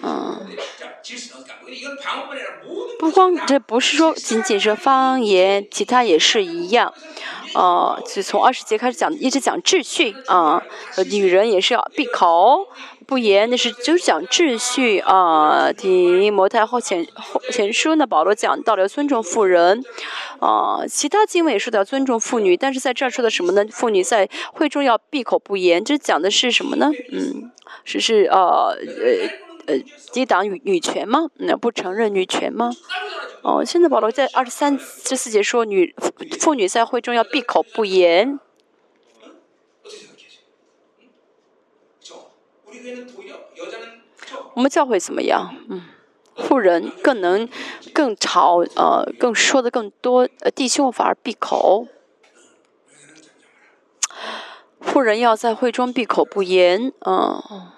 [0.03, 0.45] 嗯，
[2.99, 6.93] 不光这不是说仅仅是方言，其他也是一样。
[7.53, 10.61] 哦，就从二十节开始讲，一直讲秩序啊，
[11.09, 12.67] 女人也是要闭口。
[13.07, 15.71] 不言，那是就是讲秩序啊。
[15.71, 19.83] 提摩太后前后前书呢，保罗讲到了尊重妇人，
[20.39, 23.65] 啊、其他经文也说到尊重妇女，但是在这儿说的什么呢？
[23.71, 26.91] 妇女在会中要闭口不言，这讲的是什么呢？
[27.11, 27.51] 嗯，
[27.83, 29.79] 是是呃呃呃
[30.11, 31.27] 抵挡女女权吗？
[31.35, 32.71] 那、不承认女权吗？
[33.43, 35.93] 哦，现在保罗在二十三、十四节说女
[36.39, 38.39] 妇女在会中要闭口不言。
[44.53, 45.55] 我们教会怎么样？
[45.69, 45.81] 嗯，
[46.35, 47.47] 富人更能
[47.93, 51.87] 更吵，呃，更说的更多，呃，弟兄反而闭口。
[54.79, 57.71] 富人要在会中闭口不言，呃。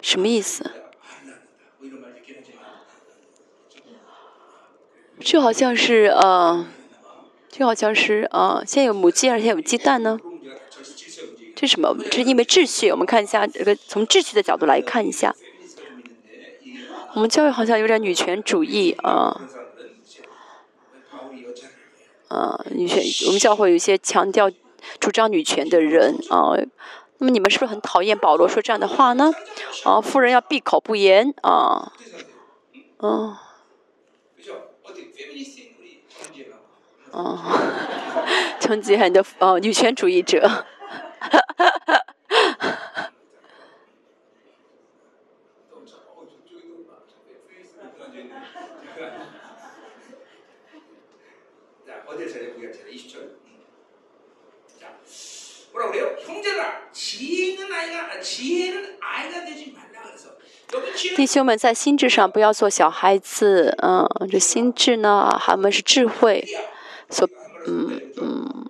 [0.00, 0.70] 什么意思？
[5.20, 6.64] 就好像是呃，
[7.48, 10.16] 就好像是呃，先有母鸡，还是先有鸡蛋呢？
[11.60, 11.92] 这是什么？
[12.08, 12.88] 这是因为秩序。
[12.88, 15.34] 我们看一下这个，从秩序的角度来看一下。
[17.14, 19.40] 我们教会好像有点女权主义啊，
[22.28, 23.02] 啊，女权。
[23.26, 24.48] 我们教会有一些强调、
[25.00, 26.54] 主张女权的人啊。
[27.18, 29.32] 那么你们是不是很讨厌保罗说这样的话呢？
[29.82, 31.92] 啊，夫人要闭口不言啊，
[33.00, 33.34] 嗯，
[37.10, 37.36] 哦，
[38.60, 40.66] 成绩很多哦，女权主义者。
[61.16, 66.46] 弟兄们在心智上不要做小孩子嗯这心智呢他们是智慧
[67.10, 67.28] 所
[67.68, 68.66] 嗯嗯，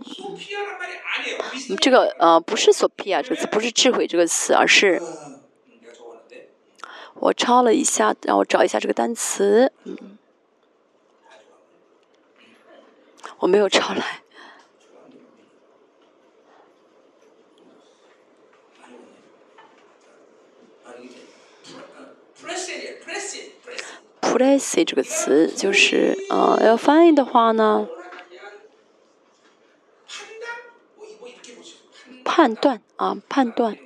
[1.81, 5.01] 这个呃不是索皮亚这个词，不是智慧这个词，而是
[7.15, 9.73] 我抄了一下，让我找一下这个单词。
[9.85, 10.19] 嗯。
[13.39, 14.23] 我没有抄来。
[24.21, 27.89] Plessy 这个词就是呃要翻译的话呢。
[32.29, 33.77] 判断啊判断。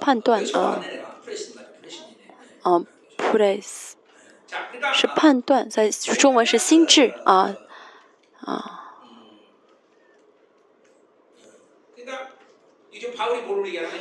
[0.00, 0.84] 判断啊
[2.62, 2.84] 啊
[3.16, 3.92] place
[4.92, 7.56] 是判断在中文是心智啊
[8.40, 8.83] 啊。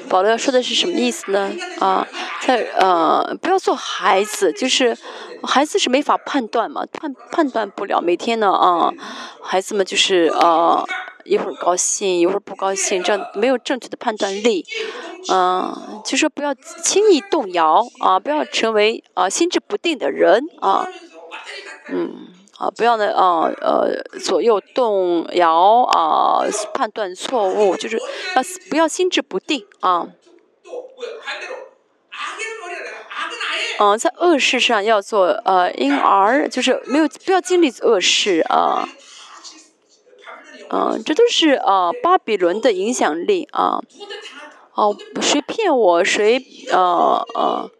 [0.09, 1.51] 保罗要说的是什么意思呢？
[1.79, 2.07] 啊
[2.41, 4.97] 在呃不要做孩子就是
[5.43, 8.93] 孩子是没法判断嘛判判断不了每天呢啊
[9.41, 10.85] 孩子们就是呃
[11.23, 14.65] 一会儿高兴一会儿不高兴这样没有正确的判断力
[15.31, 16.53] 嗯就说不要
[16.83, 20.87] 轻易动摇啊不要成为啊心智不定的人啊
[21.89, 22.27] 嗯。
[22.57, 27.97] 啊不要呢啊呃左右动摇啊判断错误就是
[28.35, 30.07] 要不要心智不定啊。
[33.79, 38.87] 嗯在恶事上要做呃婴儿就是没有不要经历恶事啊。
[40.69, 43.81] 嗯这都是啊巴比伦的影响力啊。
[44.73, 47.71] 哦谁骗我谁呃呃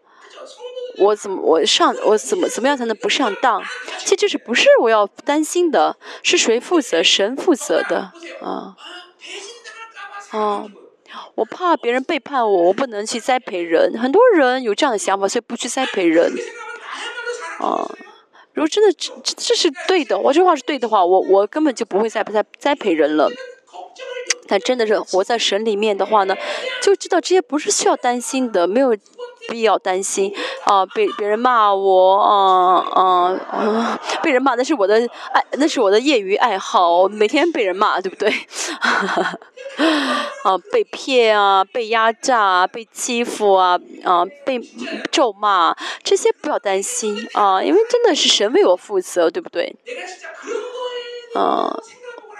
[0.98, 3.62] 我怎么我上我怎么怎么样才能不上当？
[3.98, 5.96] 其实这是不是我要担心的？
[6.22, 7.02] 是谁负责？
[7.02, 8.76] 神负责的啊？
[10.30, 10.66] 啊，
[11.34, 13.98] 我怕别人背叛我，我不能去栽培人。
[13.98, 16.32] 很多人有这样的想法，所以不去栽培人。
[17.58, 17.90] 啊，
[18.52, 23.28] 如果真的这这这是对的，我这话是对的话，我我根本就不会栽培栽培人了。
[24.46, 26.36] 但真的是活在神里面的话呢，
[26.82, 28.96] 就知道这些不是需要担心的，没有。
[29.48, 30.32] 必要担心
[30.64, 33.02] 啊，被别人骂我啊啊
[33.50, 34.96] 啊，被人骂那是我的
[35.32, 38.32] 爱，那是我的业余爱好，每天被人骂，对不对？
[40.44, 44.60] 啊， 被骗啊，被压榨啊，被欺负啊，啊，被
[45.10, 49.74] 咒骂，这些不要担心啊，因为真的是神为我负责，对不对？
[49.86, 49.92] 내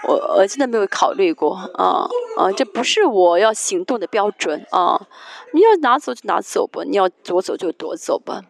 [0.03, 2.07] 我我真的没有考虑过啊
[2.37, 5.07] 啊这不是我要行动的标准啊
[5.53, 8.43] 你要拿走就拿走吧你要夺走就夺走吧。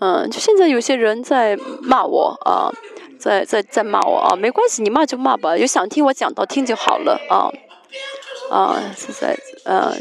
[0.00, 2.70] 嗯就现在有些人在骂我啊
[3.18, 7.48] 在在在骂我啊没关系你骂就骂吧有想听我讲到听就好了啊
[8.50, 9.94] 啊是在嗯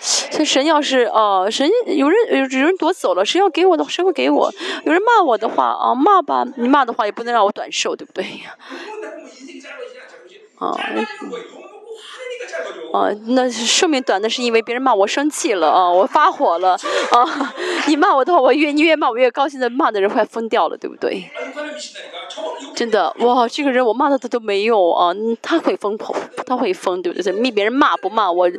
[0.00, 4.52] 所以神要是呃神有人有有人夺走了，神要给我的神会给我，
[4.84, 8.24] 有人骂我的话啊骂吧，你骂的话也不能让我短寿，对不对？
[10.58, 11.65] 그
[12.92, 17.54] 啊，那寿命短的是因为别人骂我生气了啊，我发火了啊。
[17.88, 21.30] 你骂我的话，我越你越骂我越高兴的，骂的人快疯掉了，对不对？
[22.74, 25.96] 真的，哇，这个人我骂他他都没用啊，他会疯，
[26.46, 27.32] 他会疯，对不对？
[27.32, 28.50] 被别人骂不骂我，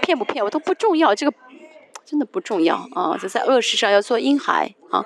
[0.00, 1.32] 骗不骗我都不重要，这个
[2.04, 3.16] 真的不重要啊。
[3.20, 5.04] 就在恶事上要做婴孩啊，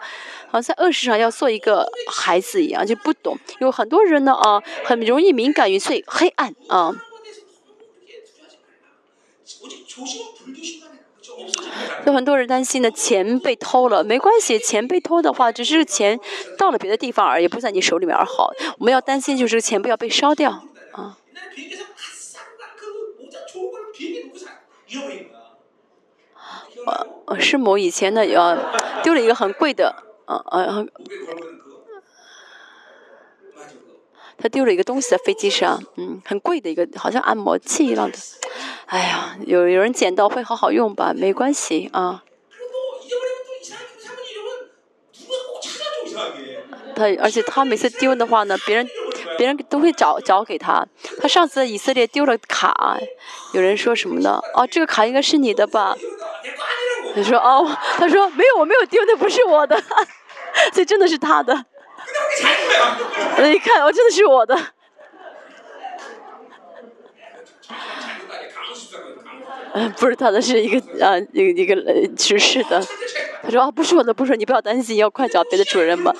[0.51, 3.39] 好、啊、在恶事上要做一个孩子一样，就不懂。
[3.61, 6.93] 有很多人呢啊，很容易敏感于最黑暗啊。
[12.05, 16.19] 有很多人担心呢，钱被偷了，没关系，钱被偷的话，只是钱
[16.59, 18.51] 到了别的地方而已，不在你手里面而好。
[18.79, 20.51] 我们要担心就是钱不要被烧掉
[20.93, 21.17] 啊。
[27.27, 28.59] 呃，师母以前呢，呃，
[29.05, 29.95] 丢了一个很贵的，
[30.27, 30.87] 呃呃。
[34.43, 38.19] 他丢了一个东西在飞机上，嗯，很贵的一个，好像按摩器一样的。
[38.87, 42.25] 哎呀，有有人捡到会好好用吧，没关系啊。
[46.97, 48.89] 他，而且他每次丢的话呢，别人
[49.39, 50.85] 别人都会找找给他，
[51.21, 52.99] 他上次在以色列丢了卡，
[53.55, 54.41] 有人说什么呢？
[54.55, 55.97] 哦，这个卡应该是你的吧？
[57.15, 57.65] 他说哦，
[57.97, 59.81] 他说没有，我没有丢，那不是我的。
[60.75, 61.65] 这真的是他的。
[63.39, 64.57] 我一看，我真的是我的。
[69.75, 71.75] 嗯， 不是他的，是一个啊，一个一个
[72.17, 72.83] 去世的。
[73.43, 76.15] 他说啊，不是我的，不是你，不要担心，要快找别的主人吧。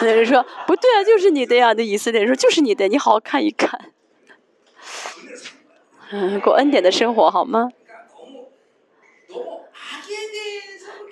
[0.00, 1.72] 那人说，不对啊，就是你的呀。
[1.72, 3.92] 那以色列人说，就是你的，你好好看一看。
[6.10, 7.68] 嗯，过恩典的生活好吗？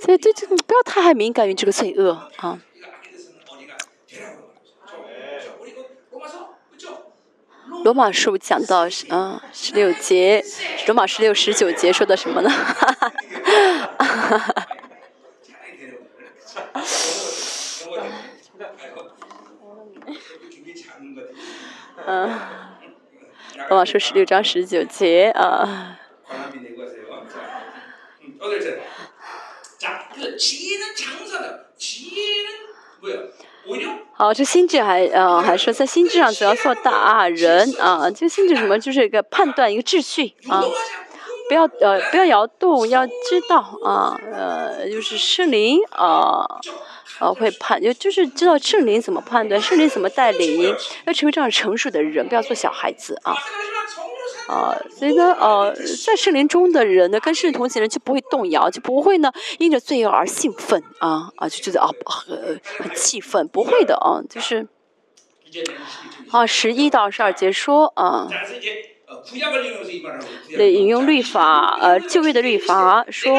[0.01, 2.61] 所以这就不要太敏感于这个罪恶啊。
[7.85, 10.45] 罗马书讲到嗯十六节，
[10.87, 12.51] 罗马十六十九节说的什么呢？
[22.07, 22.39] 嗯，
[23.71, 25.99] 罗马书十六章十九节啊。
[29.86, 29.86] 관람비 내고 하세요.
[29.86, 31.60] 자, 음, 어딜 자, 자, 그 지혜는 장사다.
[31.78, 32.50] 지혜는
[33.02, 33.16] 뭐야?
[33.66, 46.44] 오히려 好，这心智还呃还说在心智上主要做大人啊，这个心智什么就是一个判断一个秩序啊， 운동하지 않고 不要呃不要摇动，要知道啊呃就是圣灵啊
[47.20, 50.76] 呃会判就就是知道圣灵怎么判断，圣灵怎么带领，
[51.06, 53.36] 要成为这样成熟的人，不要做小孩子啊。
[54.47, 55.75] 啊，所以呢，呃，
[56.05, 64.67] 在圣灵中的人呢，跟圣灵同行人就不会动摇，就不会呢因着罪恶而兴奋啊啊，就觉得啊很很气愤，不会的啊，就是
[66.31, 68.29] 啊，十一到十二节说啊。
[70.57, 73.35] 对，引用律法，呃，旧约的律法说，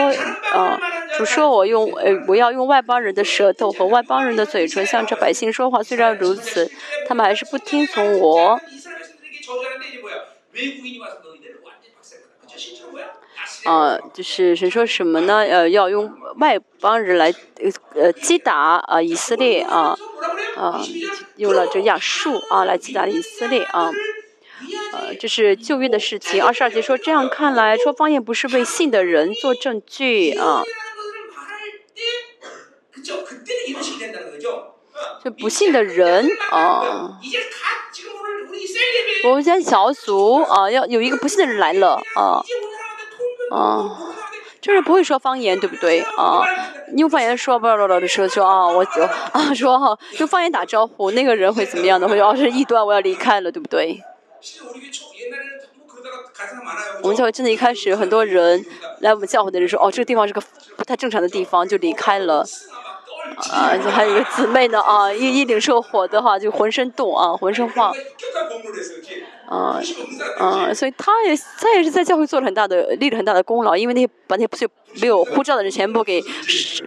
[0.54, 0.80] 呃，
[1.18, 5.84] 主说我用，呃，我要用外邦人的舌头和外邦人的嘴唇向这百姓说话。
[5.84, 6.72] 虽然如此，
[7.08, 8.60] 他们还是不听从我。
[13.66, 15.40] 呃，就是谁说什么呢？
[15.40, 17.70] 呃，要用外邦人来呃
[18.02, 19.98] 呃击打啊以色列啊，
[20.56, 20.82] 呃，
[21.36, 23.92] 用了这亚述啊来击打以色列啊。
[24.94, 26.44] 呃，这是旧约的事情。
[26.44, 30.64] 二十二节说，这样看来说方言不是为信的人做证据啊，
[35.24, 37.20] 就不信的人啊。
[39.24, 42.42] 我们家小组啊，要有一个不信的人来了啊，
[43.52, 43.98] 啊，
[44.62, 46.42] 就是不会说方言，对不对啊？
[46.96, 49.02] 用方言说不了了的时候，说啊，我就
[49.34, 52.08] 啊说哈、啊，用方言打招呼，那个人会怎么样的？
[52.08, 54.02] 会说哦、是异端，我要离开了，对不对？
[57.02, 58.64] 我们就会真的一开始很多人
[59.00, 60.42] 来我们教会的人说，哦，这个地方是个
[60.78, 62.46] 不太正常的地方，就离开了。
[63.52, 67.94] 啊，就还有一个姊妹呢啊，一一领受火的话，就浑身动啊，浑身晃。
[69.48, 69.80] 啊，
[70.40, 74.58] 啊，所以他也他也是在教会做了很大的立了很大的功劳，因为那些把那些不
[75.00, 76.22] 没有护照的人全部给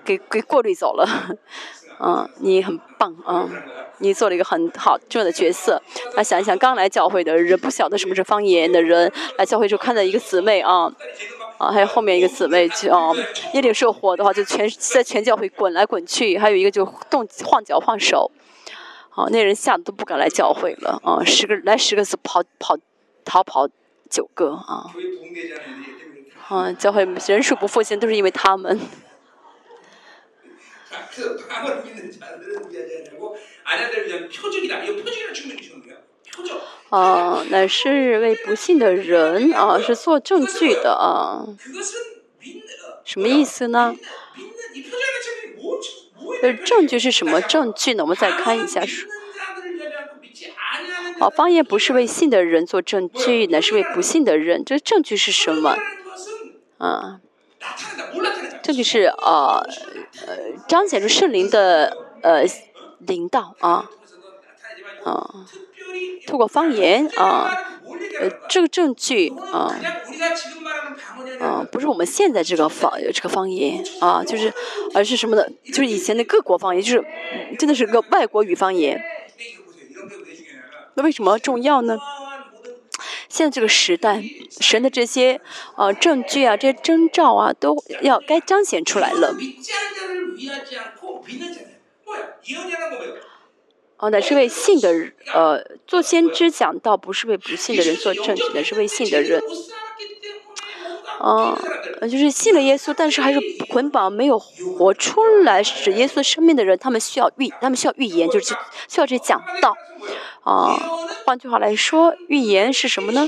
[0.05, 1.06] 给给过滤走了。
[2.02, 3.47] 嗯，你很棒，嗯，
[3.98, 5.81] 你做了一个很好重要的角色。
[6.16, 10.90] 那想一想，刚来教会的人，不晓得什么是方言的人，来教会就看到一个姊妹啊，
[11.59, 13.14] 啊，还有后面一个姊妹就哦，
[13.52, 18.31] 一点受火的话，就全在全教会滚来滚去，还有一个就动晃脚晃手，
[19.10, 22.78] 啊，那人吓得都不敢来教会了，啊，十个来十个是跑跑
[23.27, 23.68] 逃跑
[24.09, 24.86] 九个啊，
[26.48, 28.81] 啊，教会人数不复兴都是因为他们。
[30.90, 34.84] 자, 그래서 방언을 믿는 자들은 위하지 않냐고 아내들 위한 표적이다.
[34.84, 35.98] 이 표적이라는 측면이 주는 거예요.
[36.34, 36.61] 표적.
[36.91, 41.99] 啊，乃是为不信的人啊，是做证据的啊， 그것은
[42.40, 43.95] 믿는 어, 什么意思呢？
[44.38, 45.80] 믿는 이 표적이라는 측면이 뭐,
[46.14, 48.03] 뭐 呃，证据是什么证据呢？
[48.03, 49.07] 我们再看一下书。
[49.07, 54.64] 믿는 자들을 위하지 않고 믿지 아니하는 啊，方言不是为信的人做证据，乃是为不信的人。
[54.64, 55.76] 这证据是什么？
[55.76, 57.19] 자라는 것은 啊，
[58.70, 59.60] 证据是呃
[60.28, 60.36] 呃
[60.68, 62.44] 彰显出圣灵的呃
[63.01, 63.90] 领导啊
[65.02, 65.28] 啊，
[66.28, 67.51] 透过方言啊。
[68.20, 69.74] 呃，这个证据啊，
[71.40, 74.52] 啊，不是我们现在这个方这个方言啊，就是，
[74.94, 77.05] 而是什么的，就是以前的各国方言，就是
[77.59, 79.02] 真的是个外国语方言。
[80.94, 81.98] 那为什么重要呢？
[83.31, 84.23] 现在这个时代，
[84.61, 85.40] 神的这些
[85.77, 89.35] 呃证据啊，这些征兆啊，都要该彰显出来了。
[93.98, 94.93] 哦，乃是为信的
[95.32, 99.40] 呃做先知讲道，不是为不信的人做证据，乃是为信的人。
[101.20, 101.57] 哦、
[102.01, 103.39] 就是信了耶稣，但是还是
[103.69, 108.57] 捆绑没有活出来使耶稣生命的人，他们需要预，他们需要预言，就是
[108.89, 109.77] 需要这讲道。
[110.43, 110.74] 啊
[111.24, 113.27] 换句话来说预言是什么呢？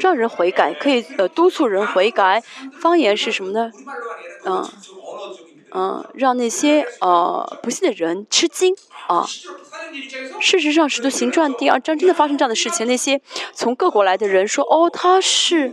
[0.00, 2.42] 让人悔改可以呃督促人悔改
[2.80, 3.70] 方言是什么呢？
[4.44, 4.68] 嗯
[5.72, 8.74] 嗯让那些呃不幸的人吃惊
[9.06, 9.26] 啊。
[10.40, 13.20] 事实上使徒行传第二章真的发生这样的事情那些
[13.52, 15.72] 从各国来的人说哦他是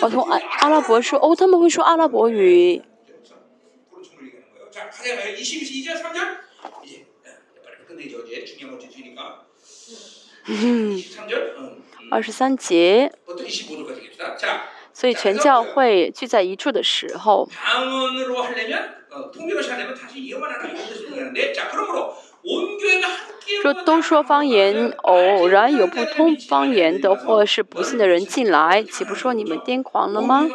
[0.00, 2.82] 我从阿阿拉伯说哦他们会说阿拉伯语。
[10.46, 11.02] 嗯，
[12.10, 13.12] 二十三节。
[14.92, 17.48] 所以全教会聚在一处的时候。
[23.62, 30.48] 说都说方言，偶然有不通方言的或是不信的人进来，岂不说你们癫狂了吗？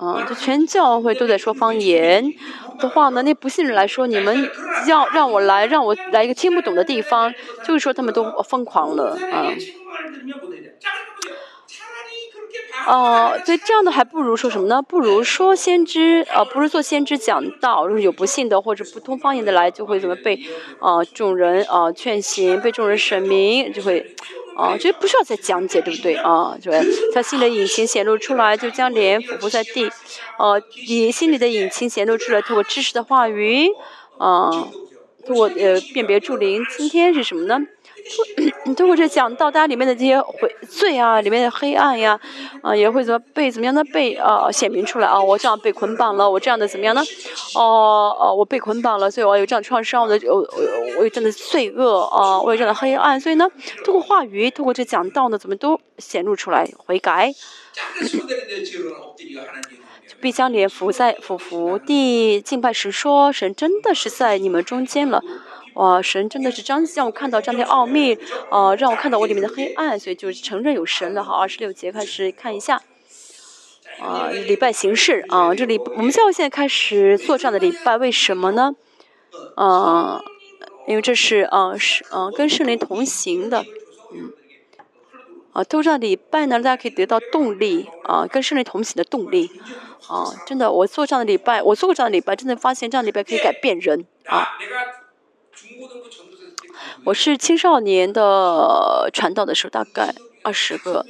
[0.00, 2.32] 啊，就全教会都在说方言
[2.78, 4.50] 的话呢，那不信人来说，你们
[4.86, 7.32] 要让我来，让我来一个听不懂的地方，
[7.64, 9.46] 就是说他们都疯狂了啊。
[12.86, 14.80] 哦，对，这样的还不如说什么呢？
[14.80, 20.40] 不如说先知，呃，不是做先知讲道，如果有不信的或者不通方言的来，就会怎么被，
[20.80, 24.16] 啊，众人啊劝行，被众人审明，就会，
[24.60, 26.54] 啊，这不需要再讲解，对不对啊？
[26.60, 26.70] 就
[27.14, 29.86] 他心里的隐情显露出来，就将脸俯伏在地，
[30.36, 33.68] 啊，你心里的隐情显露出来，通过知识的话语，
[34.18, 34.50] 啊，
[35.26, 37.58] 通过呃辨别助灵，今天是什么呢？
[38.76, 42.18] 通过这讲到大家里面的这些悔罪啊，里面的黑暗呀，
[42.62, 45.20] 啊，也会怎么被怎么样的被啊显明出来啊？
[45.20, 47.02] 我这样被捆绑了，我这样的怎么样呢？
[47.54, 53.48] 哦哦，我被捆绑了，所以我有这样创伤，我的我我我有这样的罪恶啊，我有这样的黑暗，所以呢，
[53.84, 57.32] 通过话语，通过这讲道呢，怎么都显露出来悔改。
[60.20, 65.22] 必将脸伏在伏伏地敬拜时说：神真的是在你们中间了。
[65.80, 68.12] 哇，神真的是彰让我看到这样的奥秘，
[68.50, 71.24] 啊，让我看到我里面的黑暗，所以就承认有神了。
[71.24, 72.82] 好，二十六节开始看一下，
[73.98, 78.74] 啊，礼拜形式啊，这里我们教会现在开始做这样的礼拜，为什么呢？
[79.56, 80.22] 啊，
[80.86, 83.64] 因为这是啊是啊跟圣灵同行的，
[84.12, 84.34] 嗯，
[85.54, 89.50] 啊，做这样的礼拜呢，大家可以得到动力啊，跟圣灵同行的动力，
[90.08, 94.46] 啊，真的，我做这样的礼拜，我做过这样的礼拜，真的发现这样的礼拜可以改变人啊。
[97.04, 101.06] 我是青少年的传道的时候，大概二十个，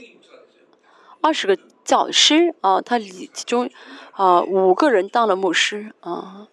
[1.21, 3.71] 二十个教师啊，他里其中
[4.13, 6.47] 啊五个人当了牧师啊，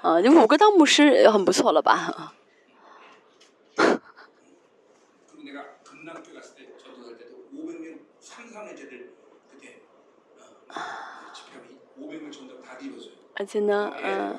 [0.00, 2.34] 啊，有 五个当牧师很不错了吧？
[13.40, 14.36] 而且呢，嗯。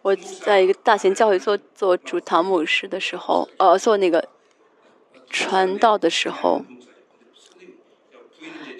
[0.00, 4.28] 我在一个大型教会做做主堂牧师的时候，呃，做那个
[5.30, 6.62] 传道的时候，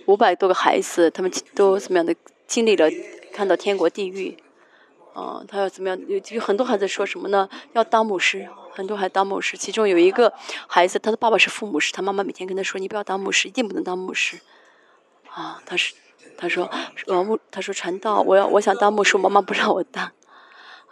[0.06, 2.12] 五百多个孩子，他们都怎么样的
[2.48, 2.90] 经历了
[3.32, 4.36] 看到天国地狱，
[5.14, 5.96] 啊，他要怎么样？
[6.08, 7.48] 有有很多孩子说什么呢？
[7.74, 9.56] 要当牧师，很多孩子当牧师。
[9.56, 10.32] 其中有一个
[10.66, 14.40] 孩子，他的爸爸是副牧师，他妈妈每天跟他说：“你不要当牧师，一定不能当牧师。”
[15.30, 15.94] 啊，他是
[16.36, 16.70] 他说
[17.06, 20.10] 呃牧他说传道，我要我想当牧师，妈妈不让我当。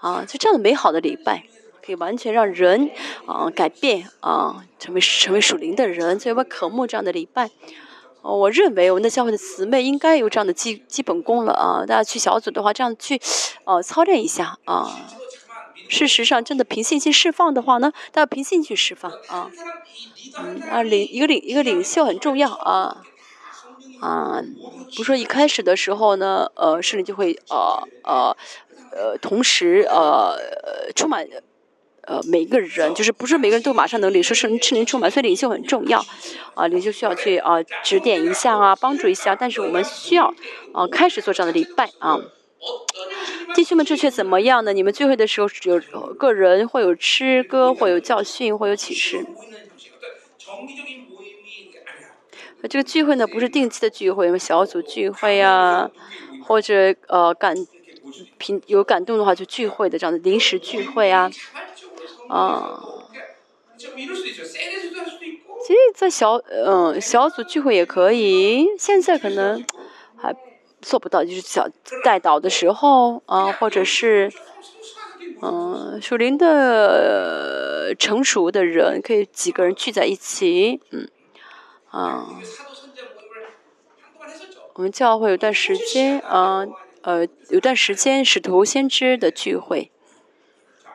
[0.00, 1.44] 啊，就这样的美好的礼拜，
[1.84, 2.90] 可以完全让人
[3.26, 7.50] 啊改变啊，成为成为属灵的人，所以我渴慕这样的礼拜。
[8.22, 11.84] 哦，我认为我们的教会的姊妹应该有这样的基基本功了啊。
[11.86, 13.20] 大家去小组的话，这样去
[13.64, 14.90] 呃操练一下啊。
[15.88, 19.50] 事实上，真的凭信心释放的话呢，大家凭信心释放啊。
[20.38, 23.02] 嗯，啊领一个领一个领袖很重要啊
[24.00, 24.42] 啊，
[24.96, 28.36] 不说一开始的时候呢，呃，圣灵就会呃呃。
[28.92, 30.36] 呃，同时呃，
[30.96, 31.24] 充满
[32.02, 36.04] 呃每个人，就是不是每个人都马上能领受圣圣灵充满，所以领袖很重要
[36.54, 39.36] 啊，领袖需要去啊指点一下啊，帮助一下。
[39.36, 40.34] 但是我们需要
[40.74, 42.18] 啊开始做这样的礼拜啊。
[43.54, 44.72] 弟兄们，这却怎么样呢？
[44.72, 45.78] 你们聚会的时候有
[46.14, 49.24] 个人会有诗歌，会有教训，会有启示。
[52.68, 55.90] 这个聚会呢，不是定期的聚会，什么小组聚会呀，
[56.46, 57.54] 或者呃感。
[58.38, 61.30] 平有感动的话就聚会的这样的临时聚会啊，
[62.28, 62.82] 啊，
[63.78, 69.62] 其实，在小嗯小组聚会也可以，现在可能
[70.16, 70.34] 还
[70.80, 71.68] 做不到，就是小
[72.02, 74.32] 带导的时候啊，或者是
[75.42, 81.08] 嗯属灵的成熟的人，可以几个人聚在一起，嗯
[81.90, 82.26] 啊。
[84.74, 86.64] 我们教会有段时间，啊，
[87.02, 89.90] 呃，有段时间使徒先知的聚会，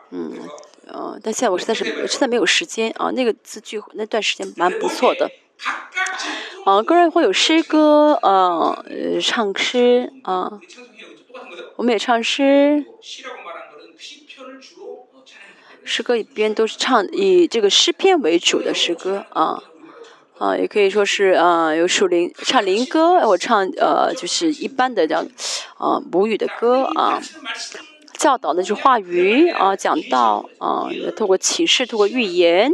[0.09, 0.39] 嗯，
[0.87, 3.11] 呃，但现在我实在是实在没有时间啊。
[3.11, 5.29] 那个次聚会那段时间蛮不错的，
[6.65, 8.83] 啊，个人会有诗歌，啊，
[9.21, 10.59] 唱诗，啊，
[11.75, 12.85] 我们也唱诗，
[15.83, 19.61] 诗歌一边都是唱以这个诗篇为主的诗歌，啊。
[20.37, 25.25] 啊，也可以说是啊，有属灵唱灵歌，我唱呃，就是一般的这样，
[25.77, 27.21] 啊，母语的歌啊，
[28.17, 32.71] 教导呢就是话语啊，讲道啊，通透过启示，透过预言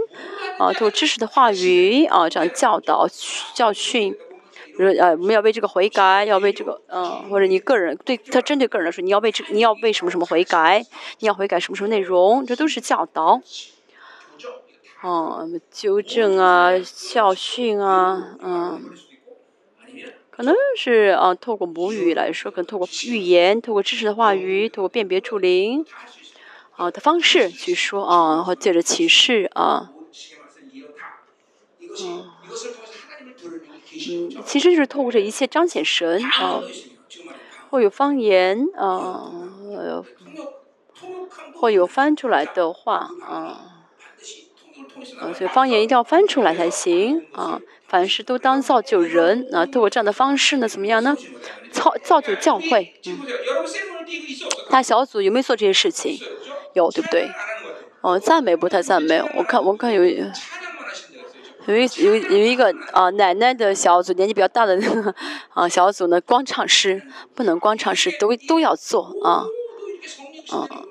[0.57, 3.07] 啊，透过知识的话语啊，这样教导
[3.53, 4.15] 教训。
[4.77, 10.83] 比如呃，我们要为这个悔改，要为这个，嗯、或者你个人对他针对个人来说，你要为这，你要为什么什么悔改，
[11.19, 13.41] 你要悔改什么什么内容，这都是教导。
[15.01, 18.91] 哦，纠正啊，教训啊，嗯，
[20.29, 25.83] 可能是啊，透过母语来说，可能透过寓言，透过知识的话语，透过辨别树林，
[26.75, 29.91] 啊的方式去说啊，然后借着启示啊，
[32.03, 32.29] 嗯，
[34.07, 36.61] 嗯，其实就是透过这一切彰显神啊，
[37.71, 39.31] 会有方言啊，
[41.55, 43.70] 会有翻出来的话啊。
[45.21, 51.15] 嗯所以方言一定要翻出来才行啊凡事都当造就人啊通过这样的方式呢怎么样呢？
[51.71, 53.19] 造造就教会嗯
[54.69, 56.17] 大小组有没有做这些事情
[56.73, 57.29] 有对不对
[58.01, 65.13] 哦赞美不太赞美我看我看有有一有有一个啊奶奶的小组年纪比较大的那个
[65.49, 67.01] 啊小组呢光唱诗
[67.35, 69.45] 不能光唱诗都都要做啊
[70.53, 70.87] 嗯嗯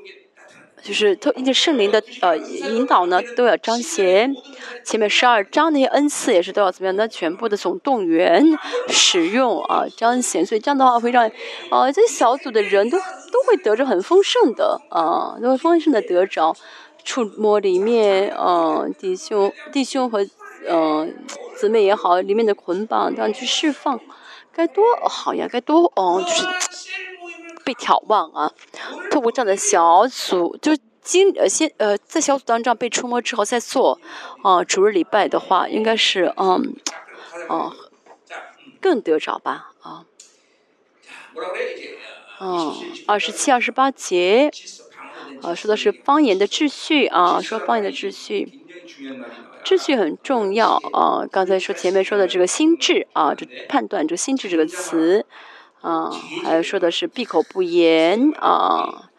[0.90, 4.34] 就是透一些圣灵的呃引导呢，都要彰显。
[4.84, 8.44] 前面十二章那些恩赐也是都要怎么样，那全部的总动员
[8.88, 10.44] 使用啊彰显。
[10.44, 11.30] 所以这样的话会让
[11.70, 16.56] 呃这小组的人都都会得着很丰盛的啊，都会丰盛的得着。
[17.04, 20.26] 触摸里面呃弟兄弟兄和
[20.66, 21.06] 呃
[21.56, 24.00] 姊妹也好，里面的捆绑这样去释放。
[24.52, 26.44] 该多好呀，该多哦，就是。
[27.70, 28.52] 被挑望啊。
[29.12, 34.00] 透过这样的小组就今呃先呃在小组当中被触摸之后再做
[34.42, 36.74] 啊主日礼拜的话应该是嗯
[37.48, 37.72] 哦
[38.80, 40.04] 更得着吧啊。
[42.40, 42.74] 嗯
[43.06, 44.50] 二十七二十八节
[45.42, 48.56] 啊说的是方言的秩序啊说方言的秩序。
[49.62, 55.24] 秩序很重要啊刚才说前面说的这个心智啊就判断这个心智这个词。
[55.80, 56.10] 啊
[56.44, 59.10] 还有说的是闭口不言啊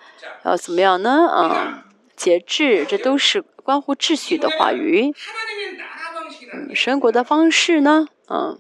[0.44, 1.28] 要怎么样呢？
[1.28, 1.86] 啊
[2.16, 5.12] 节制这都是关乎秩序的话语
[6.54, 8.08] 嗯生活的方式呢？
[8.28, 8.60] 嗯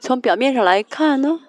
[0.00, 1.40] 从表面上来看呢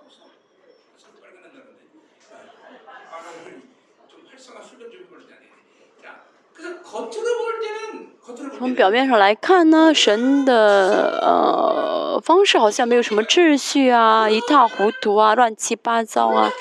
[8.58, 16.52] 从表面上来看呢，神的呃方式好像没有什么秩序啊，一塌糊涂啊，乱七八糟啊。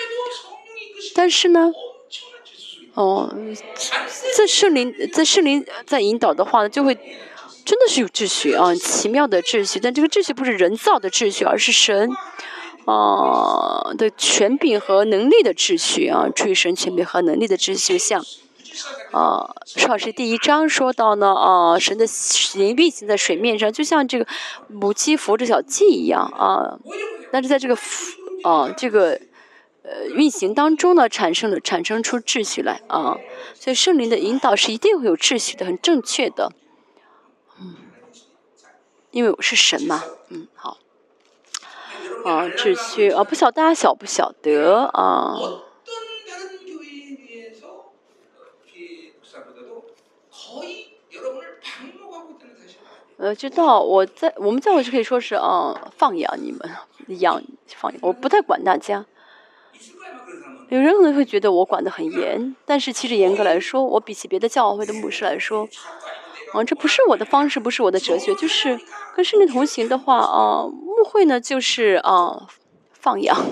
[1.15, 1.71] 但是呢，
[2.95, 3.33] 哦，
[4.37, 6.95] 在圣灵在圣灵在引导的话，就会
[7.65, 9.79] 真的是有秩序啊，奇妙的秩序。
[9.79, 12.11] 但这个秩序不是人造的秩序，而是神
[12.87, 18.25] 啊的权柄和能力的秩序啊，出于神权柄和能力的秩序，像。
[19.11, 22.05] 啊，创世第一章说到呢，啊，神的
[22.55, 24.27] 灵运行在水面上，就像这个
[24.69, 26.79] 母鸡扶着小鸡一样啊。
[27.31, 27.77] 但是在这个
[28.45, 29.21] 啊这个
[29.83, 33.17] 呃运行当中呢，产生了产生出秩序来啊。
[33.55, 36.53] 所以圣灵的引导是一定会有秩序的，很正确的。
[37.61, 37.77] 嗯，
[39.11, 40.79] 因为我是神嘛，嗯，好，
[42.25, 45.37] 啊秩序啊，不晓大家晓不晓得啊？
[53.25, 56.69] 我知道我在我们教会就可以说是嗯放养你们
[57.21, 57.41] 养
[57.77, 59.07] 放养我不太管大家，
[60.69, 65.69] 有人可能会觉得我管得很严，但是其实严格来说，我比起别的教会的牧师来说，
[66.53, 68.81] 啊这不是我的方式，不是我的哲学，就是
[69.15, 72.49] 跟圣人同行的话啊牧会呢就是啊
[72.91, 73.37] 放养。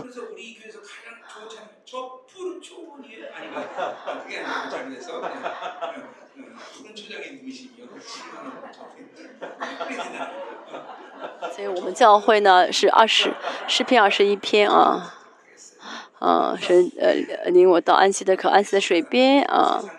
[11.53, 13.33] 所以我们教会呢是二十
[13.67, 15.15] 诗篇二十一篇啊，
[16.19, 17.15] 啊，神呃
[17.51, 19.83] 领我到安息的口安息的水边啊。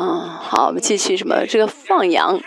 [0.00, 1.44] 嗯，好，我们继续什么？
[1.46, 2.40] 这个放羊，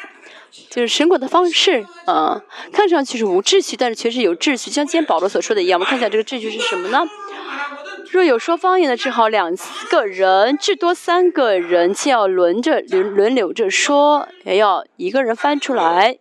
[0.69, 2.41] 就是神国的方式啊，
[2.71, 4.69] 看上去是无秩序，但是确实有秩序。
[4.69, 7.03] 像今天保罗所说的一样，我们看一下这个秩序是什么呢？
[8.09, 9.55] 若有说方言的，只好两
[9.89, 16.17] 个人，至多三个人，且要轮着轮轮流着说，也要一个人翻出来。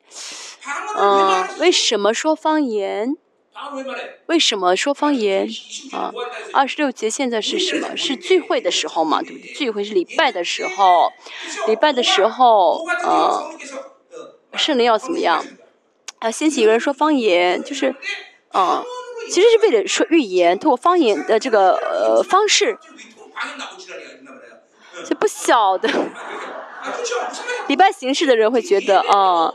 [0.96, 3.16] 嗯，为什么说方言？
[4.26, 5.48] 为什么说方言？
[5.92, 6.12] 啊，
[6.52, 7.96] 二十六节现在是什么？
[7.96, 9.52] 是聚会的时候嘛，对不对？
[9.52, 11.12] 聚会是礼拜的时候，
[11.66, 13.52] 礼拜的时候，呃，
[14.54, 15.44] 圣灵要怎么样？
[16.18, 17.94] 啊，掀起一个人说方言，就是，
[18.52, 18.84] 啊。
[19.30, 22.76] 其实是为了说预言，通过方言的这个呃方式，
[25.06, 25.88] 就不晓得
[27.68, 29.54] 礼拜形式的人会觉得啊，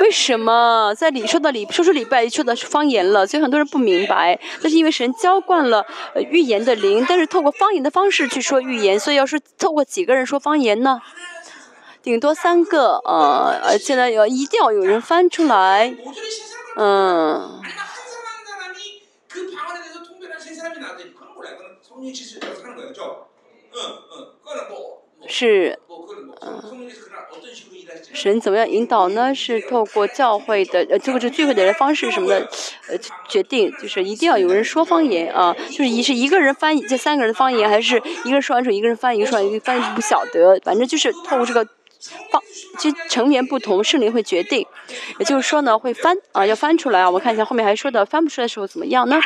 [0.00, 3.26] 为什么在礼说到礼说出礼拜说的是方言了？
[3.26, 5.86] 所以很多人不明白，那是因为神浇灌了
[6.28, 11.00] 预言的灵，但是透过方言的方式去说预言，所以要是透过几个人说方言呢？
[12.06, 15.92] 顶多三个呃呃，现在要一定要有人翻出来，
[16.76, 17.60] 嗯。
[25.26, 25.80] 是，
[26.42, 26.88] 嗯，
[28.12, 29.34] 神怎么样引导呢？
[29.34, 32.48] 是透过教会的，呃，透过这聚会的人方式什么的，
[32.86, 32.96] 呃，
[33.28, 41.66] 决定就是一定要有人说方言啊，就是一是一个人翻译这三个人的方言，还是一个人说完之后一个人翻译，一个说完一个翻译不晓得，反正就是透过这个。
[42.30, 42.42] 方，
[42.78, 44.66] 其成员不同，圣灵会决定。
[45.18, 47.06] 也就是说呢，会翻啊，要翻出来啊。
[47.06, 49.18] 我们看一下后面还说的，翻不出来时候怎么样呢？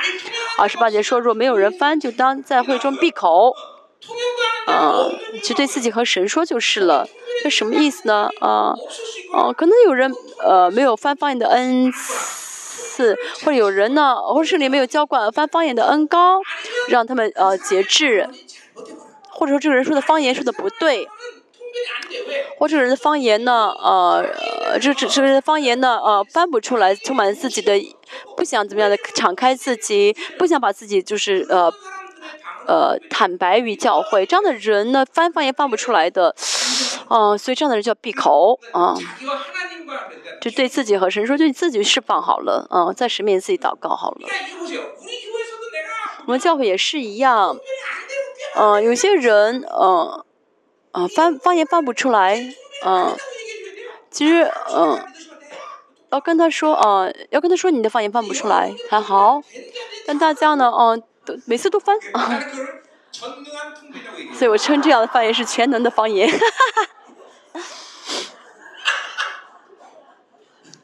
[0.58, 3.54] 二十八节说，若没有人翻，就当在会中闭口。
[4.66, 5.08] 啊，
[5.42, 7.08] 就对自己和神说就是了。
[7.42, 8.30] 这什么意思呢？
[8.40, 8.74] 啊，
[9.32, 16.40] 哦，可能有人呃没有翻方言的恩赐，或者有人呢，或者圣灵没有浇灌翻方言的恩高，
[16.88, 18.28] 让他们呃节制，
[19.30, 21.08] 或者说这个人说的方言说的不对。
[22.58, 23.70] 或者人的方言呢？
[23.78, 24.24] 呃，
[24.80, 25.98] 这这这个方言呢？
[25.98, 27.80] 呃，翻不出来，充满自己的，
[28.36, 31.72] 不想怎么样的敞开自己，不想把自己就是呃
[32.66, 36.34] 呃坦白于教会，这样的人呢，翻方言翻不出来的，
[37.08, 38.94] 嗯，所以这样的人叫闭口啊，
[40.40, 44.28] 就对自己和神说，就你自己释放好了，嗯，在神面前自己祷告好了。
[46.26, 47.56] 我们教会也是一样，
[48.56, 50.24] 嗯，有些人，嗯。
[50.92, 52.52] 啊，翻方言翻不出来，
[52.84, 53.16] 嗯，
[54.10, 55.06] 其实，嗯，
[56.10, 59.40] 要跟他说，啊，要跟他说你的方言翻不出来还好，
[60.06, 62.40] 但大家呢，嗯，都每次都翻，啊，
[64.34, 66.38] 所以我称这样的方言是全能的方言，哈
[67.54, 67.62] 哈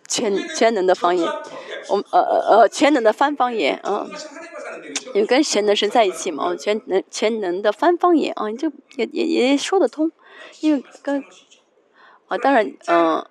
[0.06, 1.26] 全全能的方言，
[1.88, 4.08] 我呃呃呃全能的翻方言，嗯。
[5.14, 10.10] 因为跟全能神在一起嘛，全能全能的翻方言啊，你就也也也说得通，
[10.60, 11.24] 因为跟
[12.28, 13.24] 啊，当然嗯，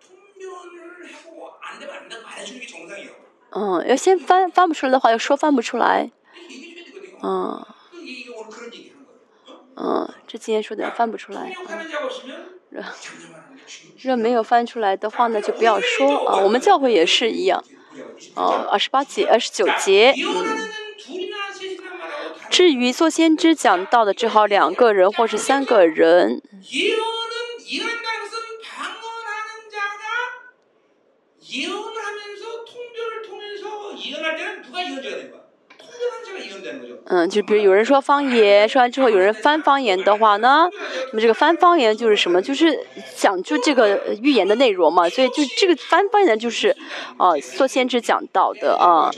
[3.52, 6.12] 嗯，要先翻翻不出来的话，要说翻不出来，
[7.22, 7.66] 嗯，
[9.76, 11.54] 嗯，这今天说的翻不出来，
[12.72, 12.84] 嗯，
[14.02, 16.28] 若没有翻出来的话呢，就不要说。
[16.28, 17.64] 啊，我们教会也是一样，
[18.36, 20.85] 哦，二十八节、二十九节，嗯。
[22.50, 26.42] 至于做先知讲到的，只好两个人或是三个人。
[37.08, 40.68] 嗯，就比如有人说方言，说完之后有人翻方言的话呢，
[41.12, 42.42] 那么这个翻方言就是什么？
[42.42, 42.80] 就是
[43.16, 45.08] 讲就这个预言的内容嘛。
[45.08, 46.76] 所以就这个翻方言就是，
[47.18, 49.12] 啊，做先知讲到的啊。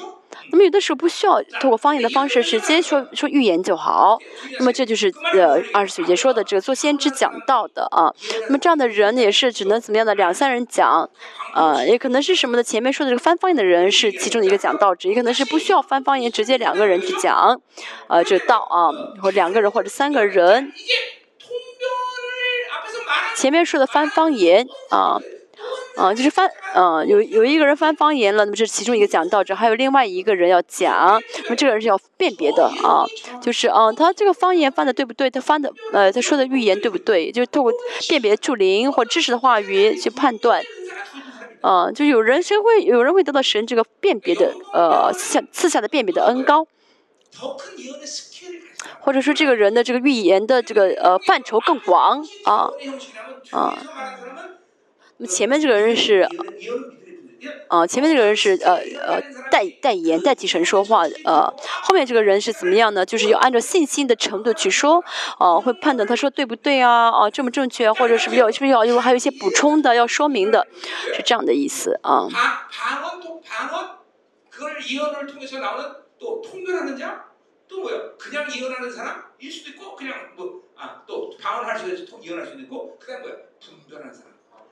[0.51, 4.17] 那么有的时候不需要通过方言的方式直接说说预言就好。
[4.59, 8.13] 那么这就是呃二十九节说的这个做先知讲道的啊。
[8.47, 11.09] 那么这样的人也是只能怎么样的两三人讲，
[11.53, 17.59] 呃也可能是什么的前面说的这个翻方言的人是其中的一个讲道者，也可能是不需要翻方言直接两个人去讲，
[18.07, 18.89] 呃这道啊
[19.21, 20.71] 或两个人或者三个人。
[23.35, 25.19] 前面说的翻方言啊。
[25.97, 33.03] 啊，就是翻，嗯，有有一个人翻方言了，那么这是其中一个讲道者，还有另外一个人要讲，那么这个人是要辨别的啊，
[33.41, 35.27] 就是啊，他这个方言翻的对不对？
[35.27, 37.31] 他翻的，呃，他说的预言对不对？
[37.31, 37.73] 就是透过
[38.07, 40.61] 辨别助灵或知识的话语去判断，
[41.61, 46.67] 啊，就有人谁会有人会得到神这个辨别的，呃，下赐下的辨别的恩高，
[48.99, 52.69] 或者说这个人的这个预言的这个呃范畴更广啊，
[53.49, 53.75] 啊。
[55.19, 56.27] 那么前面这个人是，
[57.69, 59.22] 啊，前面这个人是呃呃
[59.52, 61.53] 代代言代替神说话，呃，
[61.84, 63.06] 后面这个人是怎么样呢？
[63.06, 65.03] 就是要按照信心的程度去说，
[65.39, 70.68] 啊，会判断他说对不对啊，啊，正不正确，或者是不是要是不是要有还有一些补充的要说明的，
[71.15, 72.27] 是这样的意思啊。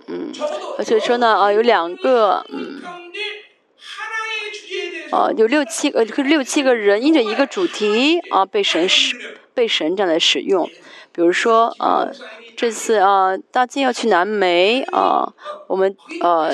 [0.08, 0.32] 嗯，
[0.78, 2.82] 而且说呢，啊，有两个，嗯，
[5.12, 10.70] 啊，有六七个，呃，六七个人因着一个主题啊，被神使，被神这样来使用。
[11.12, 12.08] 比如说，啊，
[12.56, 15.34] 这次啊，大金要去南美啊，
[15.68, 16.52] 我们呃、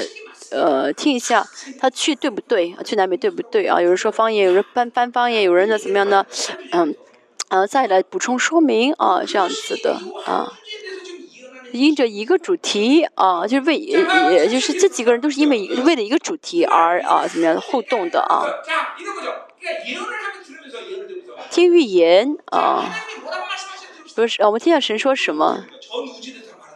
[0.52, 1.46] 呃，听一下
[1.80, 2.74] 他去对不对？
[2.86, 3.82] 去南美对不对啊？
[3.82, 6.26] 有人说方言，有人翻翻方言，有人呢怎么样呢？
[6.72, 6.96] 嗯，
[7.50, 10.54] 啊，再来补充说明啊，这样子的啊。
[11.74, 18.46] 因着一个主题啊，就是为也，就是这几个人都是因为为了一个主题而啊，怎么样的互动的啊？
[21.50, 22.86] 听预言啊，
[24.16, 25.66] 不是啊，我们听下神说什么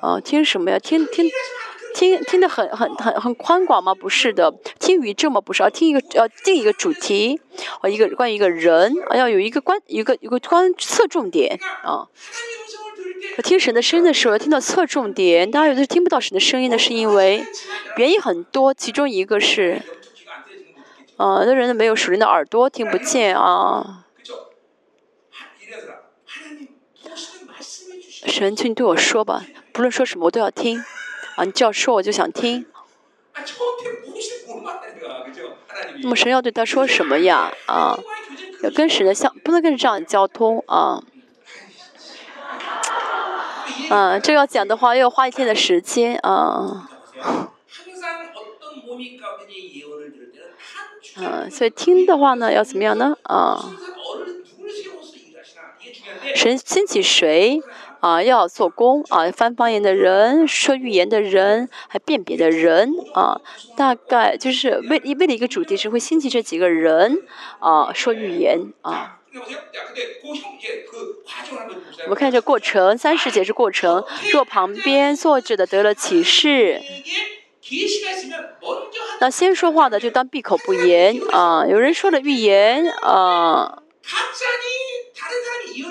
[0.01, 0.19] 啊？
[0.19, 0.79] 听什么呀？
[0.79, 1.29] 听听
[1.93, 3.95] 听听的很很很很宽广吗？
[3.95, 5.39] 不是的，听语这吗？
[5.39, 7.39] 不是，要听一个要定一个主题，
[7.81, 12.07] 啊，一个关于一个人啊，要有一个关一个一个关侧重点啊。
[13.33, 17.45] 可听神的声音的时候要听到侧重点，大家有的听不到神的声音呢，是因为
[17.97, 19.81] 原因很多，其中一个是
[21.17, 24.05] 呃有的人，没有属灵的耳朵，听不见啊。
[28.25, 30.83] 神请你对我说吧，不论说什么我都要听，
[31.35, 32.65] 啊，你只要说我就想听。
[36.01, 37.51] 那么神要对他说什么呀？
[37.67, 37.99] 啊，
[38.63, 40.63] 要跟神的相，不能跟人这样交通。
[40.67, 41.03] 啊。
[43.89, 46.89] 嗯，这要讲的话要花一天的时间啊。
[51.17, 53.15] 嗯，所以听的话呢，要怎么样呢？
[53.23, 53.73] 啊，
[56.35, 57.61] 神兴起谁
[58.01, 58.21] 啊？
[58.21, 59.31] 要做工啊？
[59.31, 63.39] 翻方言的人说预言的人，还辨别的人啊？
[63.77, 67.21] 大概就是为为了一个主题，是会兴起这几个人
[67.59, 69.19] 啊，说预言啊。
[72.03, 74.05] 我们看一下过程，三十节是过程。
[74.31, 76.81] 若旁边坐着的得了启示，
[79.19, 81.65] 那先说话的就当闭口不言啊。
[81.67, 83.81] 有人说了预言啊，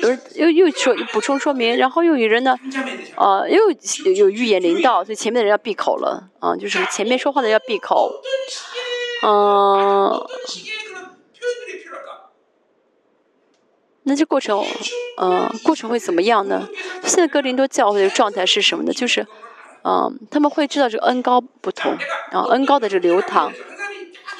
[0.00, 2.56] 有人又又说补充说明，然后又有人呢，
[3.16, 3.70] 啊，又
[4.14, 8.10] 有预言临到，所以前面的人要闭口了啊，就是前面说话的要闭口
[9.22, 10.26] 嗯。
[14.04, 14.64] 那这过程
[15.16, 16.68] 呃过程会怎么样呢？
[17.02, 18.92] 现在哥林多教会的状态是什么呢？
[18.92, 19.26] 就是
[19.82, 21.92] 嗯，他们会知道这个恩高不同，
[22.30, 23.52] 啊恩高的这个流淌。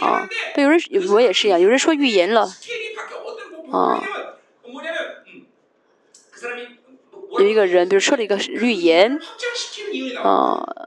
[0.00, 0.80] 啊，对，有人，
[1.10, 2.50] 我也是一样，有人说预言了。
[3.70, 4.02] 啊。
[7.38, 9.18] 有一个人，比如说了一个预言。
[10.22, 10.86] 啊。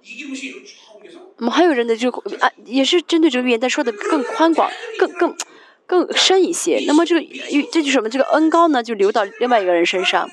[1.38, 2.10] 我们还有人的就，
[2.40, 5.36] 啊，也是针对这个预言，但说的更宽广，更更。
[5.88, 7.22] 更深一些那么这个
[7.72, 10.30] 这就是么这个恩高呢就流到另外一个人身上。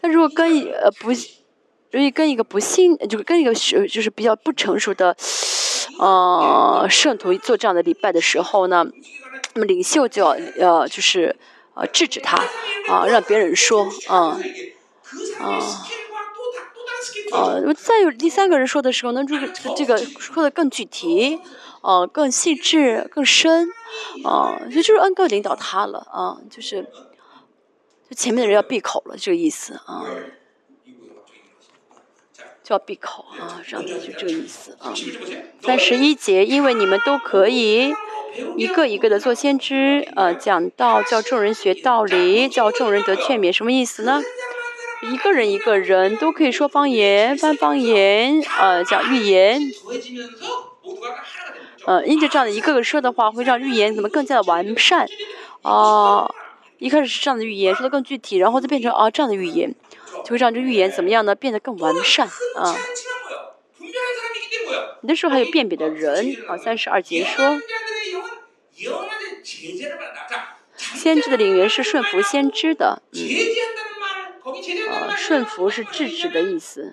[0.00, 1.10] 但如果跟一呃不
[1.92, 5.16] 如意跟一个不幸就跟一个学就是比较不成熟的
[5.98, 8.86] 呃圣徒做这样的礼拜的时候呢
[9.54, 11.36] 那么领袖就要呃就是
[11.74, 12.36] 呃制止他
[12.88, 14.38] 啊让别人说啊
[15.40, 15.60] 啊
[17.32, 21.38] 哦再有第三个人说的时候呢这个这个说的更具体
[21.86, 23.68] 呃更细致更深
[24.24, 26.82] 啊这就是恩哥领导他了啊就是
[28.10, 30.04] 就前面的人要闭口了这个意思啊
[32.64, 34.92] 就要闭口啊这样子就这个意思啊
[35.62, 37.94] 三十一节因为你们都可以
[38.56, 44.20] 一个一个的做先知呃讲道叫众人学道理叫众人得劝勉什么意思呢？
[45.12, 49.60] 一个人一个人都可以说方言翻方言呃讲预言。
[51.86, 55.06] 嗯因着这样的一个个说的话会让预言怎么更加的完善
[55.62, 56.28] 啊
[56.78, 59.74] 一开始是这样的预言说的更具体然后再变成啊这样的预言
[60.24, 62.26] 就会让这预言怎么样呢变得更完善
[62.56, 62.74] 啊。
[65.00, 67.60] 你那时候还有辨别的人啊三十二节说
[70.72, 73.20] 先知的领域是顺服先知的嗯。
[74.88, 76.92] 啊顺服是制止的意思。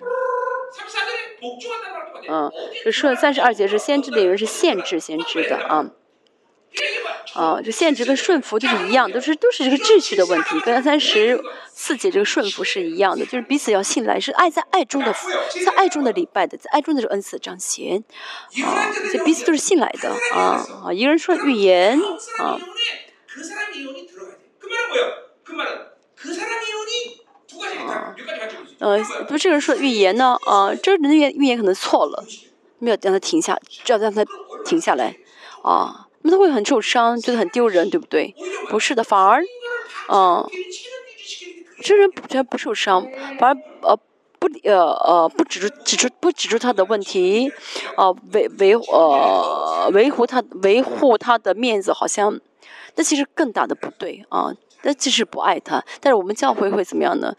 [2.29, 2.51] 嗯，
[2.83, 5.85] 这说三十二节是先知的人是限制先知的啊。
[7.35, 15.13] 啊，这限制跟顺服就是一样，都是都是这个秩序的问题，跟三十四节这个顺服是一样的，就是彼此要信赖，是爱在爱中的，
[15.65, 18.03] 在爱中的礼拜的，在爱中的这恩赐彰显，
[18.63, 21.99] 啊，这彼此都是信赖的啊啊，一个人说预言。
[22.39, 22.59] 啊
[27.87, 28.15] 啊，
[28.79, 28.97] 呃，
[29.27, 32.23] 不是这个人说预言呢，啊，这个人的预预言可能错了，
[32.79, 34.25] 没有让他停下，只要让他
[34.65, 35.15] 停下来，
[35.63, 38.33] 啊，那他会很受伤，觉得很丢人，对不对？
[38.69, 39.43] 不是的，反而，
[40.07, 40.45] 啊，
[41.81, 43.05] 这人觉得不受伤，
[43.39, 43.97] 反而呃
[44.39, 47.51] 不呃呃不指出指出不指出他的问题，
[47.95, 52.39] 啊，维维呃维护他维护他的面子，好像，
[52.95, 54.53] 那其实更大的不对啊，
[54.83, 57.33] 那即使不爱他，但是我们教会会怎么样呢？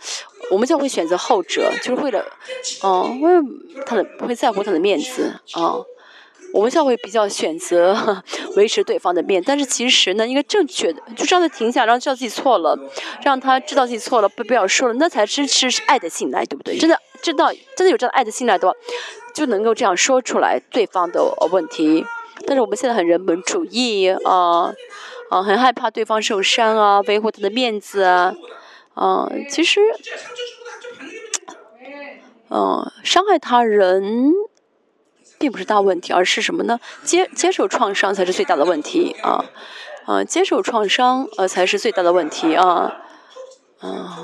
[0.51, 2.25] 我们教会选择后者，就是为了，
[2.83, 3.31] 嗯、为
[3.87, 5.75] 他的不会在乎他的面子啊。
[6.53, 8.23] 我们教会比较选择
[8.55, 12.79] 维持对方的面，但是其实呢，应该正确的，就让他停下，让他知道自己错了，
[13.25, 16.79] 让他知道自己错了，不不要说了，那才是是爱的信赖，对不对？
[16.79, 18.75] 真的知道真的有这样爱的信赖的话，
[19.35, 22.07] 就能够这样说出来对方的问题。
[22.47, 24.73] 但是我们现在很人本主义啊
[25.31, 28.33] 啊，很害怕对方受伤啊，维护他的面子啊
[28.95, 29.81] 啊，其实，
[32.49, 34.33] 嗯，伤害他人，
[35.39, 36.79] 并不是大问题，而是什么呢？
[37.03, 39.45] 接接受创伤才是最大的问题啊，
[40.07, 43.03] 啊，接受创伤呃才是最大的问题啊，
[43.81, 44.23] 啊，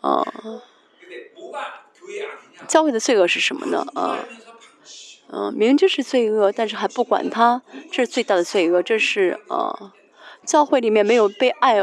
[0.00, 0.24] 啊，
[2.68, 3.84] 教会的罪恶是什么呢？
[3.94, 4.18] 啊，
[5.32, 9.94] 嗯，明知是罪恶，但是还不管他，这是最大的罪恶，这是啊。
[10.48, 11.76] 教会里面没有被爱，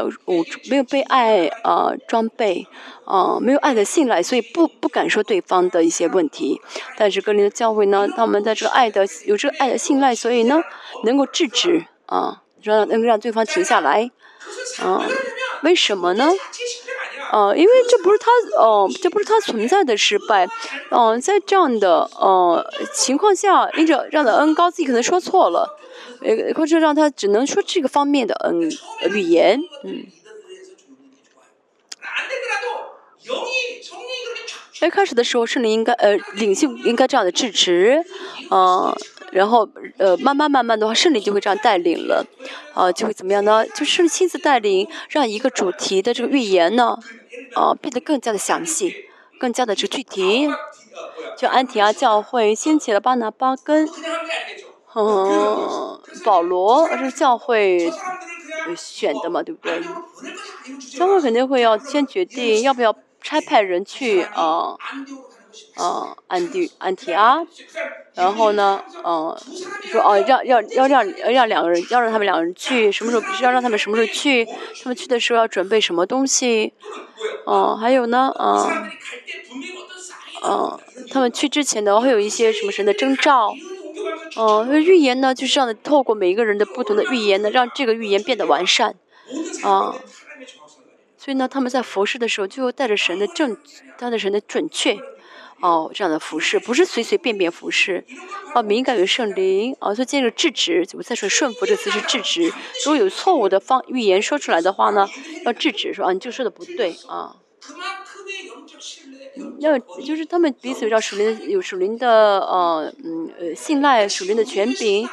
[0.68, 2.66] 没有被爱呃装备，
[3.04, 6.60] 啊，没有爱的信赖，所以不不敢说对方的一些问题。
[6.98, 10.60] 但是格林的教会呢，他们在这个爱的有这个爱的信赖，所以呢，
[11.04, 14.10] 能够制止啊，让能够让对方停下来。
[14.84, 15.00] 嗯，
[15.62, 16.28] 为什么呢？
[17.32, 18.30] 呃，因为这不是他，
[18.60, 20.48] 呃，这不是他存在的失败。
[20.90, 25.78] 嗯，在这样的呃情况下，因着让的恩高，自己可能说错了。
[26.22, 28.70] 呃，或者让他只能说这个方面的，嗯，
[29.10, 30.06] 语言，嗯。
[34.80, 38.04] 哎，开始的时候，圣灵应该，呃，领袖应该这样的制止，
[38.50, 38.94] 嗯，
[39.32, 39.66] 然后，
[39.96, 42.26] 呃，慢慢慢慢的话，圣灵就会这样带领了，
[42.74, 43.66] 啊，就会怎么样呢？
[43.68, 46.98] 就圣灵亲自带领，让一个主题的这个预言呢，
[47.54, 49.06] 啊，变得更加的详细，
[49.40, 50.50] 更加的这具体，
[51.38, 53.88] 就安提阿教会兴起了巴拿巴跟。
[54.96, 57.90] 嗯保罗是教会
[58.76, 59.78] 选的嘛对不对
[60.96, 64.74] 教会肯定会要先决定要不要差派人去啊
[65.78, 67.46] 嗯安地安提阿
[68.14, 69.36] 然后呢嗯
[69.90, 76.72] 说哦让要要让要让两个人要让他们两个人去什么时候必须要让他们什么时候去他们去的时候要准备什么东西
[77.46, 78.90] 嗯还有呢嗯
[80.42, 80.78] 嗯
[81.10, 83.54] 他们去之前呢会有一些什么神的征兆
[84.36, 88.94] 哦那预言呢就是这样的透过每一个人的不同的预言呢让这个预言变得完善
[89.62, 89.94] 啊
[91.16, 93.56] 所以呢他们在服侍的时候就带着神的正
[93.98, 94.98] 带着神的准确
[95.60, 98.04] 哦这样的服侍不是随随便便服侍。
[98.54, 102.42] 哦敏感于圣灵哦所以接着制止我再说顺服这个词是制止
[102.84, 105.08] 如果有错误的方预言说出来的话呢
[105.44, 107.36] 要制止说啊你就说的不对啊。
[109.59, 115.07] 要就是他们彼此有属灵的有属灵的呃嗯呃信赖，属灵的权柄，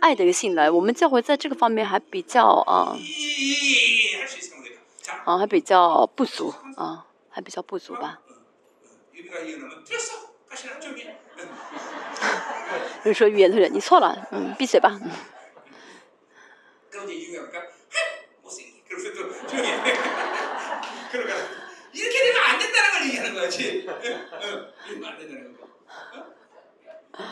[0.00, 0.70] 爱的一个信赖。
[0.70, 4.80] 我们教会在这个方面还比较啊 이할수 있으면 모르겠다.
[5.02, 8.20] 자, 啊还比较不足啊，还比较不足吧。
[9.14, 10.26] 유비가 이혼하면 틀렸어.
[10.48, 11.02] 가시나 조용히.
[11.06, 11.16] 해.
[13.04, 14.98] 就说预言的人，你错了，嗯，闭嘴吧。
[15.02, 15.10] 嗯
[16.90, 17.62] 그럼 이제 유비가
[18.42, 18.82] 못생기.
[18.88, 19.68] 그러면서 또 조용히.
[19.68, 19.94] 해.
[21.12, 21.34] 그러니까
[21.92, 23.86] 이렇게 되면 안 된다는 걸 얘기하는 거지.
[23.86, 25.64] 응, 이러면 안 된다는 거.
[27.14, 27.22] 어?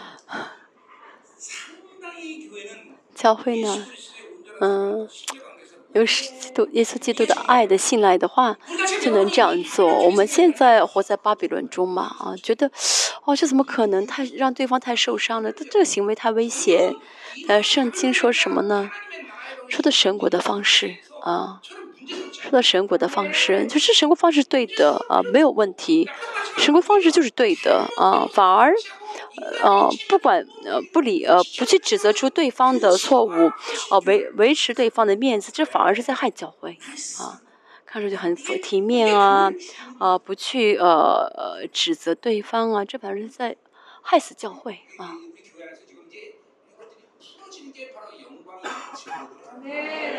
[1.37, 4.25] 상당히 교회는 教会呢， 예수 그리스도의
[4.61, 5.09] 온전한 음.
[5.09, 8.57] 신뢰 관계에서 有基督耶稣基督的爱的信赖的话，
[9.01, 9.87] 就能这样做。
[9.87, 12.69] 我们现在活在巴比伦中嘛，啊，觉得，
[13.25, 14.05] 哦，这怎么可能？
[14.07, 16.97] 太让对方太受伤了，这这个行为太危险。
[17.47, 18.91] 呃，圣经说什么呢？
[19.69, 21.88] 说的神国的方式啊， 저는 문제는 없지.
[22.32, 26.10] 说到神国的方式，就是神国方式对的啊，没有问题。
[26.58, 28.74] 神国方式就是对的啊，反而，
[29.62, 33.52] 呃，不管呃不理呃不去指责出对方的错误，
[33.92, 36.78] 呃维维持对方的面子，这反而是在害教会
[37.20, 37.42] 啊。
[37.86, 39.52] 看上去很体面啊，
[39.98, 43.56] 啊、不去呃呃指责对方啊，这反而是在
[44.02, 45.16] 害死教会啊。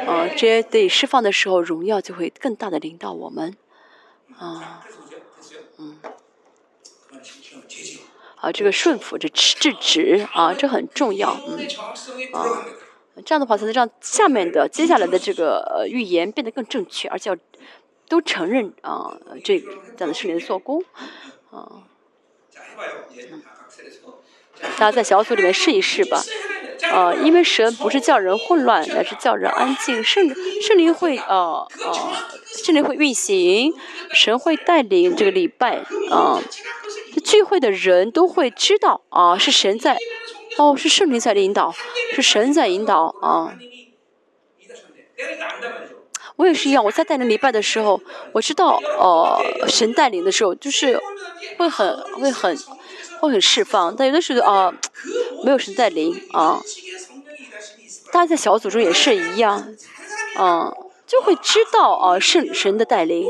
[0.07, 3.57] 啊，这些得以释放的时候，荣耀就会更大的领到我们。
[4.39, 4.85] 啊，
[5.79, 5.99] 嗯，
[8.37, 11.37] 啊，这个顺服，这制止啊，这很重要。
[11.47, 11.59] 嗯，
[12.33, 12.65] 啊，
[13.25, 17.37] 这样的话才能让下面的接下来的这个预言变得更正确，而且要
[18.09, 20.83] 都承认啊，这这样的圣灵的做工。
[21.51, 21.85] 啊，
[24.79, 26.23] 大家在小组里面试一试吧。
[26.83, 30.03] 呃，因为神不是叫人混乱，而是叫人安静。
[30.03, 30.29] 圣
[30.63, 32.13] 圣灵会呃呃，
[32.65, 33.73] 圣灵会运行，
[34.13, 36.41] 神会带领这个礼拜啊。
[37.25, 39.99] 聚会的人都会知道啊，是神在，
[40.59, 41.75] 哦，是圣灵在引导，
[42.15, 43.55] 是神在引导啊。
[46.37, 48.01] 我也是一样，我在带领礼拜的时候，
[48.33, 51.01] 我知道呃，神带领的时候，就是
[51.59, 52.57] 会很会很。
[53.21, 54.73] 会很释放，但有的时候啊，
[55.43, 56.61] 没有神带领啊，
[58.13, 59.75] 大家在小组中也是一样，
[60.39, 60.75] 嗯，
[61.07, 63.27] 就会知道啊，圣神的带领。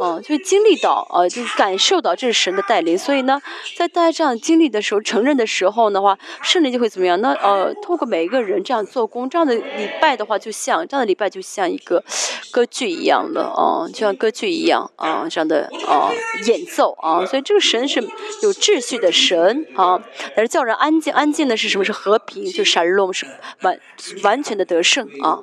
[0.00, 3.40] 嗯，就经历到，呃，就感受到这是神的带领，所以呢，
[3.76, 7.18] 在大家这样经历的时候、承认的时候的话，圣灵就会怎么样？
[7.20, 12.04] 那呃，通过每一个人这样做工，这样的礼拜的话，就像这样的礼拜就像一个
[12.50, 16.12] 歌剧一样的，啊，就像歌剧一样，啊，这样的啊
[16.46, 18.02] 演奏啊，所以这个神是
[18.42, 19.98] 有秩序的神啊，
[20.34, 21.86] 但是叫人安静，安静的是什么？
[21.86, 23.24] 是和平，就闪落是
[23.62, 23.78] 完
[24.24, 25.38] 完全的得胜啊。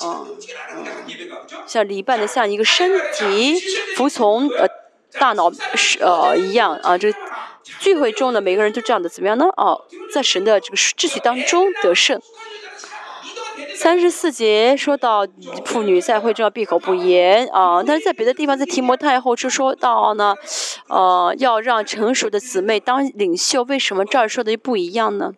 [0.00, 0.26] 啊，
[1.66, 3.54] 像礼拜的像一个身体
[3.96, 4.66] 服从呃
[5.18, 7.12] 大脑是呃一样啊，这
[7.78, 9.46] 聚会中的每个人都这样的怎么样呢？
[9.56, 12.20] 哦，在神的这个秩序当中得胜。
[13.74, 15.26] 三十四节说到
[15.64, 20.34] 妇女在会中要闭口不言啊，但是在别的地方在提摩太后就说到呢，
[20.88, 25.32] 呃，要让成熟的姊妹当领袖，为什么这儿说的又不一样呢？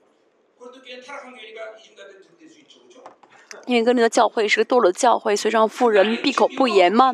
[3.66, 7.12] 因为跟那个教会是个堕落教会，所以让富人闭口不言吗。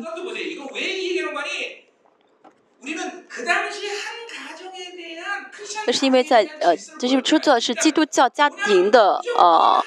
[5.85, 9.83] 那是因为在呃，这就出自是基督教家庭的呃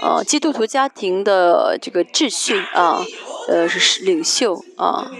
[0.00, 3.06] 呃基督徒家庭的这个秩序啊，
[3.48, 5.10] 呃是领袖啊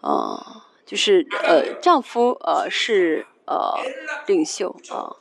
[0.00, 3.78] 啊，就是呃丈夫呃是呃
[4.26, 5.16] 领袖啊。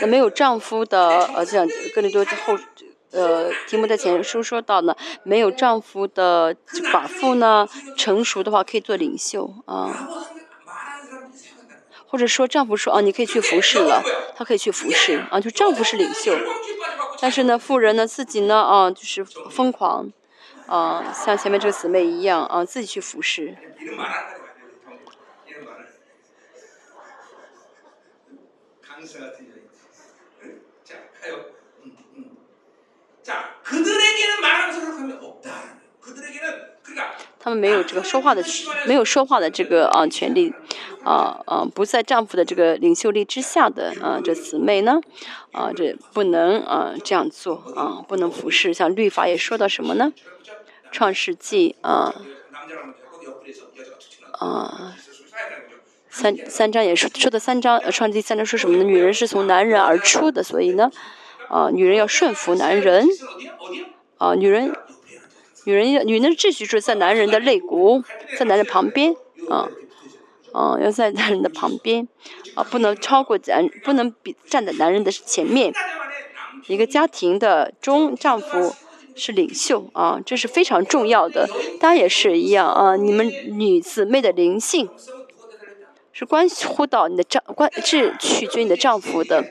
[0.00, 2.58] 那没有丈夫的，呃，这样格林多后，
[3.10, 6.54] 呃，题目在前书说到呢，没有丈夫的
[6.92, 10.08] 寡妇呢，成熟的话可以做领袖啊，
[12.06, 14.02] 或者说丈夫说啊，你可以去服侍了，
[14.36, 16.36] 他可以去服侍啊，就丈夫是领袖，
[17.20, 20.10] 但是呢，妇人呢自己呢啊，就是疯狂
[20.66, 23.56] 啊，像前面这个姊妹一样啊，自己去服侍。
[37.44, 40.54] 他们没有这个说话的权，没有说话的这个啊权利，
[41.02, 45.00] 啊啊不在丈夫的这个领袖力之下的啊这姊妹呢，
[45.50, 50.12] 啊这不能啊这样做啊不能服侍，像律法也说到什么呢？
[50.92, 52.14] 创世纪啊
[54.38, 54.94] 啊
[56.08, 58.84] 三三章也说说的三章，创世纪三章说什么呢？
[58.84, 60.92] 女人是从男人而出的，所以呢。
[61.52, 63.06] 啊，女人要顺服男人。
[64.16, 64.74] 啊，女人，
[65.64, 68.02] 女人要女人的秩序是在男人的肋骨，
[68.38, 69.14] 在男人旁边。
[69.50, 69.68] 啊，
[70.52, 72.08] 啊，要在男人的旁边。
[72.54, 75.74] 啊，不能超过咱，不能比站在男人的前面。
[76.68, 78.74] 一个家庭的中，丈夫
[79.14, 79.90] 是领袖。
[79.92, 81.46] 啊，这是非常重要的。
[81.78, 82.66] 大家也是一样。
[82.66, 84.88] 啊，你们女姊妹的灵性
[86.12, 89.44] 是关乎到你的丈，关是取决于你的丈夫的。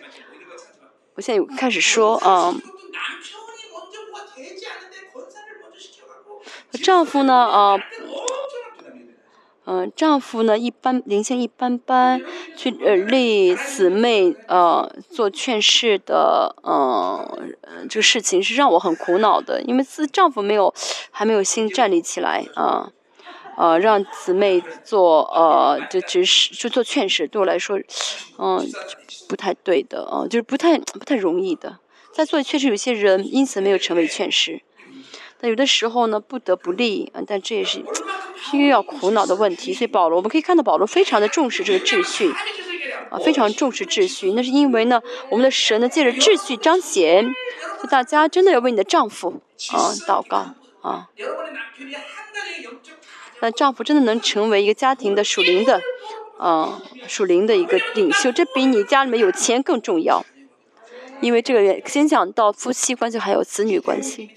[1.21, 2.55] 我现在开始说啊，
[6.81, 7.79] 丈夫呢啊，
[9.65, 12.23] 嗯，丈夫呢一般灵性一般般，
[12.57, 17.55] 去呃立姊妹呃做劝世的嗯
[17.87, 20.73] 这个事情是让我很苦恼的，因为自丈夫没有
[21.11, 22.91] 还没有心站立起来啊。
[23.61, 27.77] 呃，让姊妹做呃，就只是就做劝使，对我来说，
[28.39, 28.67] 嗯，
[29.29, 31.77] 不太对的啊，就是不太不太容易的。
[32.11, 34.63] 在座确实有些人因此没有成为劝使，
[35.39, 37.85] 但有的时候呢，不得不立，但这也是
[38.35, 39.71] 是一个要苦恼的问题。
[39.71, 42.33] 所以保罗，我们可以看到保罗非常的重视这个秩序，
[43.11, 44.31] 啊，非常重视秩序。
[44.31, 47.23] 那是因为呢，我们的神呢借着秩序彰显，
[47.79, 49.39] 就大家真的要为你的丈夫
[49.71, 51.09] 啊祷告啊。
[53.41, 55.81] 那丈夫真的能成为一个家庭的属灵的，
[56.37, 60.23] 呃，属灵的一个领袖，这比你家里面有钱更重要。
[61.21, 64.29] 因为这个先讲到夫妻关系，还有子女关系。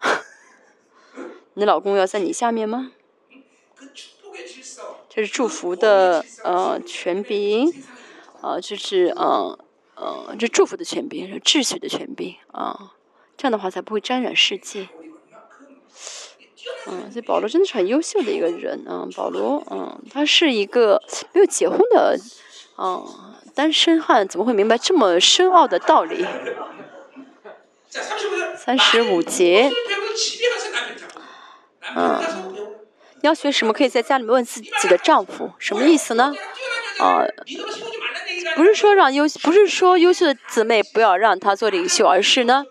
[1.54, 2.92] 你老公要在你下面吗？
[5.08, 7.72] 这是祝福的呃权柄，
[8.42, 9.58] 啊，就是呃，
[9.94, 12.92] 呃，这祝福的权柄，秩序的权柄啊，
[13.38, 14.88] 这样的话才不会沾染世界。
[16.86, 19.10] 嗯，所以保罗真的是很优秀的一个人啊、嗯。
[19.16, 21.02] 保罗，嗯，他是一个
[21.32, 22.18] 没有结婚的，
[22.78, 23.04] 嗯，
[23.54, 26.26] 单身汉，怎么会明白这么深奥的道理？
[28.56, 29.70] 三十五节，
[31.94, 32.20] 嗯，
[33.14, 33.72] 你要学什么？
[33.72, 36.34] 可以在家里面问自己的丈夫，什么意思呢？
[36.98, 37.24] 啊，
[38.54, 42.64] 不是说让优，不是说优秀的姊妹不要让她做领袖，而是呢，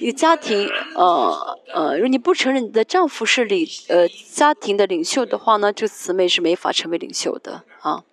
[0.00, 8.04] 一个家庭，呃呃，如果你不承认你的丈夫是领呃家庭的领袖的话呢，就姊妹是没法成为领袖的啊。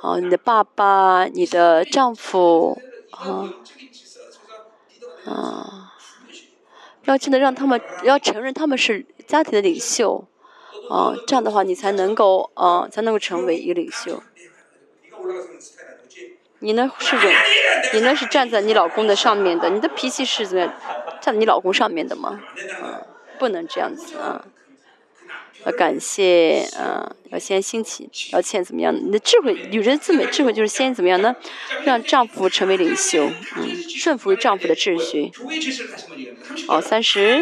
[0.00, 2.80] 哦，你的爸爸、你的丈夫，
[3.10, 3.54] 啊
[5.24, 5.92] 啊，
[7.04, 10.26] 要真的让他们要承认他们是家庭的领袖，
[10.90, 14.22] 啊，这样的话你才能够啊，才能够成为一个领袖。
[16.66, 17.32] 你呢是忍，
[17.92, 20.66] 你呢是站在你老公的上面的，你的脾气是怎么
[21.20, 22.40] 站在你老公上面的吗？
[22.82, 23.06] 嗯，
[23.38, 24.44] 不能这样子啊。
[25.64, 28.92] 要感谢，嗯、啊，要先兴起，要先怎么样？
[28.92, 31.36] 你的智慧，女人最美智慧就是先怎么样呢？
[31.84, 35.30] 让丈夫成为领袖，嗯，顺服于丈夫的秩序。
[36.66, 37.40] 哦，三十，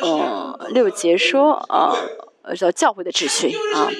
[0.00, 1.94] 哦，六节说，啊，
[2.40, 3.90] 呃，叫教会的秩序，啊，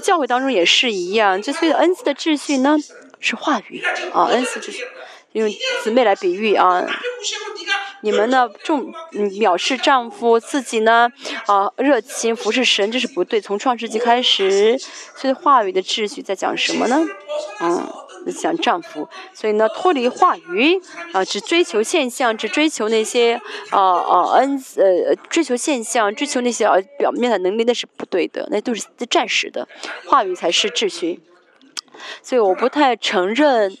[0.00, 1.40] 教会当中也是一样。
[1.40, 2.76] 就所以恩赐的秩序呢
[3.20, 4.84] 是话语啊恩赐秩序
[5.32, 5.48] 用
[5.82, 6.86] 姊妹来比喻啊。
[8.02, 11.10] 你们呢重藐视丈夫自己呢
[11.46, 13.40] 啊热情服侍神这是不对。
[13.40, 14.78] 从创世纪开始
[15.16, 17.04] 所以话语的秩序在讲什么呢？
[17.58, 17.88] 啊
[18.30, 19.08] 想丈夫。
[19.34, 20.80] 所以呢，脱离话语
[21.12, 23.40] 啊，只追求现象，只追求那些
[23.70, 29.66] 啊啊恩呃追求现象，追求那些啊表面的能力，那是不对的，那都是暂时的。
[30.06, 31.20] 话语才是秩序。
[32.22, 33.76] 所以我不太承认，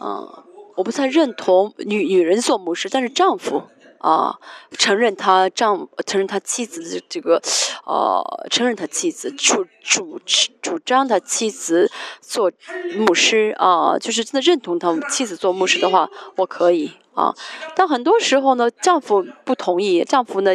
[0.00, 0.44] 嗯。
[0.76, 3.62] 我不太认同女女人做母师，但是丈夫
[4.04, 4.38] 啊，
[4.76, 7.40] 承认他丈承认他妻子的这个，
[7.86, 10.20] 呃，承认他妻子主主
[10.60, 11.90] 主张他妻子
[12.20, 12.52] 做
[12.98, 16.06] 牧师啊，就是真的认同他妻子做牧师的话，
[16.36, 17.34] 我可以啊。
[17.74, 20.50] 但很多时候呢，丈夫不同意，丈夫呢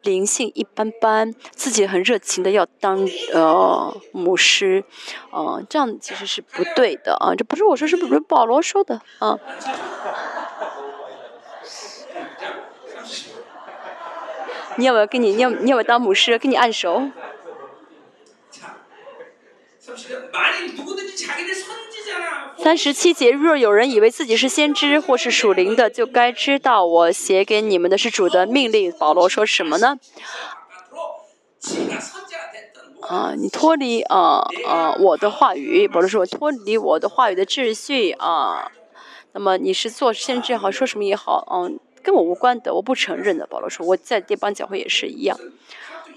[0.00, 4.82] 灵性一般般，自己很热情的要当呃牧师，
[5.30, 9.38] 啊，这样其实是不对的啊，这不是我说，是不是保罗说的啊？
[14.80, 17.02] 你要不要给你，你要你要不要当牧师，给你按手。
[22.56, 28.90] 三十七节，若有人以为自己是先知或是属灵的，就该知道我写给你们的是主的命令。
[28.92, 29.98] 保罗说什么呢？
[33.02, 35.86] 啊，你脱离啊啊我的话语。
[35.86, 38.72] 保罗说，脱离我的话语的秩序啊。
[39.32, 41.46] 那么你是做先知也好，说什么也好。
[41.52, 41.78] 嗯。
[42.10, 43.46] 跟我无关的，我不承认的。
[43.46, 45.38] 保罗说：「我在爹邦教会也是一样，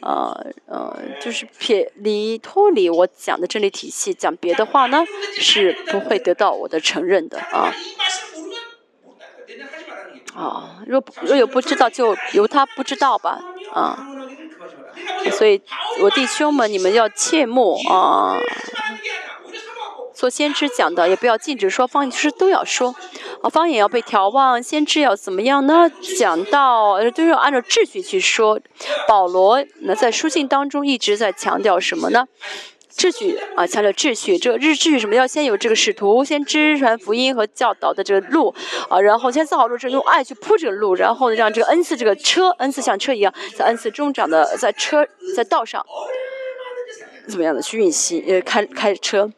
[0.02, 5.06] 呃呃，就是撇离、脱离我讲的这类体系。」讲别的话呢，
[5.38, 7.72] 是不会得到我的承认的啊。
[10.34, 13.40] 啊，若若有不知道，就由他不知道吧。
[13.72, 14.08] 啊，
[15.38, 15.62] 所以
[16.02, 18.40] 我弟兄们，你们要切莫啊。
[20.24, 22.96] 做先知讲的也不要禁止说方言，其实都要说，
[23.42, 25.92] 啊，方言要被调望，先知要怎么样呢？
[26.18, 28.58] 讲到呃，都要按照秩序去说。
[29.06, 32.26] 保罗那在书信当中一直在强调什么呢？
[32.96, 34.38] 秩序啊，强调秩序。
[34.38, 35.14] 这个日秩序什么？
[35.14, 38.56] 要先有这个使徒先知传福音和教导的这个路
[38.88, 45.06] 啊，然后先造好路，是用爱去铺这个路，然后让这个恩赐这个车，恩赐像车一样，在恩赐中长的，在车
[45.36, 45.86] 在道上，
[47.28, 48.24] 怎么样的去运行？
[48.26, 49.30] 呃，开开车。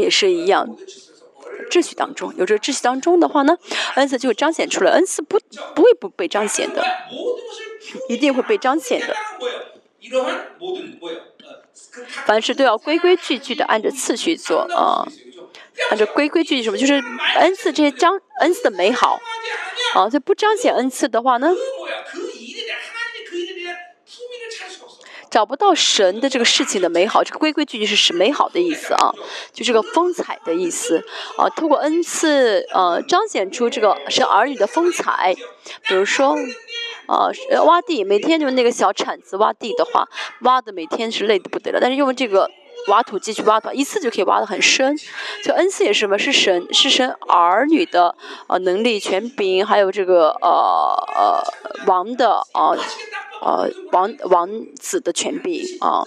[0.00, 0.68] 也是一样，
[1.70, 3.56] 秩序当中，有这个秩序当中的话呢，
[3.94, 5.38] 恩赐就会彰显出来，恩赐不
[5.74, 6.84] 不会不被彰显的，
[8.08, 9.16] 一定会被彰显的。
[12.26, 15.06] 凡事都要规规矩矩的按着次序做啊，
[15.90, 17.02] 按照规规矩矩什么，就是
[17.36, 19.18] 恩赐这些彰恩赐的美好，
[19.94, 21.52] 啊，就不彰显恩赐的话呢。
[25.34, 29.10] 找不到神的这个事情的美好，这个规规矩矩是是美好的意思啊，
[29.52, 31.04] 就这个风采的意思
[31.36, 31.50] 啊。
[31.50, 35.34] 通过恩赐，呃，彰显出这个是儿女的风采。
[35.88, 36.36] 比如说，
[37.08, 37.26] 啊，
[37.64, 40.08] 挖地，每天用那个小铲子挖地的话，
[40.42, 41.80] 挖的每天是累的不得了。
[41.80, 42.48] 但是用这个
[42.88, 44.96] 挖土机去挖土，一次就可以挖得很深。
[45.44, 46.18] 就恩赐也是什么？
[46.18, 48.14] 是神是神儿女的
[48.46, 51.42] 呃能力、权柄，还有这个呃呃
[51.86, 52.72] 王的啊
[53.42, 54.48] 呃王王
[54.78, 56.04] 子的权柄啊。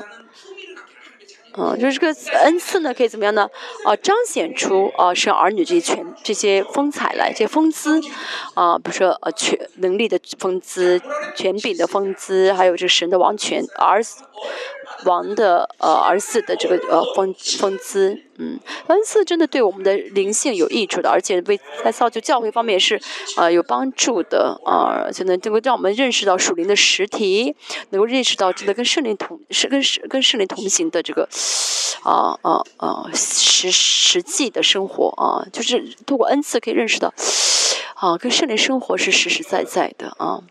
[1.57, 2.13] 嗯，就是这个
[2.43, 3.49] 恩赐呢，可以怎么样呢？
[3.83, 7.99] 哦，彰显出哦生儿女这些权这些风采来，这些风姿，
[8.53, 11.01] 啊，比如说呃权能力的风姿，
[11.35, 14.01] 权柄的风姿，还有这神的王权儿，
[15.05, 18.21] 王的呃儿子的这个呃风风姿。
[18.39, 22.99] 嗯，恩赐真的对我们的灵性有益处的，而且为在造就教会方面也是
[23.35, 27.55] 呃有帮助的啊，而且呢，这个让我们认识到属灵的实体，
[27.89, 31.27] 能够认识到真的跟圣灵同是跟是跟圣灵同行的这个
[32.03, 37.11] 啊啊啊实实际的生活啊，就是通过恩赐可以认识到
[37.95, 40.43] 啊，跟圣灵生活是实实在在的啊。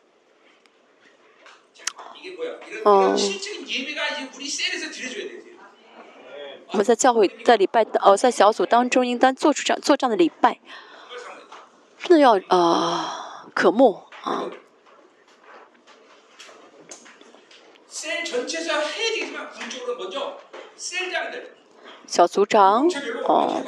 [3.67, 5.46] 이
[6.77, 10.61] 我们在教会在礼拜呃在小组当中应当做出这样做这样的礼拜
[12.11, 14.45] 那要啊渴目啊。
[22.07, 22.87] 小组长
[23.25, 23.63] 哦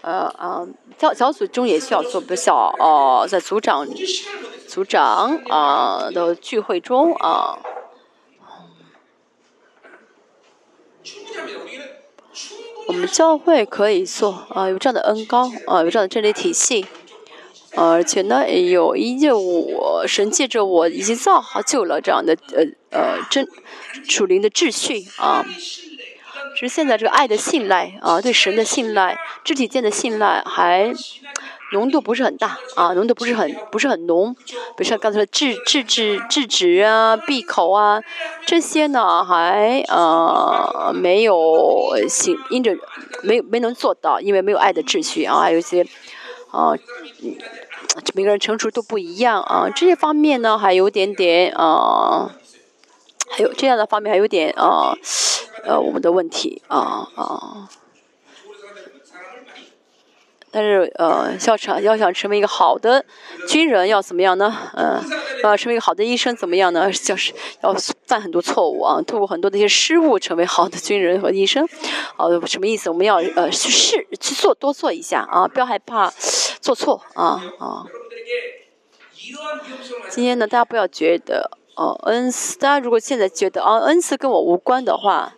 [0.00, 0.66] 呃啊
[0.98, 3.86] 小小组中也需要做不小哦在组长
[4.66, 7.58] 组长啊的聚会中啊。
[12.88, 16.84] 我们教会可以做啊，有这样的恩高啊，有这样的治理体系。
[17.74, 23.48] 而且呢，有依着我神借着我，已经造好久了这样的呃呃，真
[24.08, 25.46] 属灵的秩序啊。
[26.54, 30.92] 是现在这个爱的信赖啊，对神的信赖，肢体间的信赖还。
[31.72, 34.34] 浓度不是很大啊，浓度不是很不是很浓。
[34.76, 38.00] 比如说刚才的制制止制止啊、闭口啊，
[38.46, 42.76] 这些呢还呃没有行因着
[43.22, 45.86] 没没能做到，因为没有爱的秩序啊，还有一些
[46.50, 46.72] 啊。
[47.22, 47.36] 嗯
[48.14, 52.30] 每个人成熟度不一样啊，这些方面呢还有点点啊，
[53.28, 54.96] 还有这样的方面还有点啊，
[55.64, 57.68] 呃，我们的问题啊啊。
[60.54, 63.02] 但是，呃，要想要想成为一个好的
[63.48, 64.54] 军人，要怎么样呢？
[64.74, 65.02] 嗯，
[65.42, 66.92] 啊，成为一个好的医生怎么样呢？
[66.92, 67.74] 就是要
[68.06, 71.66] 犯很多错误啊，透过很多的一些失误，成为好的军人和医生。
[72.18, 72.90] 哦，什么意思？
[72.90, 76.12] 我们要呃去试去做，多做一下啊，不要害怕
[76.60, 77.86] 做错啊啊！
[80.10, 82.58] 今天呢，大家不要觉得哦，恩赐。
[82.58, 85.32] 大家如果现在觉得啊，恩赐跟我无关的话，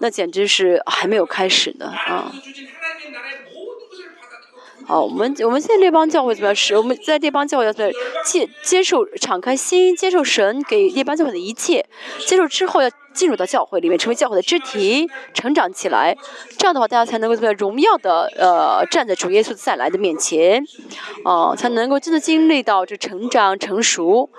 [0.00, 2.32] 那简直是还没有开始呢啊。
[4.88, 6.54] 哦，我们我们现在列邦教会怎么样？
[6.54, 7.92] 是我们在列邦教会要在
[8.24, 11.84] 接接受、敞开心、接受神给列邦教会的一切，
[12.24, 16.16] 接受之后要进入到教会里面，成为教会的肢体，成长起来。
[16.56, 17.56] 这样的话，大家才能够怎么样？
[17.58, 20.64] 荣耀的呃，站在主耶稣再来的面前，
[21.24, 24.30] 哦，才能够真的经历到这成长成熟。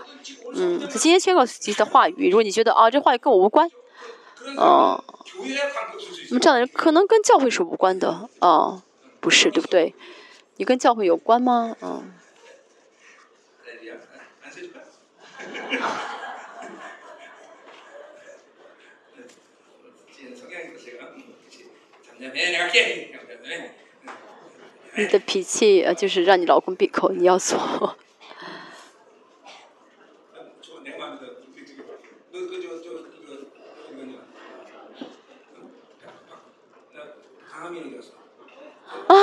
[0.53, 3.69] 嗯，所以今天宣告自己的话语，如果你觉得啊，这话语跟我无关，
[4.55, 5.03] 哦，
[6.29, 8.81] 那么这样的人可能跟教会是无关的，啊，
[9.19, 9.93] 不是对不对？
[10.57, 11.75] 你跟教会有关吗？
[11.81, 12.13] 嗯。
[24.95, 27.95] 你的脾气就是让你老公闭口，你要做。
[39.07, 39.15] 啊，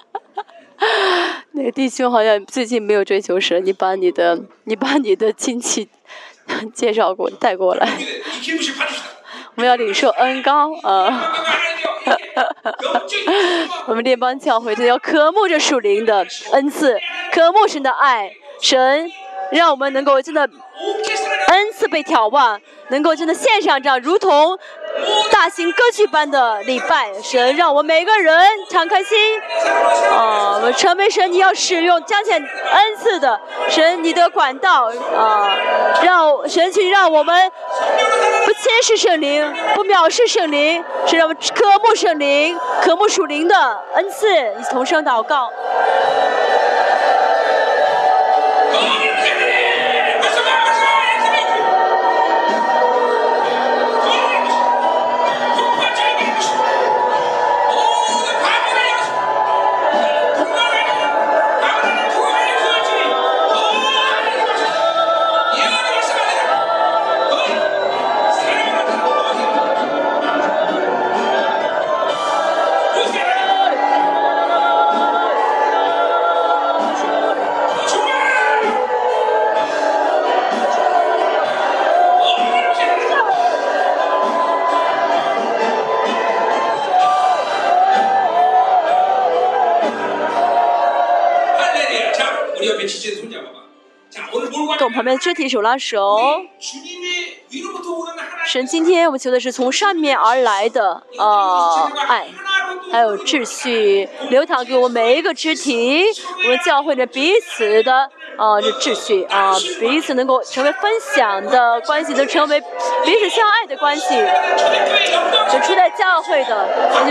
[1.51, 5.88] 那个弟兄好像最近没有追求神，你把你的 你把你的亲戚
[6.74, 7.88] 介绍过，带过来，
[9.56, 12.74] 我们要领受恩高，啊，哈哈哈，
[13.88, 16.98] 我们列邦教会的要渴慕着属灵的恩赐，
[17.32, 19.11] 渴慕神的爱，神
[19.51, 20.50] 让我们能够真的。
[21.52, 24.58] n 次被眺望，能够真的献上这样如同
[25.30, 29.18] 大型歌剧般的礼拜神，让我们每个人敞开心。
[30.10, 35.58] 啊，传媒神，你要使用彰显 n 次的神，你的管道啊，
[36.02, 37.52] 让神，请让我们
[38.46, 45.52] 不轻视圣灵，不藐视圣灵，是让我们渴慕圣灵、渴慕属灵的 n 次，一同声祷告。
[95.02, 96.16] 我们肢体手拉手，
[98.46, 102.28] 神今天我们求的是从上面而来的呃爱，
[102.92, 106.04] 还有秩序流淌给我每一个肢体，
[106.44, 108.12] 我们教会着彼此的。
[108.42, 116.68] 啊，这秩序啊，彼此能够成为分享的关系，能成为彼此相爱的关系，能出在教会的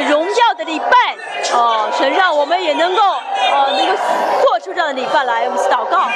[0.09, 3.92] 荣耀的礼拜啊，神让我们也能够啊，能够
[4.42, 5.44] 做出这样的礼拜来。
[5.44, 6.10] 我们祷告。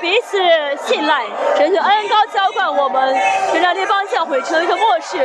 [0.00, 0.38] 彼此
[0.86, 3.14] 信赖，神就恩高浇灌我们，
[3.52, 5.18] 神让这帮教会成为一个末世，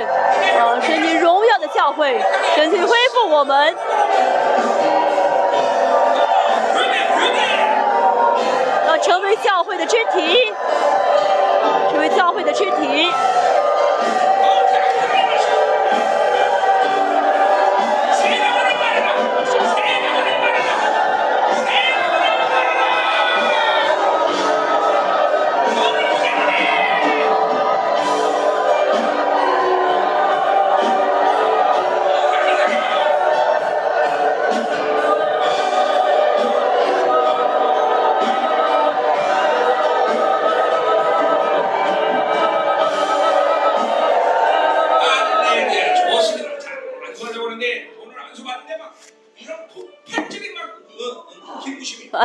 [0.86, 2.20] 神你荣耀的教会，
[2.56, 3.76] 神去恢复我们。
[8.88, 10.54] 要成为教会的肢体，
[11.90, 13.10] 成为教会的肢体。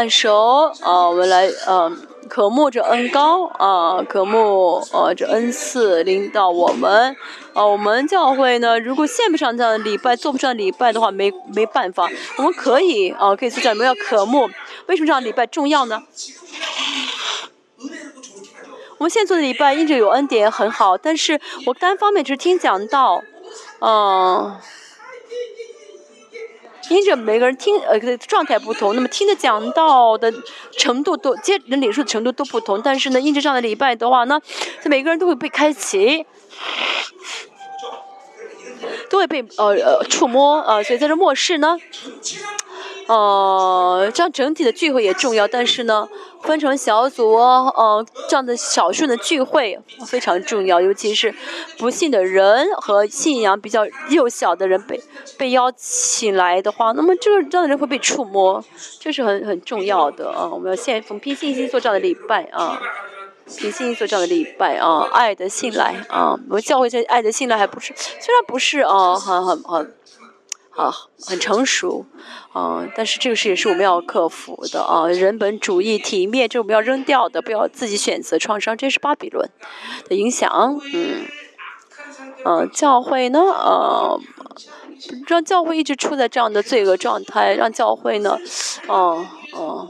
[0.00, 1.92] 按手啊，我们来呃、啊，
[2.26, 7.14] 渴慕着恩高啊，渴慕呃、啊、这恩赐领导我们
[7.52, 7.66] 啊。
[7.66, 12.08] 我们教会呢，如果献不上这样的礼拜，做不上礼拜的话，没没办法。
[12.38, 14.48] 我们可以啊，可以做这，我们要渴慕。
[14.86, 16.02] 为什么这样礼拜重要呢？
[18.96, 23.22] 我们现在做的礼拜，因着有恩典很好，但是我单方面只是听讲道，
[23.80, 24.60] 嗯、啊。
[26.90, 30.32] 因着每个人听呃状态不同，那么听的讲到的
[30.76, 34.40] 程度都接人领受的程度都不同，但是呢，因着这样的礼拜的话呢，
[34.82, 36.26] 他每个人都会被开启，
[39.08, 41.78] 都会被呃呃触摸呃，所以在这末世呢，
[43.06, 46.08] 呃，这样整体的聚会也重要，但是呢，
[46.42, 51.34] 分成小组哦，这样的少数的聚会非常重要，尤其是
[51.78, 55.00] 不信的人和信仰比较幼小的人被
[55.38, 58.64] 被邀请来的话，那么这个这样的人会被触摸，
[58.98, 60.48] 这是很很重要的啊！
[60.50, 62.80] 我们要现从凭信心做这样的礼拜啊。
[63.58, 69.94] 凭信心做这样的礼拜啊，爱的信赖啊，我们教会这爱的信赖还不是，虽然不是啊，很很很
[70.76, 70.94] 啊，
[71.26, 72.06] 很成熟，
[72.52, 79.48] 啊，但是这个事也是我们要克服的啊，人本主义、体面，这我们要扔掉的，不要自己选择创伤，这是巴比伦
[80.08, 81.26] 的影响，嗯，
[82.44, 84.20] 嗯，教会呢，呃，
[85.28, 88.36] 让教会一直处在这样的罪恶状态，让教会呢，
[88.88, 89.88] 哦、哦。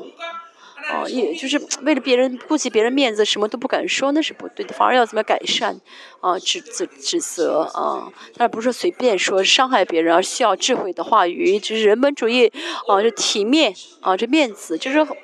[1.08, 4.74] 也就是为了别人顾及别人面子，什么都不敢说，那是不对的。
[4.74, 5.80] 反而要怎么改善？
[6.20, 11.58] 啊，指指指责啊，但不是随便说伤害别人，而需要智慧的话语。
[11.58, 12.52] 就是人本主义
[12.86, 15.16] 啊，这体面啊，这面子，就是很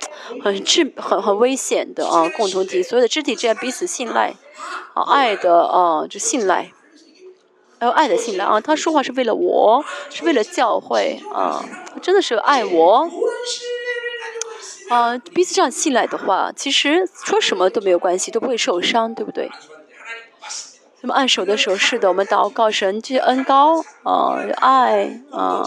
[0.43, 0.65] 很
[0.97, 2.29] 很很危险的啊。
[2.37, 4.35] 共同体，所有的肢体之间彼此信赖，
[4.95, 6.73] 啊，爱的啊，这信赖。
[7.79, 11.63] 还有爱的信赖啊，他说话是为了我，是为了教会啊，
[12.01, 13.07] 真的是爱我。
[14.89, 19.51] 啊彼此这样信赖的话其实说什么都没有关系都不会受伤对不对？
[21.03, 25.63] 那么按手的手势的我们祷告神这些恩高啊爱啊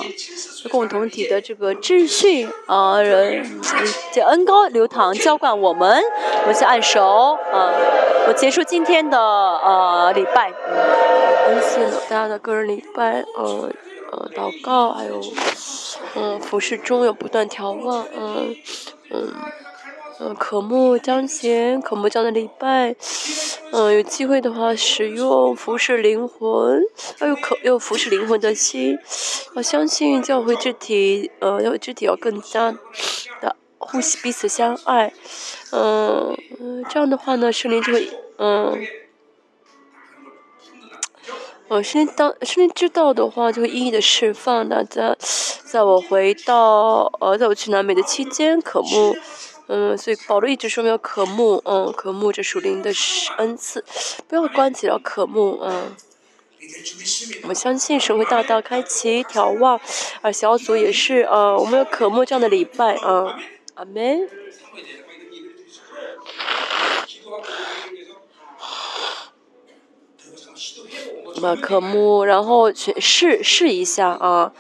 [0.71, 3.61] 共同体的这个秩序啊人
[4.11, 6.01] 这恩高流淌浇灌我们
[6.41, 7.71] 我们去按手啊
[8.27, 10.51] 我结束今天的呃礼拜。
[10.51, 11.09] 嗯
[11.49, 11.59] 公
[12.07, 13.71] 大家的个人礼拜呃
[14.11, 15.19] 呃祷告还有
[16.15, 18.55] 嗯服侍中有不断调望嗯
[19.11, 19.33] 嗯。
[20.21, 22.93] 嗯，渴慕彰显，渴慕这样的礼拜，
[23.71, 26.83] 嗯，有机会的话使用服侍灵魂，
[27.21, 28.99] 要有渴要服侍灵魂的心，
[29.55, 32.75] 我相信教会肢体，呃，要肢体要更加
[33.39, 35.13] 的互相彼此相爱，
[35.71, 38.77] 嗯、嗯这样的话呢，圣灵就会，嗯。
[41.69, 44.67] 我圣灵当圣灵知道的话，就会一一的释放。
[44.67, 45.15] 大家
[45.63, 49.15] 在我回到呃，在我去南美的期间，渴慕，
[49.67, 52.91] 嗯，所以保罗一直说没有渴慕，嗯，渴慕这属灵的
[53.37, 53.85] 恩赐，
[54.27, 55.95] 不要关起了渴慕，嗯。
[57.43, 59.79] 我们相信神会大大开启眺望，
[60.21, 63.39] 啊，小组也是，呃，我们有渴慕这样的礼拜，啊，
[63.75, 64.27] 阿门。
[71.41, 74.51] 呃，科目，然后去试试一下啊，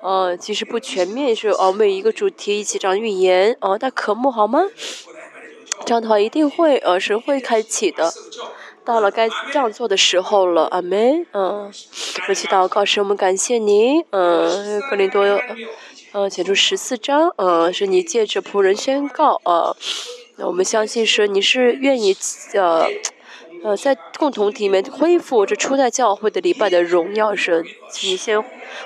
[0.00, 4.60] 呃，其实不全面是哦，每一个主题一起讲语言哦，但科目好吗？
[5.84, 8.12] 这样的话一定会呃是会开启的，
[8.84, 11.72] 到了该这样做的时候了，阿门，嗯，
[12.28, 15.24] 我祈祷告示，我们感谢您，嗯，格林多，
[16.12, 19.76] 嗯，写出十四章，嗯，是你借着仆人宣告，呃，
[20.38, 22.16] 我们相信是你是愿意
[22.54, 22.86] 呃。
[23.64, 28.42] 呃，在共同体里面恢复这初代教会的礼拜的荣耀神，请先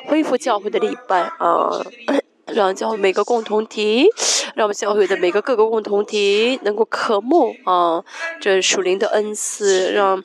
[0.07, 1.71] 恢复教会的礼拜啊，
[2.47, 4.09] 让教会每个共同体，
[4.55, 8.03] 让我们教会的每个各个共同体能够渴慕啊，
[8.41, 10.23] 这属灵的恩赐，让。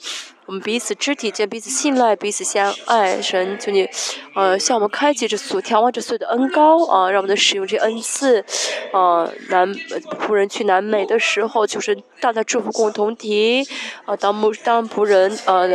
[0.47, 3.21] 我们彼此肢体间彼此信赖，彼此相爱。
[3.21, 3.85] 神，求你，
[4.33, 8.45] 呃，向我们开启这所眺望这所有的恩高啊，让我们使用这恩赐。
[8.93, 13.67] 啊，南仆人去南美的时候，就是大大祝福共同体。
[14.05, 15.67] 啊，当牧当仆人呃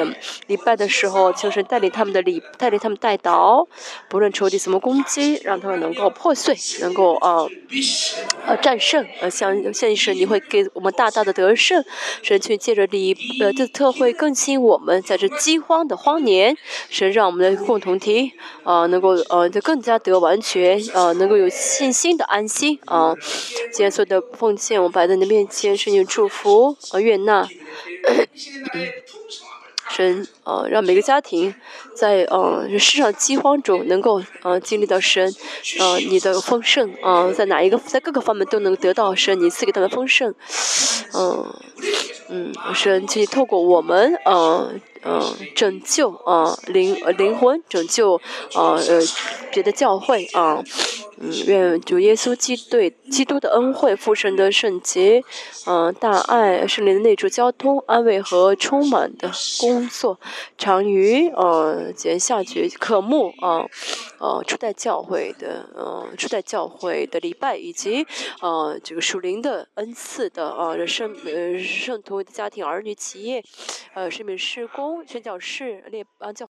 [0.47, 3.67] 礼拜的时候，就是带领他们的礼，带领他们带祷，
[4.09, 7.45] 不论仇敌怎么攻击，让他们能够破碎，能够啊，
[8.47, 9.07] 呃战胜。
[9.21, 11.85] 呃，相相信神，你会给我们大大的得胜。
[12.23, 14.62] 神，去借着礼呃这特会更新。
[14.63, 16.57] 我们在这饥荒的荒年，
[16.89, 18.33] 神让我们的共同体
[18.63, 23.15] 啊，能够呃，就更加得完全啊，能够有信心的安心啊。
[23.73, 27.49] 今天所有的奉献，我摆在你的面前，是你祝福啊，悦纳。
[29.91, 31.55] 神啊，让每个家庭
[31.95, 35.31] 在呃世上饥荒中能够呃经历到神
[35.79, 40.35] 呃你的丰盛啊，在哪一个在各个方面都能得到神你赐给他们丰盛，
[41.13, 41.55] 嗯。
[42.33, 45.23] 嗯，神去透过我们，嗯嗯，
[45.55, 48.17] 拯救啊灵灵魂，拯救
[48.55, 49.01] 啊呃
[49.53, 50.63] 别的教会啊。
[51.25, 55.23] 嗯，愿主耶稣基督基督的恩惠、父神的圣洁、
[55.67, 60.19] 嗯大爱、圣灵的内住交通、安慰和充满的工作，
[60.59, 63.65] 常于呃节下绝渴慕啊
[64.19, 68.05] 呃初代教会的呃初代教会的礼拜，以及
[68.41, 73.45] 呃这个属灵的恩赐的啊圣呃圣徒的家庭儿女企业
[73.95, 76.49] 呃圣命施工宣教士列啊教。